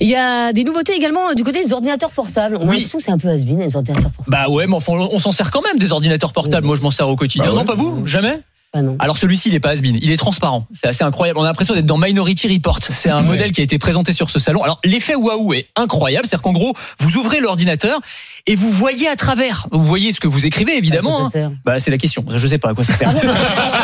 Il 0.00 0.08
y 0.08 0.14
a 0.16 0.52
des 0.52 0.64
nouveautés 0.64 0.94
également 0.94 1.30
euh, 1.30 1.34
du 1.34 1.44
côté 1.44 1.62
des 1.62 1.72
ordinateurs 1.72 2.10
portables. 2.10 2.56
On 2.60 2.62
a 2.62 2.70
Oui. 2.70 2.76
l'impression 2.76 2.98
que 2.98 3.04
c'est 3.04 3.10
un 3.12 3.18
peu 3.18 3.28
has-been, 3.28 3.60
les 3.60 3.74
ordinateurs 3.76 4.10
portables. 4.10 4.30
Bah 4.30 4.48
ouais, 4.50 4.66
mais 4.66 4.74
enfin, 4.76 4.92
on 4.94 5.18
s'en 5.18 5.32
sert 5.32 5.50
quand 5.50 5.62
même 5.62 5.78
des 5.78 5.92
ordinateurs 5.92 6.32
portables. 6.32 6.66
Moi, 6.66 6.76
je 6.76 6.82
m'en 6.82 6.90
sers 6.90 7.08
au 7.08 7.16
quotidien. 7.16 7.44
Bah 7.46 7.50
ouais. 7.52 7.56
Non, 7.56 7.64
pas 7.64 7.74
vous? 7.74 8.06
Jamais? 8.06 8.40
Ah 8.74 8.82
non. 8.82 8.96
Alors 8.98 9.18
celui-ci, 9.18 9.48
il 9.48 9.54
est 9.54 9.60
pas 9.60 9.70
has-been. 9.70 9.98
Il 10.00 10.10
est 10.10 10.16
transparent. 10.16 10.66
C'est 10.72 10.86
assez 10.86 11.04
incroyable. 11.04 11.38
On 11.38 11.42
a 11.42 11.46
l'impression 11.46 11.74
d'être 11.74 11.86
dans 11.86 11.98
Minority 11.98 12.48
Report. 12.48 12.78
C'est 12.82 13.10
un 13.10 13.20
modèle 13.20 13.52
qui 13.52 13.60
a 13.60 13.64
été 13.64 13.78
présenté 13.78 14.12
sur 14.12 14.30
ce 14.30 14.38
salon. 14.38 14.62
Alors 14.62 14.80
l'effet 14.84 15.14
waouh 15.14 15.52
est 15.54 15.68
incroyable. 15.76 16.26
C'est-à-dire 16.26 16.42
qu'en 16.42 16.52
gros, 16.52 16.72
vous 16.98 17.16
ouvrez 17.18 17.40
l'ordinateur 17.40 18.00
et 18.46 18.54
vous 18.54 18.70
voyez 18.70 19.08
à 19.08 19.16
travers. 19.16 19.66
Vous 19.70 19.84
voyez 19.84 20.12
ce 20.12 20.20
que 20.20 20.28
vous 20.28 20.46
écrivez, 20.46 20.76
évidemment. 20.76 21.30
Hein. 21.34 21.52
Bah 21.64 21.78
c'est 21.80 21.90
la 21.90 21.98
question. 21.98 22.24
Je 22.34 22.46
sais 22.46 22.58
pas 22.58 22.70
à 22.70 22.74
quoi 22.74 22.84
ça 22.84 22.94
sert. 22.94 23.12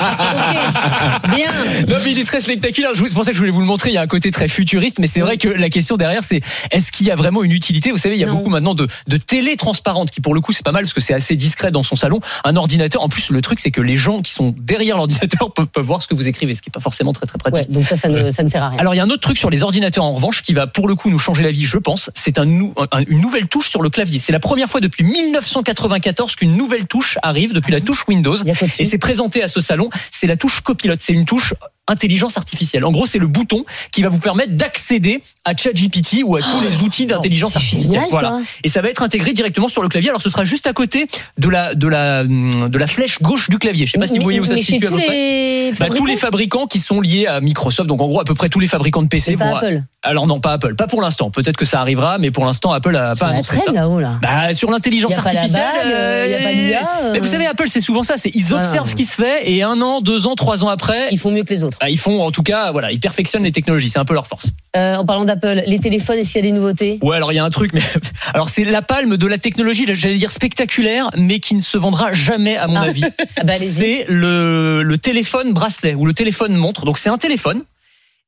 Ok, 0.00 1.34
bien. 1.36 1.46
Non 1.88 1.96
mais 2.04 2.12
il 2.12 2.18
est 2.18 2.24
très 2.24 2.40
spectaculaire. 2.40 2.90
Je 2.94 3.00
vous- 3.00 3.06
ça 3.08 3.30
que 3.30 3.32
je 3.34 3.38
voulais 3.38 3.50
vous 3.50 3.60
le 3.60 3.66
montrer. 3.66 3.90
Il 3.90 3.94
y 3.94 3.98
a 3.98 4.02
un 4.02 4.06
côté 4.06 4.30
très 4.30 4.48
futuriste, 4.48 4.98
mais 4.98 5.06
c'est 5.06 5.20
vrai 5.20 5.36
que 5.36 5.48
la 5.48 5.68
question 5.70 5.96
derrière, 5.96 6.24
c'est 6.24 6.40
est-ce 6.70 6.90
qu'il 6.92 7.06
y 7.06 7.10
a 7.10 7.14
vraiment 7.14 7.42
une 7.42 7.52
utilité? 7.52 7.90
Vous 7.90 7.98
savez, 7.98 8.16
il 8.16 8.20
y 8.20 8.24
a 8.24 8.26
Non. 8.26 8.36
beaucoup 8.36 8.50
maintenant 8.50 8.74
de, 8.74 8.86
de 9.08 9.16
télé 9.16 9.56
transparentes 9.56 10.10
qui, 10.10 10.20
pour 10.20 10.34
le 10.34 10.40
coup, 10.40 10.52
c'est 10.52 10.64
pas 10.64 10.72
mal 10.72 10.84
parce 10.84 10.94
que 10.94 11.00
c'est 11.00 11.14
assez 11.14 11.36
discret 11.36 11.70
dans 11.70 11.82
son 11.82 11.96
salon. 11.96 12.20
Un 12.44 12.56
ordinateur. 12.56 13.02
En 13.02 13.08
plus, 13.08 13.30
le 13.30 13.40
truc, 13.42 13.60
c'est 13.60 13.70
que 13.70 13.80
les 13.80 13.96
gens 13.96 14.20
qui 14.22 14.32
sont 14.32 14.54
derrière 14.58 14.96
l'ordinateur 14.96 15.52
peuvent, 15.54 15.66
peuvent 15.66 15.84
voir 15.84 16.02
ce 16.02 16.08
que 16.08 16.14
vous 16.14 16.28
écrivez, 16.28 16.54
ce 16.54 16.62
qui 16.62 16.70
est 16.70 16.72
pas 16.72 16.80
forcément 16.80 17.12
très 17.12 17.26
très 17.26 17.38
pratique. 17.38 17.68
Ouais, 17.68 17.74
donc 17.74 17.84
ça, 17.84 17.96
ça 17.96 18.08
ne, 18.08 18.30
ça 18.30 18.42
ne 18.42 18.48
sert 18.48 18.62
à 18.62 18.70
rien. 18.70 18.78
Alors 18.78 18.94
il 18.94 18.96
y 18.96 19.00
a 19.00 19.04
un 19.04 19.10
autre 19.10 19.20
truc 19.20 19.38
sur 19.38 19.50
les 19.50 19.62
ordinateurs 19.62 20.04
en 20.04 20.12
revanche 20.14 20.42
qui 20.42 20.52
va 20.54 20.66
pour 20.66 20.88
le 20.88 20.94
coup 20.94 21.10
nous 21.10 21.18
changer 21.18 21.42
la 21.42 21.50
vie, 21.50 21.64
je 21.64 21.78
pense. 21.78 22.10
C'est 22.14 22.38
un, 22.38 22.44
nou- 22.46 22.74
un- 22.92 23.02
une 23.06 23.20
nouvelle 23.20 23.46
touche 23.48 23.68
sur 23.68 23.82
le 23.82 23.90
clavier. 23.90 24.18
C'est 24.20 24.32
la 24.32 24.40
première 24.40 24.68
fois 24.70 24.80
depuis 24.80 25.04
1994 25.04 26.36
qu'une 26.36 26.56
nouvelle 26.56 26.86
touche 26.86 27.18
arrive 27.22 27.52
depuis 27.52 27.72
la 27.72 27.80
touche 27.80 28.04
Windows. 28.08 28.36
Et 28.78 28.84
c'est 28.84 28.98
présenté 28.98 29.42
à 29.42 29.48
ce 29.48 29.60
salon. 29.60 29.89
C'est 30.10 30.26
la 30.26 30.36
touche 30.36 30.60
copilote. 30.60 31.00
C'est 31.00 31.12
une 31.12 31.24
touche 31.24 31.54
intelligence 31.90 32.36
artificielle. 32.36 32.84
En 32.84 32.92
gros, 32.92 33.06
c'est 33.06 33.18
le 33.18 33.26
bouton 33.26 33.64
qui 33.92 34.02
va 34.02 34.08
vous 34.08 34.18
permettre 34.18 34.52
d'accéder 34.52 35.22
à 35.44 35.56
ChatGPT 35.56 36.22
ou 36.24 36.36
à 36.36 36.40
tous 36.40 36.60
les 36.62 36.82
outils 36.82 37.06
d'intelligence 37.06 37.56
artificielle. 37.56 38.02
voilà. 38.10 38.40
Et 38.64 38.68
ça 38.68 38.80
va 38.80 38.88
être 38.88 39.02
intégré 39.02 39.32
directement 39.32 39.68
sur 39.68 39.82
le 39.82 39.88
clavier. 39.88 40.10
Alors 40.10 40.22
ce 40.22 40.30
sera 40.30 40.44
juste 40.44 40.66
à 40.66 40.72
côté 40.72 41.06
de 41.38 41.48
la 41.48 41.74
de 41.74 41.88
la 41.88 42.24
de 42.24 42.78
la 42.78 42.86
flèche 42.86 43.20
gauche 43.22 43.50
du 43.50 43.58
clavier. 43.58 43.86
Je 43.86 43.92
sais 43.92 43.98
pas 43.98 44.06
si 44.06 44.18
vous 44.18 44.24
voyez 44.24 44.40
où 44.40 44.46
ça 44.46 44.56
se 44.56 44.62
situe 44.62 44.86
à 44.86 44.90
tous 44.90 44.96
peu 44.96 45.02
près. 45.02 45.72
Bah, 45.78 45.86
tous 45.94 46.06
les 46.06 46.16
fabricants 46.16 46.66
qui 46.66 46.78
sont 46.78 47.00
liés 47.00 47.26
à 47.26 47.40
Microsoft, 47.40 47.88
donc 47.88 48.00
en 48.00 48.08
gros 48.08 48.20
à 48.20 48.24
peu 48.24 48.34
près 48.34 48.48
tous 48.48 48.60
les 48.60 48.66
fabricants 48.66 49.02
de 49.02 49.08
PC 49.08 49.34
vont. 49.34 49.54
Apple. 49.54 49.82
Alors 50.02 50.26
non, 50.26 50.40
pas 50.40 50.52
Apple, 50.52 50.74
pas 50.74 50.86
pour 50.86 51.02
l'instant. 51.02 51.30
Peut-être 51.30 51.56
que 51.56 51.64
ça 51.64 51.80
arrivera, 51.80 52.18
mais 52.18 52.30
pour 52.30 52.44
l'instant 52.44 52.72
Apple 52.72 52.96
a 52.96 53.14
Sur 53.14 53.26
pas 53.26 53.32
annoncé 53.32 53.58
ça. 53.58 53.72
là. 53.72 54.18
Bah, 54.22 54.52
sur 54.52 54.70
l'intelligence 54.70 55.16
artificielle, 55.18 55.62
bague, 55.74 55.92
euh, 55.92 56.26
y 56.28 56.74
a 56.74 56.80
pas 56.80 56.86
euh. 57.04 57.12
mais 57.12 57.20
vous 57.20 57.28
savez, 57.28 57.46
Apple 57.46 57.68
c'est 57.68 57.80
souvent 57.80 58.02
ça. 58.02 58.14
C'est 58.16 58.30
ils 58.34 58.54
observent 58.54 58.88
ce 58.88 58.94
qui 58.94 59.04
se 59.04 59.14
fait 59.14 59.50
et 59.50 59.62
un 59.62 59.80
an, 59.80 60.00
deux 60.00 60.26
ans, 60.26 60.34
trois 60.34 60.64
ans 60.64 60.68
après, 60.68 61.08
Ils 61.10 61.18
font 61.18 61.30
mieux 61.30 61.44
que 61.44 61.50
les 61.50 61.64
autres. 61.64 61.78
Bah, 61.80 61.88
ils 61.90 61.98
font 61.98 62.22
en 62.22 62.30
tout 62.30 62.42
cas, 62.42 62.70
voilà, 62.72 62.92
ils 62.92 63.00
perfectionnent 63.00 63.42
les 63.44 63.52
technologies. 63.52 63.88
C'est 63.88 63.98
un 63.98 64.04
peu 64.04 64.14
leur 64.14 64.26
force. 64.26 64.48
Euh, 64.76 64.96
en 64.96 65.04
parlant 65.06 65.24
d'Apple, 65.24 65.62
les 65.66 65.78
téléphones, 65.80 66.18
est-ce 66.18 66.32
qu'il 66.32 66.44
y 66.44 66.48
a 66.48 66.50
des 66.50 66.56
nouveautés? 66.56 66.98
Ouais, 67.02 67.16
alors 67.16 67.32
il 67.32 67.36
y 67.36 67.38
a 67.38 67.44
un 67.44 67.50
truc, 67.50 67.72
mais 67.72 67.80
alors 68.34 68.48
c'est 68.50 68.64
la 68.64 68.82
palme 68.82 69.16
de 69.16 69.26
la 69.26 69.38
technologie, 69.38 69.86
j'allais 69.88 70.16
dire 70.18 70.30
spectaculaire, 70.30 71.10
mais 71.16 71.40
qui 71.40 71.54
ne 71.54 71.60
se 71.60 71.76
vendra 71.78 72.12
jamais 72.12 72.56
à 72.56 72.66
mon 72.68 72.76
Ah. 72.76 72.82
avis. 72.82 73.04
Ah 73.38 73.44
bah, 73.44 73.54
c'est 73.56 74.04
le, 74.08 74.82
le 74.82 74.98
téléphone 74.98 75.52
bracelet 75.52 75.94
ou 75.94 76.04
le 76.06 76.12
téléphone 76.12 76.54
montre. 76.54 76.84
Donc 76.84 76.98
c'est 76.98 77.08
un 77.08 77.16
téléphone 77.18 77.62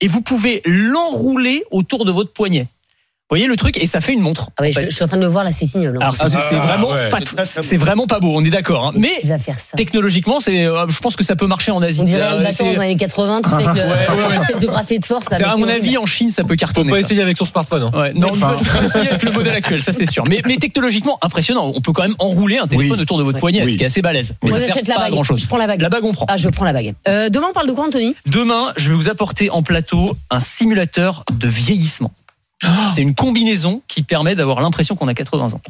et 0.01 0.09
vous 0.09 0.23
pouvez 0.23 0.63
l'enrouler 0.65 1.63
autour 1.71 2.05
de 2.05 2.13
votre 2.13 2.33
poignet. 2.33 2.67
Voyez 3.33 3.47
le 3.47 3.57
truc 3.57 3.79
et 3.83 3.87
ça 3.87 4.01
fait 4.01 4.13
une 4.13 4.21
montre. 4.21 4.51
Ah 4.59 4.63
ouais, 4.63 4.73
je, 4.73 4.81
je 4.83 4.89
suis 4.91 5.03
en 5.05 5.07
train 5.09 5.17
de 5.17 5.23
le 5.23 5.29
voir 5.29 5.45
là, 5.45 5.53
c'est 5.53 5.65
ignoble. 5.75 5.99
Alors 6.01 6.15
c'est 6.15 6.55
vraiment 6.57 6.91
ouais. 6.91 7.11
pas 7.11 7.19
c'est 7.45 7.77
vraiment 7.77 8.07
pas 8.07 8.21
beau, 8.21 8.33
on 8.35 8.45
est 8.45 8.51
d'accord. 8.51 8.87
hein. 8.89 8.93
Mais 8.95 9.09
Qui 9.21 9.27
va 9.27 9.39
faire 9.39 9.59
ça 9.59 9.77
technologiquement, 9.77 10.41
c'est 10.41 10.65
euh, 10.67 10.87
je 10.89 10.99
pense 11.01 11.17
que 11.17 11.25
ça 11.25 11.37
peut 11.37 11.47
marcher 11.47 11.71
en 11.73 11.83
Asie. 11.83 12.01
On 12.01 12.05
dirait 12.05 12.21
Euh, 12.23 12.39
le 12.39 12.45
bâton 12.45 12.65
dans 12.65 12.71
les 12.73 12.79
années 12.79 12.97
80, 12.97 13.43
tu 13.43 13.51
sais, 13.51 13.55
avec 13.57 13.69
Ouais, 13.69 13.83
ouais, 13.83 13.87
ouais. 14.29 14.39
l'espèce 14.39 14.61
de 14.61 14.67
bracelet 14.67 14.99
de 14.99 15.05
force. 15.05 15.31
là, 15.31 15.51
à 15.53 15.57
mon 15.57 15.69
avis 15.69 15.99
en 15.99 16.07
Chine 16.07 16.31
ça 16.31 16.45
peut 16.45 16.57
cartonner. 16.57 16.91
pas 16.91 16.97
ça. 16.99 17.01
essayer 17.07 17.23
avec 17.23 17.37
son 17.39 17.45
smartphone. 17.45 17.83
hein. 17.93 17.99
Ouais, 17.99 18.13
non, 18.15 18.29
Enfin. 18.31 18.57
je 18.63 18.79
vais 18.81 18.87
essayer 18.87 19.09
avec 19.09 19.23
le 19.23 19.33
modèle 19.33 19.55
actuel, 19.55 19.83
ça 19.83 19.93
c'est 19.93 20.11
sûr. 20.11 20.25
Mais, 20.29 20.43
mais 20.47 20.57
technologiquement 20.57 21.19
impressionnant. 21.23 21.73
On 21.75 21.81
peut 21.81 21.93
quand 21.93 22.03
même 22.03 22.17
enrouler 22.19 22.59
un 22.59 22.67
téléphone 22.67 22.97
Oui. 22.99 23.03
autour 23.03 23.19
de 23.19 23.23
votre 23.25 23.37
Ouais. 23.37 23.41
poignet, 23.41 23.63
Oui. 23.65 23.73
ce 23.73 23.77
qui 23.79 23.83
est 23.83 23.87
assez 23.87 24.03
balèze. 24.03 24.35
Mais 24.43 24.51
Moi, 24.51 24.61
ça 24.61 24.73
sert 24.73 24.83
pas 24.97 25.03
à 25.05 25.11
grand 25.11 25.23
chose. 25.23 25.41
Je 25.41 25.47
prends 25.47 25.57
la 25.59 25.67
bague. 25.67 25.81
La 25.81 25.89
bague 25.89 26.05
on 26.05 26.13
prend. 26.13 26.27
Ah, 26.29 26.37
je 26.37 26.49
prends 26.49 26.65
la 26.65 26.73
bague. 26.73 26.95
Euh, 27.09 27.29
demain, 27.31 27.47
on 27.51 27.53
parle 27.55 27.67
de 27.69 27.73
quoi, 27.73 27.87
Anthony? 27.87 28.15
Demain, 28.27 28.73
je 28.77 28.91
vais 28.91 28.95
vous 28.95 29.09
apporter 29.09 29.49
en 29.51 29.63
plateau 29.63 30.17
un 30.31 30.41
simulateur 30.41 31.25
de 31.33 31.49
vieillissement. 31.49 32.11
C'est 32.95 33.03
une 33.03 33.15
combinaison 33.15 33.83
qui 33.89 34.03
permet 34.03 34.35
d'avoir 34.35 34.61
l'impression 34.61 34.97
qu'on 34.97 35.09
a 35.09 35.15
80 35.15 35.53
ans. 35.55 35.61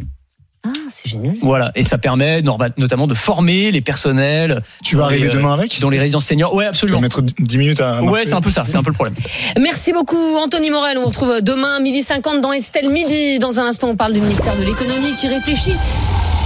Ah, 0.64 0.70
c'est 0.93 1.11
génial. 1.11 1.34
Voilà, 1.40 1.72
et 1.74 1.82
ça 1.82 1.99
permet 1.99 2.40
notamment 2.76 3.09
de 3.09 3.14
former 3.14 3.72
les 3.72 3.80
personnels. 3.80 4.62
Tu 4.84 4.95
vas 4.95 5.03
dans 5.03 5.09
les, 5.09 5.16
arriver 5.16 5.34
euh, 5.34 5.38
demain 5.38 5.53
avec? 5.55 5.80
Dans 5.80 5.90
les 5.90 5.99
résidences 5.99 6.26
seniors. 6.26 6.55
Ouais, 6.55 6.62
Tu 6.62 6.66
vas 6.66 6.68
absolument. 6.68 7.01
mettre 7.01 7.20
10 7.20 7.59
minutes 7.59 7.80
à 7.80 8.01
Ouais, 8.01 8.11
marcher 8.11 8.24
c'est 8.26 8.34
un 8.34 8.40
peu 8.40 8.51
ça, 8.53 8.64
c'est 8.68 8.76
un 8.76 8.82
peu 8.84 8.90
le 8.90 8.95
problème. 8.95 9.14
Merci 9.61 9.93
beaucoup, 9.93 10.36
Anthony 10.36 10.70
Morel. 10.70 10.99
On 10.99 11.03
vous 11.03 11.09
retrouve 11.09 11.40
demain, 11.40 11.80
midi 11.80 12.03
50 12.03 12.40
dans 12.40 12.53
Estelle 12.53 12.90
Midi. 12.90 13.40
Dans 13.40 13.59
un 13.59 13.64
instant, 13.64 13.88
on 13.88 13.97
parle 13.97 14.12
du 14.12 14.20
ministère 14.20 14.57
de 14.57 14.62
l'économie 14.62 15.14
qui 15.14 15.26
réfléchit. 15.26 15.74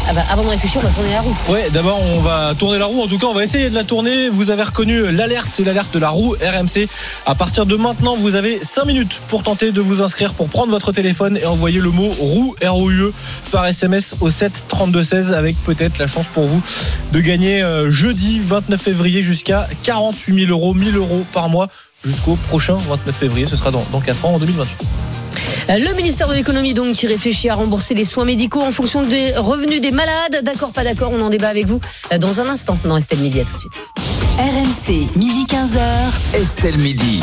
Ah 0.08 0.12
bah, 0.12 0.22
avant 0.30 0.44
de 0.44 0.48
réfléchir, 0.48 0.80
on 0.84 0.86
va 0.86 0.92
tourner 0.92 1.10
la 1.10 1.20
roue. 1.20 1.36
Ouais, 1.48 1.68
d'abord 1.70 2.00
on 2.14 2.20
va 2.20 2.54
tourner 2.54 2.78
la 2.78 2.84
roue. 2.84 3.02
En 3.02 3.08
tout 3.08 3.18
cas, 3.18 3.26
on 3.26 3.34
va 3.34 3.42
essayer 3.42 3.68
de 3.68 3.74
la 3.74 3.82
tourner. 3.82 4.28
Vous 4.28 4.50
avez 4.50 4.62
reconnu 4.62 5.10
l'alerte, 5.10 5.48
c'est 5.52 5.64
l'alerte 5.64 5.92
de 5.92 5.98
la 5.98 6.10
roue 6.10 6.36
RMC. 6.40 6.88
À 7.26 7.34
partir 7.34 7.66
de 7.66 7.74
maintenant, 7.74 8.14
vous 8.14 8.36
avez 8.36 8.60
5 8.62 8.84
minutes 8.84 9.20
pour 9.26 9.42
tenter 9.42 9.72
de 9.72 9.80
vous 9.80 10.02
inscrire, 10.02 10.34
pour 10.34 10.48
prendre 10.48 10.70
votre 10.70 10.92
téléphone 10.92 11.36
et 11.36 11.46
envoyer 11.46 11.80
le 11.80 11.90
mot 11.90 12.08
roue 12.20 12.54
R-O-U-E 12.64 13.12
par 13.50 13.66
SMS 13.66 14.14
au 14.20 14.30
7 14.30 14.52
32 14.68 15.02
16 15.02 15.32
avec 15.32 15.56
peut-être 15.64 15.98
la 15.98 16.06
chance 16.06 16.26
pour 16.32 16.46
vous 16.46 16.62
de 17.12 17.20
gagner 17.20 17.62
euh, 17.62 17.90
jeudi 17.90 18.38
29 18.38 18.80
février 18.80 19.22
jusqu'à 19.24 19.68
48 19.82 20.46
000 20.46 20.52
euros, 20.52 20.72
1000 20.72 20.96
euros 20.96 21.24
par 21.32 21.48
mois 21.48 21.68
jusqu'au 22.04 22.36
prochain 22.46 22.74
29 22.74 23.14
février. 23.14 23.46
Ce 23.46 23.56
sera 23.56 23.72
dans, 23.72 23.84
dans 23.90 24.00
4 24.00 24.24
ans 24.24 24.34
en 24.34 24.38
2028. 24.38 24.86
Euh, 25.70 25.78
Le 25.78 25.94
ministère 25.94 26.28
de 26.28 26.34
l'économie 26.34 26.74
donc 26.74 26.94
qui 26.94 27.06
réfléchit 27.06 27.48
à 27.48 27.54
rembourser 27.54 27.94
les 27.94 28.04
soins 28.04 28.24
médicaux 28.24 28.62
en 28.62 28.72
fonction 28.72 29.02
des 29.02 29.32
revenus 29.36 29.80
des 29.80 29.90
malades. 29.90 30.40
D'accord, 30.42 30.72
pas 30.72 30.84
d'accord, 30.84 31.10
on 31.12 31.20
en 31.20 31.30
débat 31.30 31.48
avec 31.48 31.66
vous 31.66 31.80
euh, 32.12 32.18
dans 32.18 32.40
un 32.40 32.48
instant. 32.48 32.78
Non, 32.84 32.96
Estelle 32.96 33.18
Midi, 33.20 33.40
à 33.40 33.44
tout 33.44 33.54
de 33.54 33.60
suite. 33.60 33.72
RMC, 34.38 35.16
midi 35.16 35.46
15h. 35.48 36.36
Estelle 36.38 36.76
Midi. 36.78 37.20